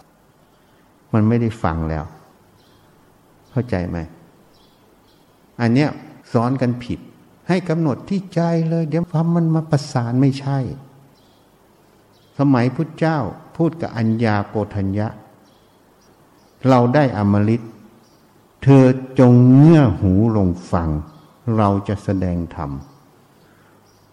[1.13, 2.05] มันไม่ได้ฟังแล้ว
[3.51, 3.99] เข้าใจไหม
[5.61, 5.89] อันเนี้ย
[6.33, 7.01] สอนกันผิด
[7.51, 8.41] ให้กำหนดที่ใจ
[8.71, 10.59] เลย เดี๋ยวความมันมาประสานไม่ใช่
[12.39, 13.19] สมัยพุทธเจ้า
[13.57, 15.09] พูดกับอัญญาโกธัญญะ
[16.69, 17.61] เราได้อมฤต
[18.63, 18.85] เธอ
[19.19, 20.89] จงเงื่อหูลงฟัง
[21.57, 22.71] เราจะแสดงธรรม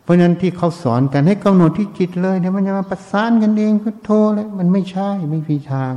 [0.01, 5.93] เพราะนั้นที่เขาสอนกันให้กำหนดที่จิตเลยเนี่ยมันจะมาประสานกันเองก็โทเลยมันไม่ใช่ไม่มีทาง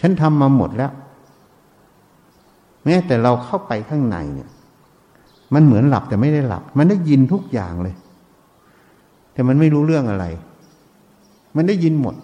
[0.00, 0.92] ฉันทำมาหมดแล้ว
[2.84, 4.50] แม้แต่เราเข้าไปข้างในเนี่ย
[5.54, 7.94] มันเหมือนหลับแต่ไม่ได้หลับ มันได้ยินทุกอย่างเลย
[9.32, 10.26] แต่มันไม่รู้เรื่องอะไร
[11.56, 12.14] มันได้ยินหมด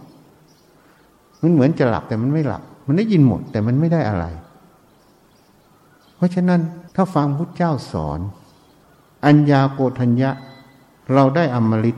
[1.42, 4.24] มันเหมือนจะหลับแต่มันไม่หลับ มันได้ยินหมด แต่มันไม่ได้อะไร
[6.16, 6.60] เพราะฉะนั้น
[6.94, 8.20] ถ้าฟังพุทธเจ้าสอน
[9.26, 10.30] อัญญาโกธัญญะ
[11.12, 11.96] เราได้อมฤต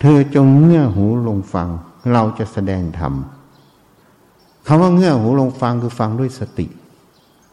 [0.00, 1.68] เธอจงเงื่อหูลงฟัง
[2.12, 3.14] เราจะแสดงธรรม
[4.66, 6.66] คำว่าเงื่อหูลงฟังคือฟังด้วยสติ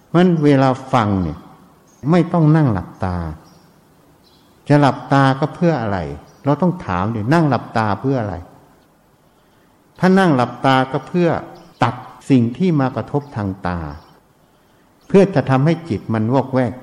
[0.08, 1.38] เพราะฉะนั้นเวลาฟังเนี่ย
[2.12, 3.16] ไม่ต้องนั่งหลับตา
[4.68, 5.98] จะหลับตาก็เพื่ออะไร
[6.46, 8.36] เราต้องถามเดี๋ยนั่งหลับตาเพื่ออะไร
[10.00, 11.30] ถ้านั่งหลับตาก็เพื่อ
[11.84, 11.96] ตัด
[12.30, 13.80] สิ่งที่มากระทบทางตา
[15.08, 16.74] เพื่อจะทำให้จิตมันวอกแวก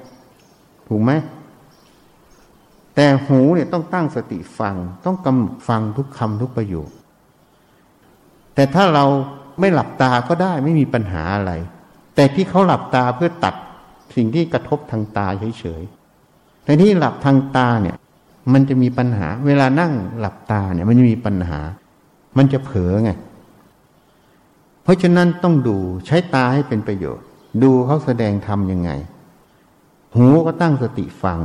[0.89, 1.13] ถูกไหม
[2.95, 6.91] แต่หูเนี่ยต้องตั้งสติฟัง ต้องกำฟังทุกคำทุกประโยค
[8.55, 9.05] แต่ถ้าเรา
[9.61, 11.53] ไม่หลับตาก็ได้ไม่มีปัญหาอะไร
[12.15, 13.55] แต่ที่เขาหลับตาเพื่อตัด
[14.15, 15.27] สิ่งที่กระทบทางตา
[15.59, 17.97] เฉยๆแต่ที่หลับทางตาเนี่ย
[18.53, 21.61] มันจะมีปัญหา เวลานั่งหลับตาเนี่ย มันจะมีปัญหา
[22.37, 23.11] มันจะเผลอไง
[24.83, 25.77] เพราะฉะนั้นต้องดู
[26.07, 27.27] ใช้ตาให้เป็นประโยชน์
[27.63, 28.91] ดูเขาแสดงทำยังไง
[30.15, 31.41] หูก็ตั้งสติฟัง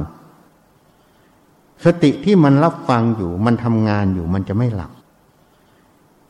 [1.86, 4.92] สติที่มันรับฟังอยู่ มันทำงานอยู่ มันจะไม่หลับ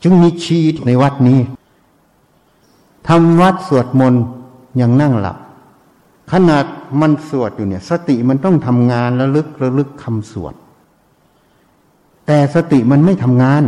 [0.04, 1.40] จึงมีชีตในวัดนี้
[3.08, 4.24] ทำวัดสวดมนต์
[4.82, 5.38] ยังนั่งหลับ
[6.32, 6.66] ขนาด
[7.02, 10.54] มันสวดอยู่เนี่ย สติมันต้องทำงานระลึกระลึกคำสวด
[12.28, 13.64] แต่สติมันไม่ทำงาน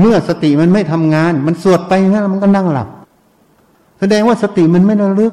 [0.00, 2.88] เมื่อสติมันไม่ทำงาน มันสวดไปงั้นมันก็นั่งหลับ
[3.98, 5.32] แสดงว่าสติมันไม่ระลึก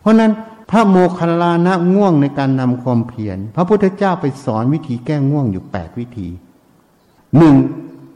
[0.00, 0.32] เพราะนั้น
[0.70, 6.28] พระโมคคัลลานะง่วงในการนำความเพียร พระพุทธเจ้าไปสอนวิธีแก้ง่วงอยู่แปดวิธี
[7.36, 7.54] หนึ่ง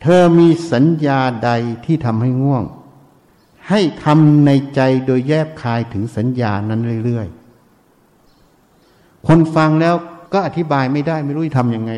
[0.02, 1.50] เธอมีสัญญาใด
[1.84, 2.64] ที่ทำให้ง่วง
[3.68, 9.94] ให้ทำในใจโดยแยบคายถึงสัญญานั้นเรื่อยๆ คนฟังแล้ว
[10.32, 11.92] ก็อธิบายไม่ได้ไม่รู้จะทำยังไง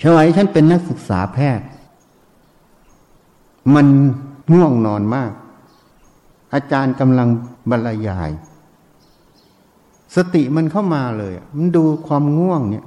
[0.00, 1.66] ชวัยฉันเป็นนักศึกษาแพทย์
[3.74, 3.86] มัน
[4.52, 5.30] ง่วงนอนมาก
[6.54, 7.28] อาจารย์กำลัง
[7.70, 8.30] บรรยาย
[10.16, 12.84] สติมันเข้ามาเลย มันดูความง่วงเนี่ย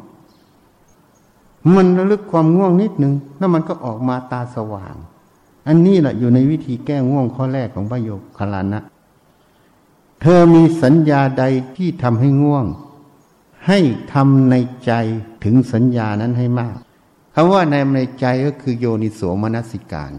[1.76, 4.96] มันระลึกความง่วงนิดนึง แล้วมันก็ออกมาตาสว่าง
[5.68, 8.80] อันนี้แหละอยู่ในวิธีแก้ง่วงข้อแรกของพระโยคคลานะ
[10.22, 11.44] เธอมีสัญญาใด
[11.76, 12.66] ที่ทำให้ง่วง
[13.68, 13.80] ให้
[14.14, 14.56] ทำใน
[14.86, 14.92] ใจ
[15.44, 16.78] ถึงสัญญานั้นให้มาก
[17.34, 20.12] คำว่าในในใจก็คือโยนิโสมนสิการ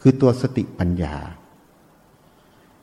[0.00, 1.16] คือตัวสติปัญญา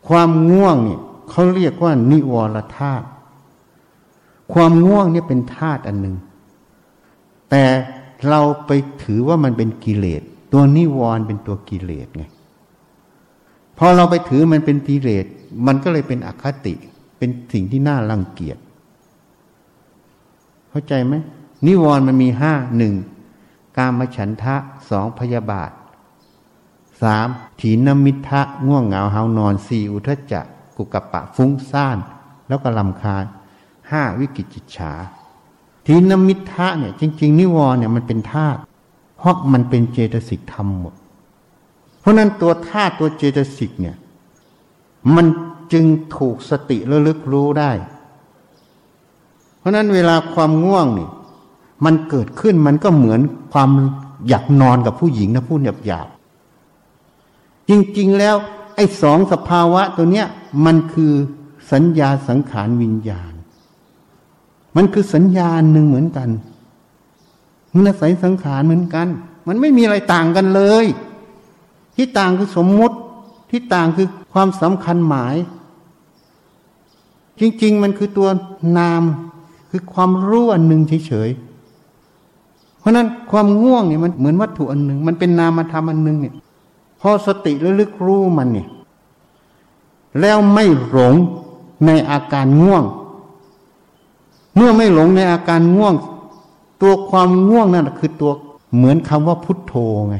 [0.07, 3.07] ความง่วงเนี่ยเขาเรียกว่านิวรธาตุ
[4.53, 6.15] ความง่วงเนี่ยเป็นธาตุอันหนึ่ง
[7.49, 7.63] แต่
[8.29, 8.71] เราไป
[9.03, 12.23] ถือว่ามันเป็นกิเลส ตัวนิวรณ์เป็นตัวกิเลสไง
[13.77, 15.25] พอเราไปถือมันเป็นกิเลส
[15.67, 16.73] มันก็เลยเป็นอคติ
[17.17, 18.57] เป็นสิ่งที่น่ารังเกียจ
[20.69, 21.13] เข้าใจไหม
[21.67, 22.93] นิวรณ์มันมีห้าหนึ่ง
[23.77, 24.55] กามฉันทะ
[24.89, 25.71] สองพยาบาท
[27.01, 27.27] สาม
[27.61, 30.41] ถีนมิทะง่วงเหงาเหานอนสี่อุทจจะ
[30.77, 31.97] กุกกะปะฟุ้งซ่าน
[32.47, 33.25] แล้วก็ลำคาญ
[33.91, 34.93] ห้าวิกิจิจฉา
[35.85, 38.59] ทีนมิทะเนี่ยจริง ๆ นิวรณ์เนี่ยมันเป็นธาตุ
[39.17, 40.95] เพราะมันเป็นเจตสิกธรรมหมด
[41.99, 43.97] เพราะนั้นตัวธาตุตัวเจตสิกเนี่ย
[45.15, 45.25] มัน
[45.73, 45.85] จึง
[46.17, 47.71] ถูกสติระลึกรู้ได้
[49.57, 51.09] เพราะนั้นเวลาความง่วงนี่
[51.85, 53.21] มันเกิดขึ้นมันก็เหมือน
[53.53, 53.69] ความ
[54.27, 58.35] อยากนอนกับผู้หญิงนะพูดหยาบๆจริงๆแล้ว
[58.75, 60.27] ไอ้สองสภาวะตัวเนี้ย
[60.65, 61.13] มันคือ
[61.71, 63.33] สัญญาสังขารวิญญาณ
[64.75, 66.29] มันคือสัญญาหนึ่งเหมือนกัน
[67.77, 69.07] มันอาศัยสังขารเหมือนกัน
[69.47, 70.85] มันไม่มีอะไรต่างกันเลย
[71.95, 72.95] ที่ต่างคือสมมุติ
[73.49, 75.35] ที่ต่างคือความสำคัญหมาย
[77.39, 78.29] จริง ๆ มันคือตัว
[78.77, 79.03] นาม
[79.69, 86.33] คือความรู้อันหนึ่งเฉยๆเพราะนั้นความง่วงเนี่ยมันเหมือนวัตถุอันหนึ่ง มันเป็นนามธรรมอันหนึ่งเนี่ย
[87.01, 88.67] พอสติระลึกรู้มันเนี่ย
[90.19, 91.15] แล้วไม่หลง
[91.85, 92.83] ในอาการง่วง
[94.55, 95.95] เมื่อไม่หลงในอาการง่วง
[96.81, 98.31] ตัวความง่วงนั่นคือตัว
[98.75, 99.73] เหมือนคำว่าพุทโธ
[100.07, 100.15] ไง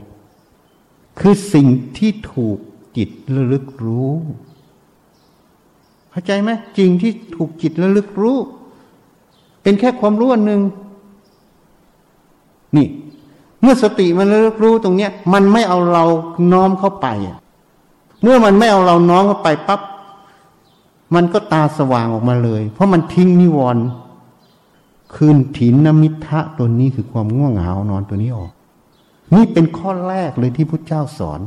[1.20, 1.68] คือสิ่ง
[1.98, 2.58] ที่ถูก
[2.98, 4.12] จิตระลึกรู้
[6.12, 8.38] เข้าใจไหมจริงที่ถูกจิตระลึกรู้
[9.62, 10.62] เป็นแค่ความรู้อันหนึ่ง
[12.76, 12.88] นี่
[13.62, 16.06] เมื่อสติมันระลึกรู้ตรงเนี้ย มันไม่เอาเรา
[16.52, 17.08] น้อมเข้าไป
[18.22, 19.82] เมื่อมันไม่เอาเราน้อมเข้าไปปั๊บ
[21.16, 23.86] มันก็ตาสว่างออกมาเลย เพราะมันทิ้งนิวรณ์
[25.16, 28.52] คืนถินนมิทะตัวนี้คือความง่วงเหงานอนตัวนี้ออก
[29.34, 31.40] นี่เป็นข้อแรกเลยที่พระเจ้าสอน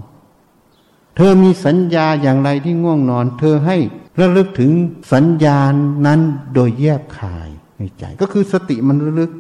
[1.16, 3.76] เธอมีสัญญาอย่างไรที่ง่วงนอน เธอให้
[4.20, 4.70] ระลึกถึง
[5.12, 5.72] สัญญา
[6.06, 6.20] นั้น
[6.54, 9.30] โดยแยบคายในใจ ก็คือสติมันระลึก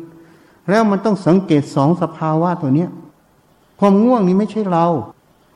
[0.68, 2.90] แล้วมันต้องสังเกตสองสภาวะตัวเนี้ย
[3.78, 4.86] ความง่วงนี้ไม่ใช่เรา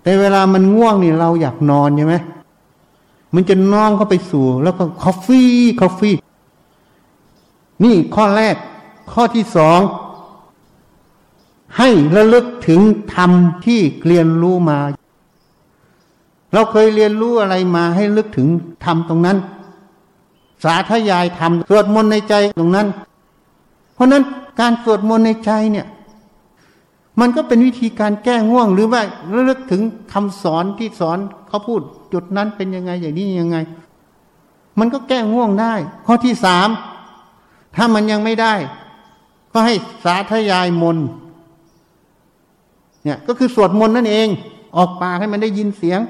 [0.02, 2.16] แต่เวลามันง่วงนี่เราอยากนอนใช่ไหม
[3.34, 6.14] มันจะน้อมเข้าไปสู่ แล้วก็คร่อกฟี้คร่อกฟี้
[7.82, 8.56] นี่ข้อแรก
[9.12, 9.80] ข้อที่สอง
[11.78, 12.80] ให้ระลึกถึง
[13.14, 13.30] ธรรม
[13.66, 14.78] ที่เรียนรู้มา
[16.52, 18.48] เราเคยเรียนรู้อะไรมาให้ลึกถึง
[18.84, 19.38] ทำตรงนั้น
[20.64, 22.86] สาธยายทำสวดมนต์ในใจตรงนั้น
[23.94, 24.22] เพราะนั้น
[24.60, 25.86] การสวดมนต์ในใจเนี่ย
[27.20, 29.02] มันก็เป็นวิธีการแก้ง่วงหรือว่า
[29.34, 29.82] ระลึกถึง
[30.12, 31.18] คำสอนที่สอน
[31.48, 31.80] เขาพูด
[32.12, 33.56] จุดนั้นเป็นยังไงอย่างนี้ยังไง
[34.78, 35.74] มันก็แก้ง่วงได้
[36.06, 36.68] ข้อที่สาม
[37.76, 38.54] ถ้ามันยังไม่ได้
[39.52, 39.74] ก็ให้
[40.04, 40.98] สาธยายมน
[43.04, 44.28] เนี่ยก็คือสวดมนต์นั่นเอง
[44.76, 46.00] ออกปากให้มันได้ยินเสียง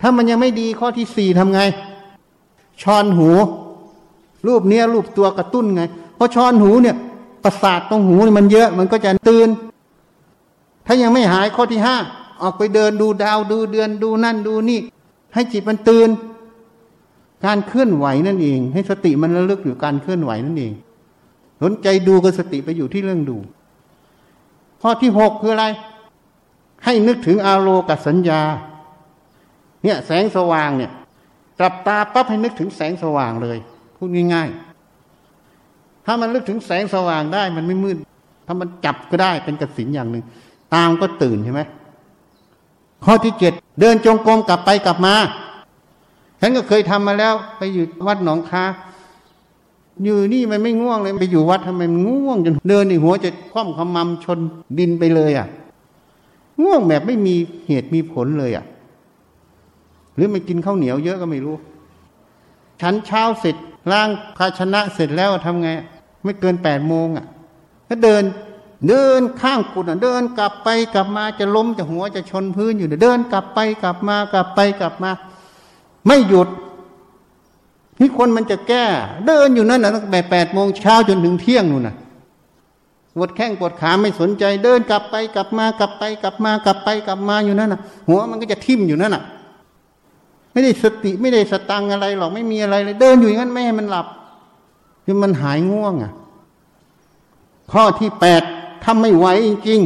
[0.00, 1.60] ถ้ามันยังไม่ดีข้อที่สี่ทำไง
[2.82, 3.30] ช้อนหู
[4.46, 5.82] รูปเนี้ยรูปตัวกระตุ้นไง
[6.16, 6.96] เพราะช้อนหูเนี่ย
[7.44, 9.48] ประสาทตรงหูมันเยอะ มันก็จะตื่น
[10.86, 11.96] ถ้ายังไม่หายข้อที่ห้า
[12.42, 14.80] ออกไปเดินดูดาวดูเดือนดูนั่นดูนี่
[15.34, 16.08] ให้จิตมันตื่น
[17.46, 20.72] การเคลื่อนไหวนั่นเอง ให้สติมันระลึกอยู่การเคลื่อนไหวนั่นเอง
[21.62, 23.38] สนใจดูก็สติไปอยู่ที่เรื่องดู
[24.82, 25.66] ข้อที่หกคืออะไร
[26.84, 28.40] ให้นึกถึงอารมณ์กับสัญญา
[29.82, 30.90] เนี่ยแสงสว่างเนี่ย
[31.58, 33.58] กลับตาปั๊บให้นึกถึงแสงสว่างเลย
[33.96, 34.48] พูดง่าย
[35.26, 37.96] ๆ ถ้ามันนึกถึงแสงสว่างได้ มันไม่มืด
[38.46, 40.24] ถ้ามันจับก็ได้เป็นกสินอย่างหนึ่ง
[40.74, 41.62] ตามก็ตื่นใช่ไหม
[43.04, 45.14] ข้อที่เจ็ดเดินจงกรมกลับไปกลับมา
[46.46, 48.64] ฉันก็เคยทำมาแล้ว ไปอยู่วัดหนองคา
[50.02, 54.38] อยู่นี่มันไม่ง่วงเลยไปอยู่วัดทำไมมันง่วงจนเดินในหัวจะคว่ำขมำชน
[54.78, 55.48] ดินไปเลยอะ
[56.62, 57.34] ง่วงแบบไม่มี
[57.66, 58.64] เหตุมีผลเลยอะ
[60.14, 61.56] หรือมันกินข้าวเหนียวเยอะก็ไม่รู้
[62.80, 63.56] ฉันเช้าเสร็จ
[63.90, 65.68] ล้างภาชนะเสร็จแล้วทำไง
[66.24, 67.26] ไม่เกินแปดโมงอะ
[67.88, 68.22] ก็เดิน
[68.88, 75.12] เดินข้างกุฏเดินกลับไปกลับมาจะล้มจะหัวจะชนพื้นอยู่เดินกลับไปกลับมากลับไปกลับมา
[76.06, 76.48] ไม่หยุด
[78.00, 78.84] นี่คนมันจะแก้
[79.26, 81.96] เดินอยู่นั่นนะตั้งแต่แปดโมงเช้าจนถึงเที่ยงนู่นนะ
[83.14, 89.22] ปวดแข้งปวดขาไม่สนใจ เดินกลับไปกลับมากลับไปกลับมากลับไปกลับมาอยู่นั่นนะหัวมันก็จะทิ่มอยู่นั่นน่ะ
[90.52, 94.06] ไม่ได้สติไม่ได้สตังอะไรหรอกไม่มีอะไรเลย เดินอยู่อย่างนั้นไม่ให้มันหลับ
[95.06, 96.12] จนมันหายง่วงอะ
[97.72, 98.42] ข้อที่แปด
[98.84, 99.80] ทำไม่ไหวจริง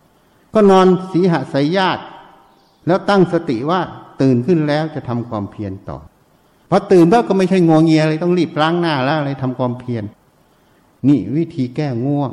[0.00, 2.02] ๆก็นอนสีหสายญาติ
[2.86, 3.80] แล้วตั้งสติว่า
[4.22, 5.98] ตื่นขึ้นแล้วจะทำความเพียรต่อ
[6.70, 10.04] พอตื่นแล้วก็ไม่ใช่งวงเงียอะไรต้องรีบล้างหน้าแล้วอะไรทำความเพียร
[11.08, 12.30] นี่วิธีแก้ง่วง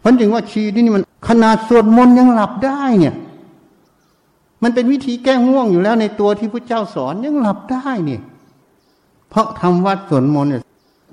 [0.00, 3.14] เพราะจึงว่าชีที่นี่มันขนาดสวดมนต์ยังหลับได้เนี่ย
[4.62, 8.20] มันเป็นวิธีแก้ง่วงอยู่แล้วในตัวที่พระเจ้าสอนยังหลับได้เนี่ย
[9.30, 10.62] เพราะทำวัดสวดมนต์เนี่ย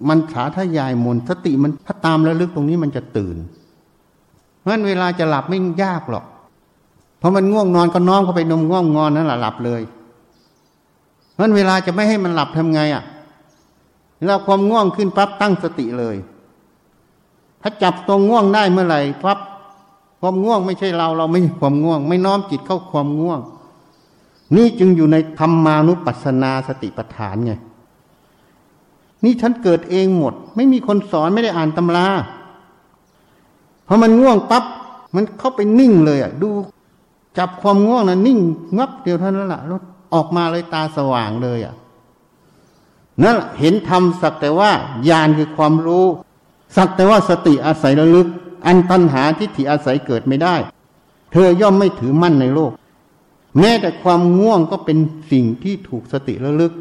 [0.09, 3.37] มันสาธยายมนสติมันถ้าตามระลึกตรงนี้มันจะตื่น
[4.59, 6.25] เพราะนั้นเวลาจะหลับไม่ยากหรอก
[7.19, 9.81] เพราะมันง่วงนอนก็น้อมเข้าไปนมง่วงงอนนั่นแหละหลับเลย
[11.39, 13.03] นั้นเวลาจะไม่ให้มันหลับทำไงอะ
[14.17, 16.15] เวลาความง่วงขึ้นปั๊บตั้งสติเลย
[17.61, 19.39] ถ้าจับตรงง่วงได้เมื่อไหร่ปั๊บ
[20.19, 23.39] ความง่วงไม่ใช่เราเราไม่ความง่วง ไม่น้อมจิตเข้าความง่วง
[24.55, 27.53] นี่จึงอยู่ในธรรมานุปัสสนาสติปัฏฐานไง
[29.23, 32.07] นี่ฉันเกิดเองหมด ไม่มีคนสอนไม่ได้อ่านตำรา
[33.87, 34.63] พอมันง่วงปั๊บ
[35.15, 36.49] มันเข้าไปนิ่งเลยอะ ดู
[37.37, 38.39] จับความง่วงนะนิ่ง
[38.77, 39.79] งับเดียวเท่านั้นแหละแล้ว
[40.13, 41.75] ออกมาเลยตาสว่างเลยอะ
[43.23, 44.71] นั่นเห็นธรรมสักแต่ว่า
[45.09, 46.05] ญาณคือความรู้
[46.75, 48.27] สักแต่ว่าสติอาศัยระลึก
[48.65, 50.55] อันตัณหาทิฏฐิอาศัยเกิดไม่ได้
[51.31, 52.71] เธอย่อมไม่ถือมั่นในโลก
[53.59, 54.97] แม้แต่ความง่วงก็เป็น
[55.31, 56.73] สิ่งที่ถูกสติระลึก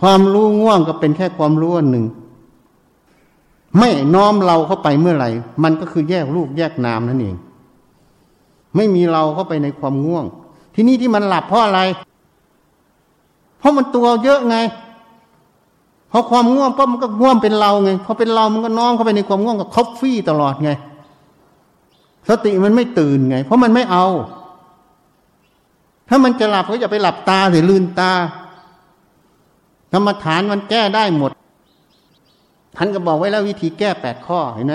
[0.00, 2.06] ความรู้ง่วงก็เป็นแค่ความรู้อันหนึ่ง
[3.78, 5.30] ไม่น้อมเราเข้าไปเมื่อไหร่
[5.62, 7.36] มันก็คือแยกรูปแยกนามนั่นเอง
[8.76, 10.24] ไม่มีเราเข้าไปในความง่วง
[10.74, 11.80] ที่นี่ที่มันหลับเพราะอะไร
[13.58, 14.56] เพราะมันตัวเยอะไง
[16.10, 20.70] พอความง่วงปั๊บมันก็ง่วงเป็นเราไงพอเป็นเรามันก็น้อมเข้าไปในความง่วงกับคอฟฟี่ตลอดไง
[22.28, 24.06] สติมันไม่ตื่นไง เพราะมันไม่เอา
[26.08, 28.12] ถ้ามันจะหลับก็อย่าไปหลับตาหรือลืนตา
[29.92, 31.30] กรรมฐานมันแก้ได้หมด
[32.76, 34.74] ท่านก็บอกไว้แล้ววิธีแก้แปดข้อเห็นไหม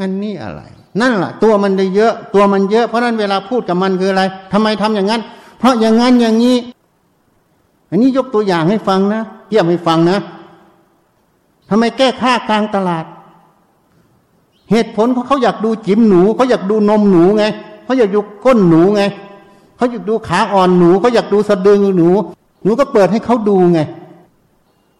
[0.00, 0.62] อันนี้อะไร
[1.00, 5.22] นั่นแหละตัวมันได้เยอะ ตัวมันเยอะ เพราะนั้นเวลาพูดกับมันคืออะไรทำไมทำอย่างนั้น
[5.58, 6.56] เพราะอย่างนั้นอย่างนี้
[7.90, 10.18] อันนี้ยกตัวอย่างให้ฟังนะเยี่ยมให้ฟังนะ
[11.68, 13.04] ทำไมแก้ค่ากลางตลาด
[14.70, 17.44] เหตุผลเพราะเขาอยากดูจิ๋มหนูเขาอยากดูนมหนูไง
[17.84, 19.02] เขาอยากดูก้นหนูไง
[19.76, 22.08] เขาอยากดูขาอ่อนหนูเขาอยากดูสะดือหนู
[22.62, 23.80] หนูก็เปิดให้เขาดูไง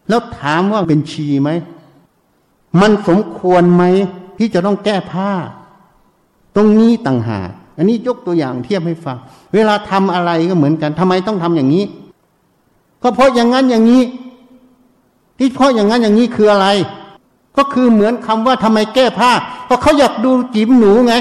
[0.09, 1.49] แล้วถามว่าเป็นชีไหม
[2.81, 3.83] มันสมควรไหม
[4.37, 5.31] ที่จะต้องแก้ผ้า
[6.55, 9.17] ตรงนี้ต่างหากอันนี้ยกตัวอย่างเทียบให้ฟัง
[9.53, 11.83] เวลาทำอะไรก็เหมือนกันทำไมต้องทำอย่างนี้
[13.03, 14.03] ก็เพราะอย่างนั้นอย่างนี้
[15.37, 16.67] ที่เพราะอย่างนั้นอย่างนี้คืออะไร
[17.57, 19.31] ก็คือเหมือนคำว่าทำไมแก้ผ้า
[19.65, 21.13] เพราะเขาอยากดูจิ๋มหนูไง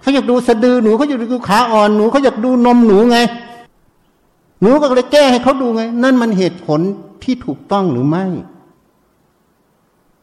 [0.00, 3.18] เขาอยากดูสะดือหนูเขาอยากดูขาอ่อนหนูเขาอยากดูนมหนูไง
[4.60, 6.80] หนูก็เลยแก้ให้เขาดูไง นั่นมันเหตุผล
[7.22, 8.24] ที่ถูกต้องหรือไม่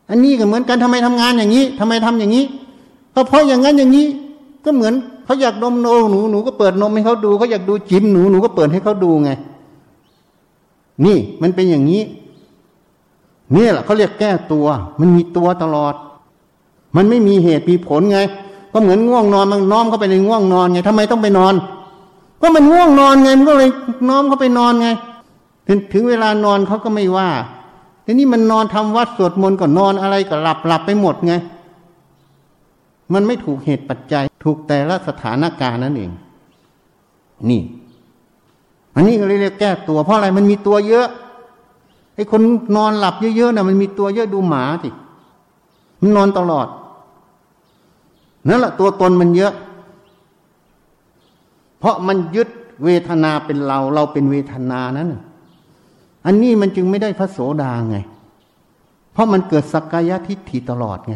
[0.09, 2.45] อันนี้ก็เหมือนกันทำไมทำงานอย่างนี้ทำไมทำอย่างนี้
[3.15, 4.07] ก็เพราะอย่างนั้นอย่างนี้
[4.65, 4.93] ก็เหมือน
[5.25, 9.31] เขาอยากนมโนหนูหนูก็เปิดนมให้เขาดูเขาอยากดูจิ้มหนูหนูก็เปิดให้เขาดูไง
[11.05, 12.01] นี่มันเป็นอย่างนี้
[13.55, 14.65] นี่แหละเขาเรียกแก้ตัว
[14.99, 15.93] มันมีตัวตลอด
[16.95, 18.19] มันไม่มีเหตุมีผลไง
[18.73, 21.53] ก็เหมือนง่วงนอนมันน้อมเข้าไปในง่วงนอนไงทำไมต้องไปนอน
[22.41, 23.69] ก็มันง่วงนอนไงมันก็เลย
[24.09, 24.87] น้อมเข้าไปนอนไง
[25.67, 27.29] ถึงถึงเวลานอนเขาก็ไม่ว่า
[28.09, 31.33] ทีนี้มันนอนทำวัดสวดมนต์ก็นอนอะไรก็หลับหลับไปหมดไง
[33.13, 36.11] มันไม่ถูกเหตุปัจจัย ถูกแต่ละสถานการณ์นั่นเอง
[37.49, 37.61] นี่
[38.95, 41.07] อันนี้ก็เลยเรียกแก้ตัว เพราะอะไรมันมีตัวเยอะ
[42.15, 42.41] ไอ้คน
[42.77, 44.89] นอนหลับเยอะๆนะ่ะมันมีตัวเยอะดูหมาสิ
[46.01, 46.67] มันนอนตลอด
[48.47, 49.53] นั่นแหละตัวตนมันเยอะ
[51.79, 52.49] เพราะมันยึด
[52.83, 55.09] เวทนาเป็นเรา เราเป็นเวทนานั้น
[56.25, 57.97] อันนี้มันจึงไม่ได้พระโสดาไง
[59.13, 61.15] เพราะมันเกิดสักกายทิฏฐิตลอดไง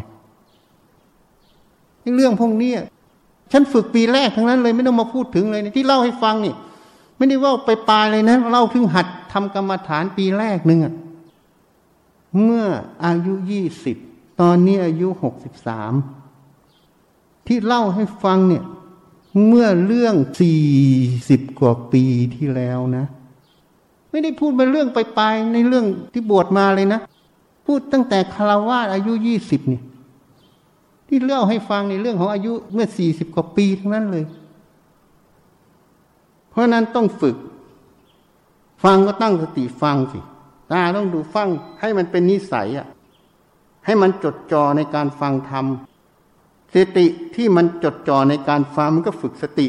[2.16, 2.72] เรื่องพวกนี้
[3.52, 6.54] ฉันฝึกปีแรกทั้งนั้นเลยไม่ต้องมาพูดถึงเลยที่เล่าให้ฟังนี่
[7.18, 10.94] ไม่ได้ว่าไปปลายเลยนะเล่าถึงหัดทำกรรมฐานปีแรกหนึ่งอะ
[12.44, 12.66] เมื่อ
[13.06, 13.98] อายุยี่สิบ
[14.42, 15.94] ตอนนี้อายุหกสิบสาม
[17.48, 18.64] ที่เล่าให้ฟังเนี่ย
[19.48, 20.62] เมื่อเรื่องสี่
[21.30, 22.04] สิบกว่าปี
[22.36, 23.06] ที่แล้วนะ
[24.12, 27.02] ไม่ได้พูดเป็นเรื่องไปปลายในเรื่องที่บวชมาเลยนะ
[27.66, 29.84] พูดตั้งแต่คารวาสอายุยี่สิบเนี่ย
[31.08, 34.26] ที่เล่าให้ฟังในเรื่องของอายุเมื่อสี่สิบกว่าปีทั้งนั้นเลย
[36.50, 37.36] เพราะนั้นต้องฝึก
[38.84, 40.20] ฟังก็ตั้งสติฟังสิ
[40.72, 41.48] ตาต้องดูฟัง
[41.82, 42.88] ให้มันเป็นนิสัยอะ
[43.86, 45.66] ให้มันจดจ่อในการฟังธรรม
[46.74, 47.06] สติ
[47.36, 49.68] ที่มันจดจ่อในการฟังมันก็ฝึกสติ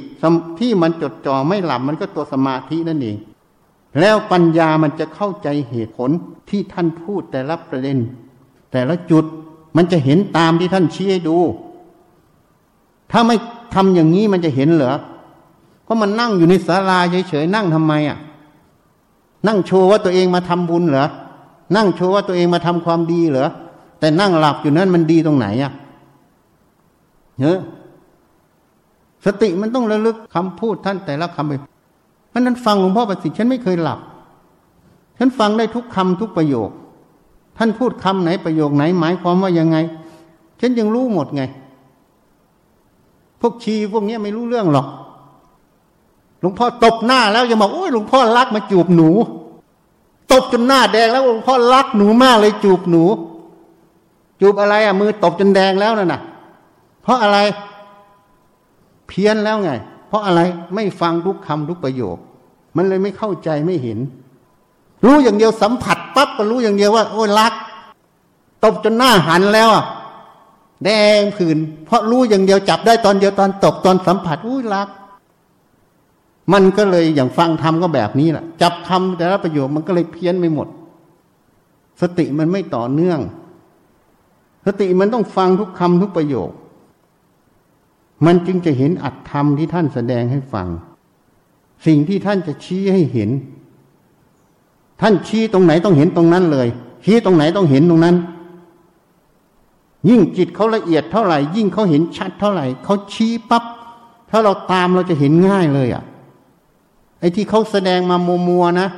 [0.60, 3.16] ที่มันจดจ่อไม่หลับมันก็ตัวสมาธินั่นเอง
[4.00, 6.10] แล้วปัญญามันจะเข้าใจเหตุผล
[6.48, 7.98] ที่ท่านพูดแต่ละประเด็น
[8.72, 9.24] แต่ละจุด
[9.76, 11.38] มันจะเห็นตามที่ท่านชี้ให้ดู
[13.10, 13.36] ถ้าไม่
[13.74, 14.94] ทำอย่างนี้มันจะเห็นเหรอ
[15.84, 16.98] เพราะมันนั่งอยู่ในศาลา
[17.28, 18.18] เฉยๆนั่งทำไมอะ
[19.46, 21.06] นั่งโชว์ว่าตัวเองมาทำบุญเหรอ
[21.76, 23.48] นั่งโชว์ว่าตัวเองมาทำความดีเหรอ
[24.00, 25.72] แต่นั่งหลับอยู่นั้นมันดีตรงไหนอะ
[27.40, 27.58] เนอะ
[29.24, 31.52] สติมันต้องระลึกคำพูดท่านแต่ละคำไป
[32.32, 33.98] เพราะนั้นฟังหลวงพ่อประสิทธิ์ฉันไม่เคยหลับ
[35.18, 36.70] ฉันฟังได้ทุกคำทุกประโยค
[37.58, 39.76] ท่านพูดคำไหนประโยคไหนหมายความว่ายังไง
[40.60, 41.42] ฉันยังรู้หมดไง
[43.40, 44.86] พวกชีพวกนี้ไม่รู้เรื่องหรอก
[46.40, 49.10] หลวงพ่อตบหน้าแล้วยังบอกโอ้ยหลวงพ่อรักมาจูบหนู
[50.32, 53.02] ตบจนหน้าแดงแล้วหลวงพ่อรักหนูมากเลยจูบหนู
[54.40, 56.20] จูบอะไรอะมือตบจนแดงแล้วน่ะนะ
[57.02, 57.38] เพราะอะไร
[59.08, 59.70] เพี้ยนแล้วไง
[60.12, 60.42] เพราะอะไร
[60.74, 62.16] ไม่ฟังทุกคำทุกประโยค
[62.76, 63.98] มันเลยไม่เข้าใจไม่เห็น
[65.04, 67.52] รู้อย่างเดียวสัมผัสปั๊บก็รู้อย่างเดียวว่า โอ้ยรัก
[68.64, 69.70] ตบจนหน้าหันแล้ว
[70.84, 74.88] แดงผื่นเพราะรู้อย่างเดียวจับได้ตอนเดียวตอนตบตอนสัมผัสอุ้ยรัก
[76.52, 80.68] มันก็เลยอย่างฟังธรรมก็แบบนี้แหละจับคำแต่ละประโยคมันก็เลยเพี้ยนไปหมด
[82.00, 83.20] สติมันไม่ต่อเนื่อง
[84.66, 86.50] สติมันต้องฟังทุกคำทุกประโยค
[88.26, 90.68] มันจึงจะเห็นอัตธรรมที่ท่านแสดงให้ฟัง
[91.86, 93.30] สิ่งที่ท่านจะชี้ให้เห็น
[95.00, 96.68] ท่านชี้ตรงไหนต้องเห็นตรงนั้นเลย
[97.04, 98.16] ชี้ตรงไหนต้องเห็นตรงนั้น
[100.08, 103.64] ยิ่งจิตเขาละเอียดเท่าไหร่ ยิ่งเขาเห็นชัดเท่าไหร่เขาชี้ปับ๊บ
[104.30, 106.02] ถ้าเราตามเราจะเห็นง่ายเลยอะ่ะ
[107.20, 108.88] ไอ้ที่เขาแสดงมามัวมัวนะ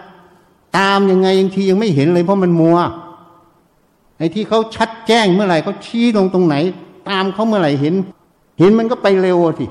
[0.79, 2.77] ตามยังไงยังทียังไม่เห็นเลยเพราะมันมัว
[4.19, 6.55] ไอ้ที่เขาชัดแจ้งเมื่อไหร่เขาชี้ลงตรงไหน
[7.09, 7.95] ตามเขาเมื่อไหร่เห็น
[8.61, 9.67] ห็นมันก็ไปเร็วสิ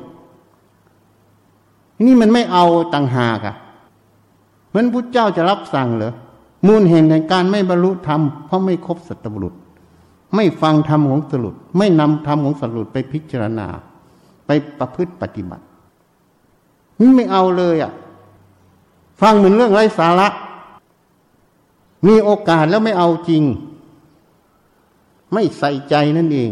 [2.05, 3.55] นี่มันไม่เอาต่างหากอะ
[4.69, 6.13] เพราะพุทธเจ้าจะรับสั่งเหรอ
[6.67, 9.53] มูลเหตุแห่งการไม่บรรลุธรรมเพราะไม่ครบสัตบุรุษ
[10.35, 13.67] ไม่ฟังธรรมของสรุปไม่นำธรรมของสรุปไปพิจารณา
[14.45, 14.49] ไป
[14.79, 15.65] ประพฤติปฏิบัติ
[16.99, 17.91] นี่ไม่เอาเลยอะ่ะ
[19.21, 20.27] ฟังเหมือนเรื่องไร้สาระ
[22.07, 23.43] มีโอกาสแล้วไม่เอาจริง
[25.33, 26.51] ไม่ใส่ใจนั่นเอง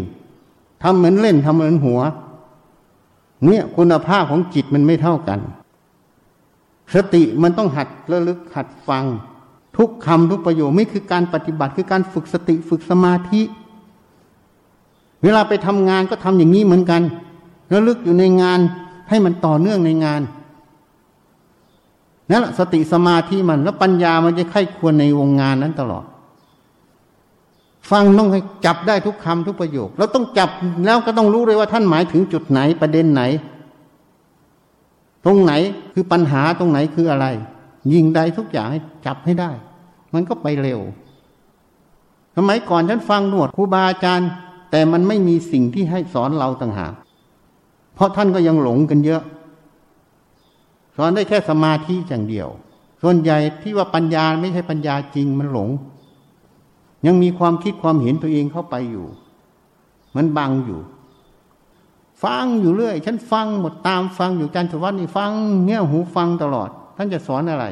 [0.82, 2.00] ทำเหมือนเล่นทำเหมือนหัว
[3.46, 5.40] เนี่ยคุณภาพของจิตมันไม่เท่ากัน
[6.96, 9.06] สติมันต้องหัดระลึกหัดฟัง
[9.78, 13.42] ทุกคำทุกประโยคไม่คือการปฏิบัติคือการฝึกสติฝึกสมาธิ
[15.24, 17.02] เวลาไปทำงานก็ทำอย่างนี้เหมือนกัน
[17.74, 18.60] ระลึกอยู่ในงาน
[19.10, 20.22] ให้มันต่อเนื่องในงาน
[22.30, 26.06] นั่นแหละสติสมาธิมันแล้วปัญญามันจะไข้ควรในวงงานนั้นตลอด
[27.90, 28.30] ฟังต้อง
[28.66, 30.50] จับได้ทุกคำทุกประโยคแล้วต้องจับ
[30.86, 33.24] แล้วก็ต้องรู้เลยว่าท่านหมายถึงจุดไหนประเด็นไหน
[35.26, 35.54] ตรงไหน
[35.94, 37.28] คือปัญหาตรงไหนคืออะไร
[37.94, 39.52] ยิงใดทุกอย่างให้จับให้ได้
[40.14, 40.80] มันก็ไปเร็ว
[42.36, 44.30] สมัยก่อนฉันฟังหนวดครูบาอาจารย์
[44.72, 46.94] แต่มันไม่มีสิ่งที่ให้สอนเราต่างหาก
[47.96, 49.22] เพราะท่านก็ยังหลงกันเยอะ
[50.98, 52.48] สอนได้แค่สมาธิอย่างเดียว
[53.02, 55.70] ส่วนใหญ่ที่ว่าปัญญาไม่ใช่ปัญญาจริงมันหลง
[57.06, 59.06] ยังมีความคิดความเห็นตัวเองเข้าไปอยู่
[60.16, 60.80] มันบังอยู่
[62.24, 65.32] ฟังอยู่เรื่อย ฉันฟังหมดตามฟังอยู่จันทวัฒน์นี่ฟัง
[65.66, 67.66] เงี้ยหูฟังตลอด ท่านจะสอนอะไร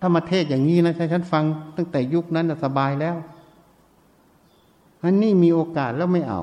[0.00, 1.44] ถ้ามาเทศอย่างนี้นะฉันฟัง
[1.76, 3.16] ตั้งแต่ยุคนั้นสบายแล้ว
[5.04, 6.42] อันนี้มีโอกาสแล้วไม่เอา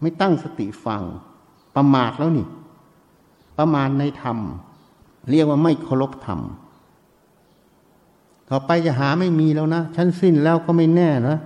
[0.00, 1.02] ไม่ตั้งสติฟัง
[1.76, 2.46] ประมาทแล้วนี่
[3.58, 4.38] ประมาทในธรรม
[5.30, 6.40] เรียกว่าไม่เคารพธรรม
[8.50, 11.36] ต่อไปจะหาไม่มีแล้วนะฉันสิ้นแล้วก็ไม่แน่นะ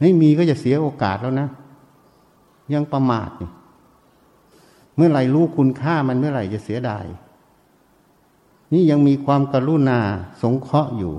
[0.00, 1.48] ไม่มีก็จะเสียโอกาสแล้วนะ
[2.74, 3.50] ยังประมาทนี่
[4.96, 7.04] เมื่อไหร่รู้คุณค่ามันเมื่อไหร่จะเสียดาย
[8.72, 9.98] นี่ยังมีความกรุณา
[10.42, 11.14] สงเคราะห์อยู่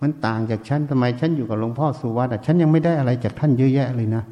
[0.00, 4.22] มันต่างจากฉันทำไมฉันอยู่กับหลวงพ่อสุวัตฉันยังไม่ได้อะไรจากท่านเยอะแยะเลยนะ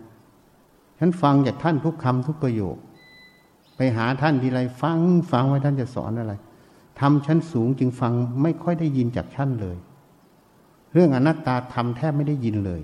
[0.98, 2.76] ฉันฟังจากท่านทุกคำทุกประโยค
[3.76, 4.98] ไปหาท่านทีไรฟัง
[5.30, 6.32] ฟังว่าท่านจะสอนอะไร
[7.00, 8.12] ทำชั้นสูงจึงฟัง
[8.42, 9.76] ไม่ค่อยได้ยินจากท่านเลย
[10.92, 12.82] เรื่องอนัตตาทำแทบไม่ได้ยินเลย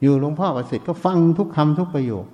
[0.00, 2.26] อยู่หลวงพ่อประสิทธิ์ก็ฟังทุกคำทุกประโยค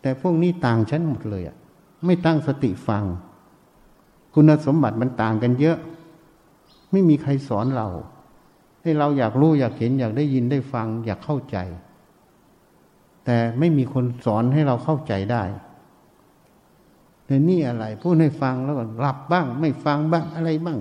[0.00, 1.56] แต่พวกนี้ต่างชั้นหมดเลยอะ
[2.06, 3.04] ไม่ตั้งสติฟัง
[4.34, 5.78] คุณสมบัติมันต่างกันเยอะ
[6.92, 7.88] ไม่มีใครสอนเรา
[8.82, 11.56] ให้เราอยากรู้อยากเห็นอยากได้ยินได้ฟัง อยากเข้าใจ
[13.24, 15.42] แต่ไม่มีคนสอนให้เราเข้าใจได้
[17.28, 20.78] ในนี่อะไรพูดให้ฟังแล้วก็หลับบ้าง ไม่ฟังบ้างอะไรบ้าง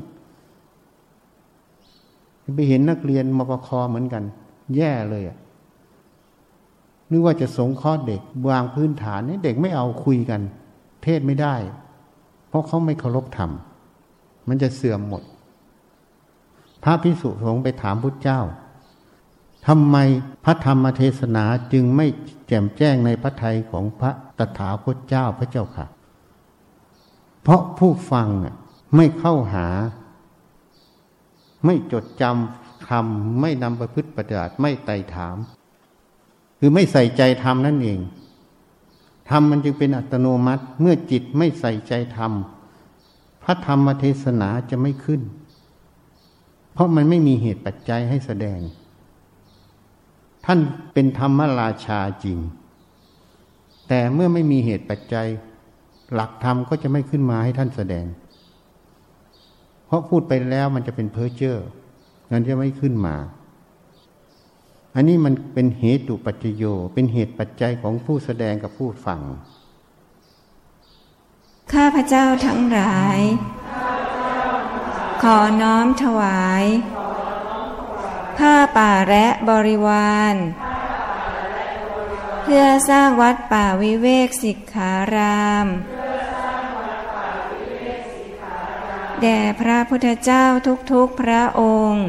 [2.55, 4.23] ไปเห็นนักเรียนมปคเหมือนกัน
[4.75, 5.37] แย่เลยอะ
[7.09, 10.41] นึกว่าจะสงเคราะห์เด็กวางพื้นฐานนี่เด็กไม่เอาคุยกัน
[11.03, 11.55] เทศไม่ได้
[12.49, 13.51] เพราะเขาไม่เคารพธรรม
[14.47, 15.23] มันจะเสื่อมหมด
[16.83, 18.41] พระพิสุสงฆ์ไปถามพุทธเจ้า
[19.67, 19.97] ทำไม
[20.43, 21.43] พระธรรมเทศนา
[21.73, 22.05] จึงไม่
[22.47, 25.85] แจ่มแจ้งในพระทัยของพระตถาคตเจ้าพระเจ้าค่ะ
[27.47, 28.27] เพราะผู้ฟัง
[28.95, 29.67] ไม่เข้าหา
[31.65, 35.37] ไม่จดจำทำไม่นำไปพฤติปฏิบัติไม่ไต่ถาม
[36.59, 37.99] คือไม่ใส่ใจทำนั่นเอง
[39.29, 45.21] ทำมันจึงเป็นอัตโนมัติ เมื่อจิตไม่ใส่ใจทำพระธรรมเทศนาจะไม่ขึ้น
[46.73, 48.59] เพราะมันไม่มีเหตุปัจจัยให้แสดง
[50.45, 50.59] ท่าน
[50.93, 52.37] เป็นธรรมราชาจริง
[53.87, 55.29] แต่เมื่อไม่มีเหตุปัจจัย
[56.13, 58.05] หลักธรรมก็จะไม่ขึ้นมาให้ท่านแสดง
[59.85, 61.57] เพราะพูดไปแล้วมันจะเป็นเพ้อเจ้อ
[62.31, 63.15] มันจะไม่ขึ้นมา
[64.95, 66.63] อันนี้มันเป็นเหตุปัจจโย
[66.93, 69.21] เป็นเหตุปัจจัยของผู้แสดงกับผู้ฟัง
[71.73, 73.19] ข้าพเจ้าทั้งหลาย
[75.23, 76.65] ขอน้อมถวาย
[78.37, 80.35] ผ้าป่าและบริวาร
[80.66, 85.67] เพื่อสร้างวัดป่าวิเวกสิกขาราม
[89.21, 90.45] แด่พระพุทธเจ้า
[90.91, 92.05] ทุกๆพระองค์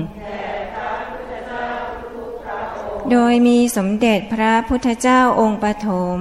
[3.10, 5.88] โดยมีสมเด็จพระพุทธเจ้าองค์ปฐ
[6.18, 6.20] ม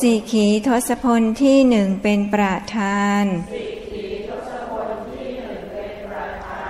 [0.00, 3.24] สีขีทศพลที่หนึ่งเป็นประธาน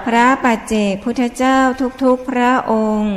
[0.07, 1.59] พระปัจเจกพุทธเจ้า
[2.03, 3.17] ทุกๆพระองค์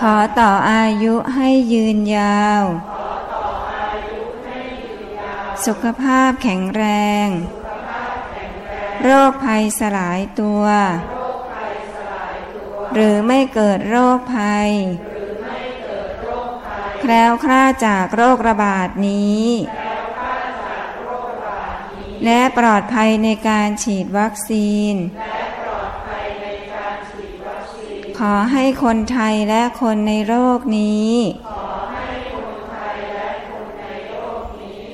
[0.00, 2.62] ขอต่ออายุให้ยืนยาว
[5.66, 6.84] สุขภาพแข็งแร
[7.26, 7.28] ง
[9.02, 10.64] โรคภัยสลายตัว
[12.94, 14.70] หรือไม่เกิดโรคภัย
[17.00, 19.46] แคล้วคลาจากโรคระบาดนี้
[22.24, 24.94] และปลอดภัยในการฉีดวัคซีน
[28.18, 31.12] ขอให้คนไทยและคนในโลกนี้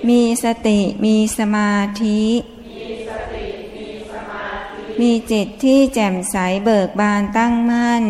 [0.08, 2.22] มีสติมีสมาธิ
[5.00, 8.04] มมีจิตที่แจ่มใสเบิกบานตั้งมั่น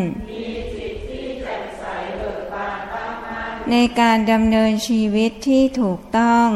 [3.71, 6.49] ในการดำเนินชีวิตที่ถูกต้อง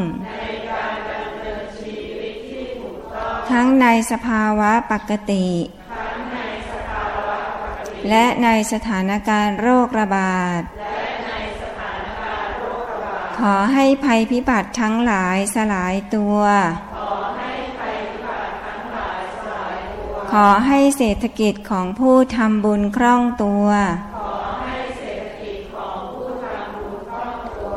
[3.51, 5.47] ทั้งในสภาวะปกติ
[8.09, 10.63] และในสถานการณ์โรคระบาด
[13.39, 16.41] ขอให้ภัยพิบัติทั้งหลายสลายตัว
[20.33, 23.67] ขอให้เศรษฐกิจของผู้ทำบุญคล่องตัว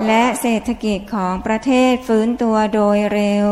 [0.07, 3.49] และเศรษฐกิจของประเทศฟื้นตัวโดยเร็ว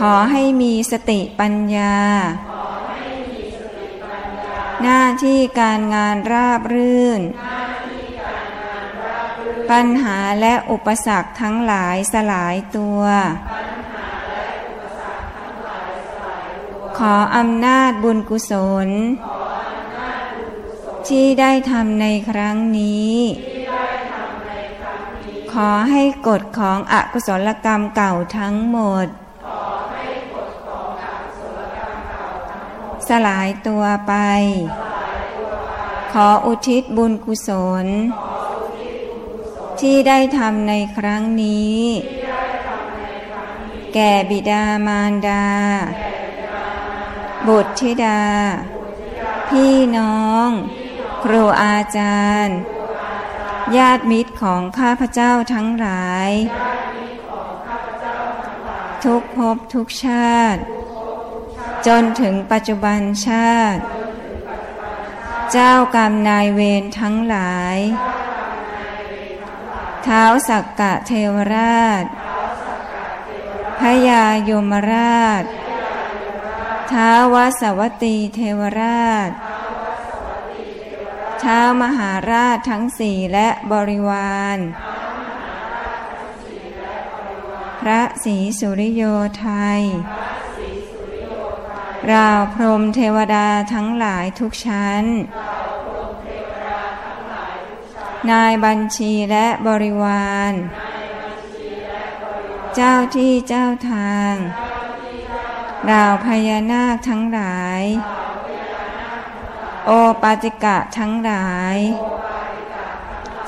[0.00, 1.94] ขอให้มีสติปัญญา
[4.82, 7.20] หน้าที่การงานราบรื่น
[9.70, 13.02] ปัญหาและอุปสรรคทั้งหลายสลายตัว
[16.98, 18.52] ขออำนาจบุญกุศ
[18.86, 18.88] ล
[21.08, 23.14] ที่ได้ทำในครั้งนี้
[25.52, 29.06] ขอให้กฎของอกุศลกรรมเก่าทั้งหมด
[33.08, 34.14] สลายตัวไป
[36.12, 37.48] ขออุทิศบุญกุศ
[37.84, 37.86] ล
[39.80, 41.80] ที่ได้ทำในครั้งนี้
[43.94, 45.46] แก่บิดามารดา
[47.48, 48.22] บุตรธิดา
[49.48, 50.48] พี่น้อง
[51.22, 52.58] ครูอาจารย์
[53.76, 56.30] ญาติมิตรของข้าพเจ้าทั้งหลาย
[59.04, 60.60] ทุกภพทุกชาติ
[61.86, 63.82] จนถึงปัจจุบันชาติ
[65.52, 67.78] เจ้ากรรมนายเวรทั้งหลาย
[70.04, 72.04] เท้าสักกะเทวราช
[73.80, 75.44] พยายมราช
[76.92, 79.30] ท้าวสวัตตีเทวราช
[81.42, 84.58] ท้าวมหาราชทั้งสี่และบริวาร
[87.80, 89.02] พระศรีสุริโย
[89.38, 89.48] ไท
[89.78, 89.82] ย
[92.08, 95.04] เราพรหมเทวดาทั้งหลายทุกชั้น
[98.30, 100.52] นายบัญชีและบริวาร
[102.74, 104.34] เจ้าที่เจ้าทาง
[105.90, 107.82] ราวพญานาคทั้งหลาย
[109.86, 109.90] โอ
[110.22, 111.76] ปาติกะทั้งหลาย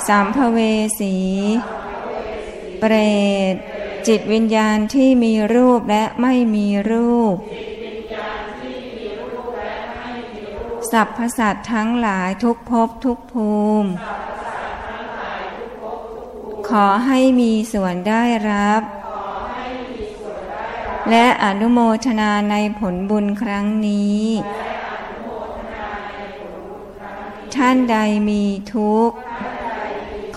[0.07, 0.59] สัมภเว
[1.01, 1.16] สี
[2.78, 2.95] เปร
[3.53, 3.55] ต
[4.07, 7.37] จิตวิญญาณที่มีรูปและไม่มีรูป
[10.93, 13.53] สัพพสัตว์ทั้งหลายทุกภพทุกภู
[13.83, 13.91] มิ
[16.69, 18.83] ขอให้มีส่วนได้รับ
[21.11, 24.25] และอนุโมทนาในผลบุญครั้งนี้
[27.57, 27.97] ท่านใด
[28.29, 28.45] มี
[28.75, 29.17] ทุกข์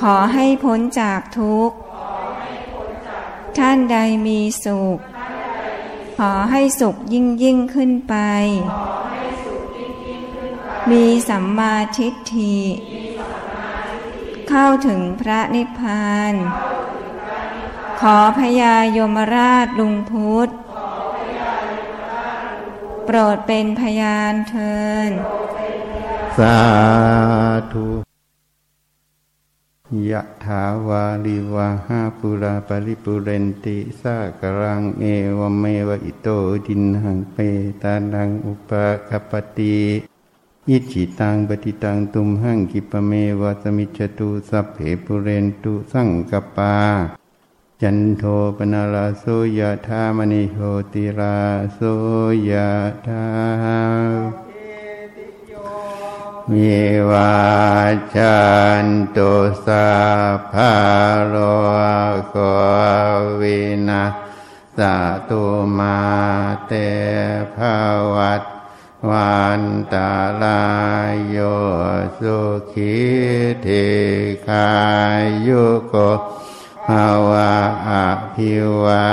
[0.01, 1.75] ขอให้พ้นจากทุกข์
[3.57, 4.97] ท่านใดมีสุข
[6.17, 8.15] ขอให้สุขยิ่งยิ่งขึ้นไป
[10.91, 12.59] มีสัมมาทิฏฐิ
[14.49, 16.33] เข้าถึงพระนิพพาน
[17.99, 20.49] ขอพญายมราชลุงพุทธ
[23.05, 24.77] โปรดเป็นพยานเทิ
[25.09, 25.11] น
[26.37, 26.57] สา
[27.73, 27.87] ธุ
[30.11, 35.05] ยะถาวาลิวาหาปุราปริปุเรนติสากรังเอ
[35.37, 36.27] วเมวอิโต
[36.65, 37.37] ดินหังเป
[37.81, 38.71] ตานังอุป
[39.09, 39.77] กปปติ
[40.69, 46.75] อิจิตังปฏิตังตุมหังกิปะเมวะสมิจตุสัพเพปุเรนตุสังกปา
[47.81, 48.23] จันโท
[48.57, 49.23] ปนาลาโส
[49.57, 50.57] ยะธามณิโห
[50.93, 51.37] ติรา
[51.73, 51.79] โส
[52.49, 52.71] ยะ
[53.07, 53.25] ธา
[56.51, 56.77] มี
[57.09, 57.33] วา
[58.15, 58.37] จั
[58.83, 58.85] น
[59.15, 59.31] ตุ
[59.65, 59.87] สา
[60.51, 60.71] ภา
[61.29, 61.35] โล
[62.33, 62.35] ก
[63.39, 64.03] วินา
[64.77, 64.79] ส
[65.29, 65.43] ตุ
[65.77, 65.97] มา
[66.67, 66.71] เต
[67.55, 67.57] ภ
[68.15, 68.58] วัต
[69.07, 69.61] วัน
[69.93, 70.13] ตา
[70.43, 70.63] ลา
[71.11, 71.37] ยโย
[72.19, 72.39] สุ
[72.71, 72.95] ขี
[73.61, 73.67] เท
[74.47, 74.69] คา
[75.47, 75.95] ยุโก
[76.87, 77.53] ภาวะ
[77.89, 77.91] อ
[78.33, 79.11] ภิวา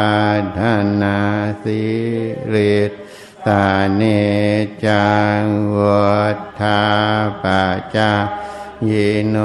[0.58, 0.60] ท
[1.02, 1.18] นา
[1.62, 1.84] สิ
[2.52, 2.76] ริ
[3.46, 3.64] ตา
[3.94, 4.02] เน
[4.84, 5.10] จั
[5.40, 5.42] ง
[5.76, 6.82] วัฏฐา
[7.42, 7.44] ป
[7.96, 8.12] จา
[8.90, 9.36] ยิโน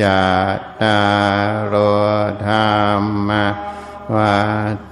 [0.00, 0.22] จั
[0.58, 1.74] ตตารโอ
[2.46, 2.72] ธรร
[3.28, 3.30] ม
[4.14, 4.40] วั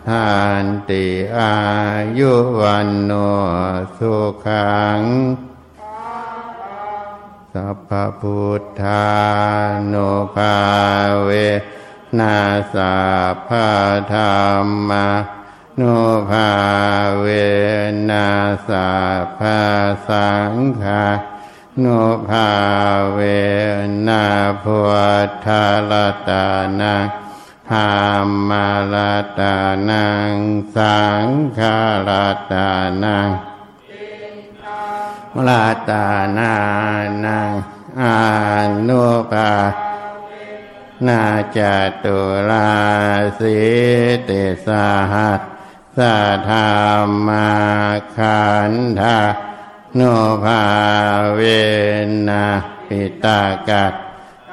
[0.08, 0.30] ฏา
[0.62, 1.06] นติ
[1.38, 1.54] อา
[2.18, 3.12] ยุวันโน
[3.96, 4.14] สุ
[4.44, 5.00] ขัง
[7.52, 7.90] สัพ
[8.20, 9.06] พุทธา
[9.92, 10.56] นุภา
[11.24, 11.30] เว
[12.18, 12.36] นา
[12.74, 12.96] สั
[13.34, 13.50] พพ
[14.12, 14.34] ธรร
[14.88, 14.90] ม
[15.76, 15.82] โน
[16.30, 16.50] ภา
[17.20, 17.26] เว
[18.10, 18.28] นั
[18.68, 18.90] สา
[19.38, 19.60] ภา
[20.08, 20.52] สัง
[20.82, 21.04] ฆา
[21.80, 21.86] โน
[22.28, 22.50] ภา
[23.12, 23.18] เว
[24.08, 24.24] นา
[24.62, 24.78] พุ
[25.26, 25.46] ทธ
[25.90, 25.92] ล
[26.28, 26.46] ตา
[26.80, 27.29] นัง
[27.72, 27.90] หา
[28.48, 29.56] มาลาตา
[29.88, 30.34] นัง
[30.76, 31.26] สัง
[31.58, 31.78] ฆา
[32.08, 32.68] ลาตา
[33.02, 33.28] นัง
[35.46, 36.06] ลาตา
[36.38, 36.54] นา
[37.24, 37.50] นัง
[38.00, 38.18] อา
[38.88, 39.52] นุภา
[41.06, 41.22] นา
[41.56, 41.58] จ
[42.04, 42.18] ตุ
[42.50, 42.70] ลา
[43.38, 43.58] สิ
[44.28, 44.68] ติส
[45.12, 45.40] หัส
[45.96, 46.68] สัทธา
[47.26, 47.50] มา
[48.16, 49.18] ขันธา
[49.94, 50.00] โน
[50.44, 50.62] ภา
[51.34, 51.40] เว
[52.28, 52.46] นะ
[52.86, 53.94] ปิตากัต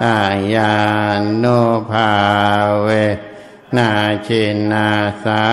[0.03, 0.19] ตา
[0.53, 0.75] ยา
[1.19, 1.45] นโน
[1.89, 2.11] ภา
[2.83, 2.89] เว
[3.75, 3.89] นา
[4.25, 4.89] ชินา
[5.23, 5.43] สา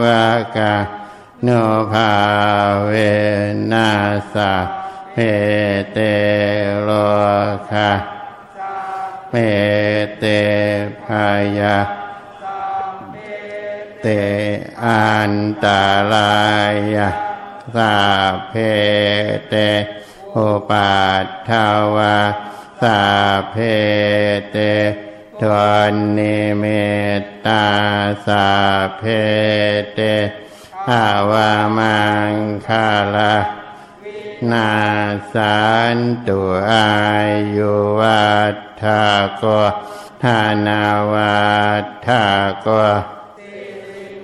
[0.00, 0.02] ว
[0.56, 0.74] กา
[1.42, 1.48] โน
[1.92, 2.10] ภา
[2.86, 2.92] เว
[3.72, 3.88] นา
[4.32, 4.52] สา
[5.12, 5.16] เพ
[5.92, 5.98] เต
[6.82, 6.90] โล
[7.70, 7.90] คา
[9.30, 9.34] เม
[10.18, 10.24] เต
[11.04, 11.26] พา
[11.58, 11.78] ยา
[14.00, 14.06] เต
[14.84, 15.32] อัน
[15.62, 15.82] ตา
[16.12, 16.32] รา
[16.94, 17.08] ยา
[17.74, 17.94] สา
[18.48, 18.52] เพ
[19.48, 19.54] เต
[20.32, 20.36] โอ
[20.68, 20.92] ปั
[21.24, 21.50] ตถ
[21.94, 22.16] วา
[22.82, 23.02] สา
[23.50, 23.56] เพ
[24.50, 24.56] เต
[25.40, 25.54] ทว
[25.92, 26.64] นนิเม
[27.20, 27.64] ตตา
[28.26, 28.48] สา
[28.98, 29.02] เพ
[29.94, 30.00] เต
[30.90, 31.98] อาวามั
[32.32, 32.34] ง
[32.66, 33.34] คาลา
[34.50, 34.70] นา
[35.32, 35.60] สั
[35.96, 36.40] นตุ
[36.70, 36.90] อา
[37.56, 39.04] ยุวัฏฐา
[39.36, 39.44] โก
[40.22, 41.42] ธานาวั
[41.82, 42.24] ฏฐา
[42.62, 42.68] โก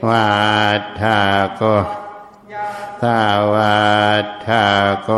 [0.09, 0.29] วั
[0.81, 1.21] ฏฐา
[1.57, 1.63] โก
[3.03, 3.23] สา
[3.53, 3.83] วั
[4.25, 4.67] ฏฐา
[5.05, 5.11] โก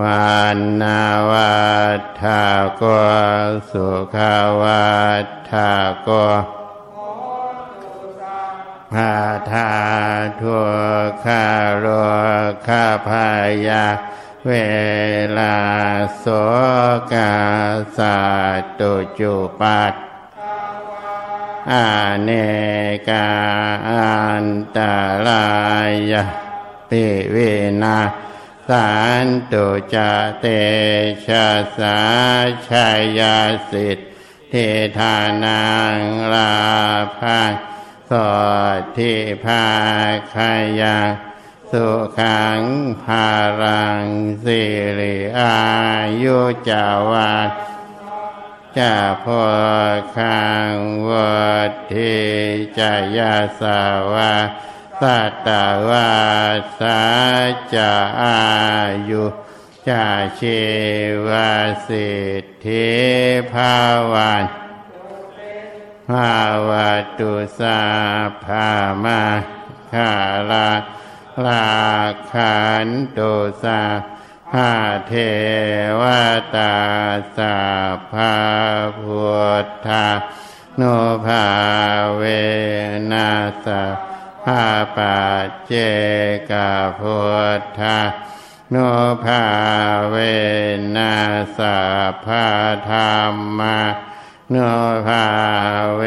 [0.00, 1.56] วันนาวั
[1.98, 2.42] ฏฐา
[2.76, 2.82] โก
[3.70, 4.16] สุข
[4.60, 4.90] วั
[5.24, 5.70] ฏฐา
[6.02, 6.08] โก
[8.92, 9.14] พา
[9.50, 9.70] ธา
[10.40, 10.58] ทุ
[11.08, 11.44] กขา
[11.78, 11.86] โร
[12.66, 13.28] คาพา
[13.66, 13.84] ยา
[14.46, 14.52] เว
[15.38, 15.56] ลา
[16.18, 16.24] โส
[17.12, 17.34] กา
[17.96, 18.16] สา
[18.80, 19.94] ตุจุปัต
[21.72, 21.86] อา
[22.22, 22.30] เน
[23.08, 23.28] กา
[23.88, 24.14] อั
[24.44, 24.46] น
[24.76, 24.78] ต
[25.26, 25.46] รา
[26.10, 26.12] ย
[26.88, 27.36] ปิเว
[27.82, 27.98] นา
[28.68, 28.92] สา
[29.24, 29.96] นตุจ
[30.40, 30.46] เต
[31.26, 31.48] ชะ
[31.78, 32.00] สา
[32.68, 32.88] ชา
[33.18, 33.38] ยา
[33.70, 34.68] สิทธิ
[34.98, 35.66] ธานั
[35.96, 35.98] ง
[36.32, 36.54] ลา
[37.18, 37.42] ภั
[38.10, 38.12] ส
[38.78, 39.66] ดที่ภา
[40.34, 41.10] คายัง
[41.70, 41.86] สุ
[42.18, 42.60] ขัง
[43.02, 43.28] ภา
[43.62, 44.04] รัง
[44.44, 44.62] สิ
[44.98, 45.58] ริอา
[46.22, 46.38] ยุ
[46.68, 47.48] จาวัน
[48.78, 48.94] จะ
[49.24, 49.44] พอ
[50.16, 50.72] คัง
[51.08, 51.36] วั
[51.68, 52.16] ดทิ
[52.78, 53.80] จายาสา
[54.12, 54.32] วา
[55.00, 55.48] สัต
[55.88, 56.10] วา
[56.80, 57.02] สา
[57.74, 57.92] จะ
[58.22, 58.40] อา
[59.10, 59.24] ยุ
[59.88, 60.06] จะ
[60.40, 60.62] ชี
[61.26, 61.28] ว
[61.88, 62.12] สิ
[62.42, 62.88] ทธิ
[63.52, 63.76] ภา
[64.12, 64.44] วัน
[66.10, 66.36] ภา
[66.68, 66.70] ว
[67.18, 67.80] ตุสา
[68.44, 68.68] ภา
[69.04, 69.22] มา
[69.92, 70.12] คา
[70.50, 70.70] ลา
[71.46, 71.68] ลา
[72.32, 73.32] ขันตุ
[73.62, 73.80] สา
[74.52, 74.72] ภา
[75.06, 75.12] เท
[76.00, 76.02] ว
[76.54, 76.74] ตา
[77.36, 77.56] สา
[78.12, 78.34] ภา
[78.98, 79.26] พุ
[79.64, 80.06] ทธา
[80.76, 80.82] โน
[81.26, 81.44] ภา
[82.16, 82.22] เว
[83.12, 83.30] นั
[83.66, 83.68] ส
[84.46, 84.66] ภา
[84.96, 85.72] ปัจเจ
[86.50, 87.18] กาพุ
[87.60, 87.98] ทธา
[88.70, 88.76] โน
[89.24, 89.42] ภา
[90.10, 90.16] เว
[90.96, 91.14] นั
[91.58, 91.60] ส
[92.24, 92.46] ภา
[92.90, 93.78] ธรรมา
[94.50, 94.56] โน
[95.06, 95.24] ภา
[95.96, 96.02] เว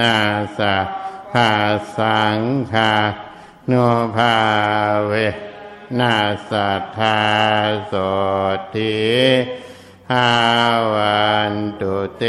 [0.00, 0.18] นั
[0.58, 0.60] ส
[1.32, 1.50] ภา
[1.96, 2.40] สัง
[2.72, 2.94] ฆา
[3.68, 3.72] โน
[4.16, 4.34] ภา
[5.06, 5.12] เว
[5.98, 6.16] นา
[6.50, 7.20] สัทธา
[7.86, 7.94] โส
[8.74, 8.96] ติ
[10.10, 10.30] หา
[10.94, 12.24] วันตุเต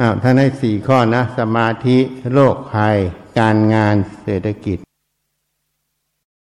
[0.00, 1.98] อ้าวท่านให้สี่ข้อนะ สมาธิ
[2.32, 2.96] โรคภัย
[3.38, 4.78] การงานเศรษฐกิจ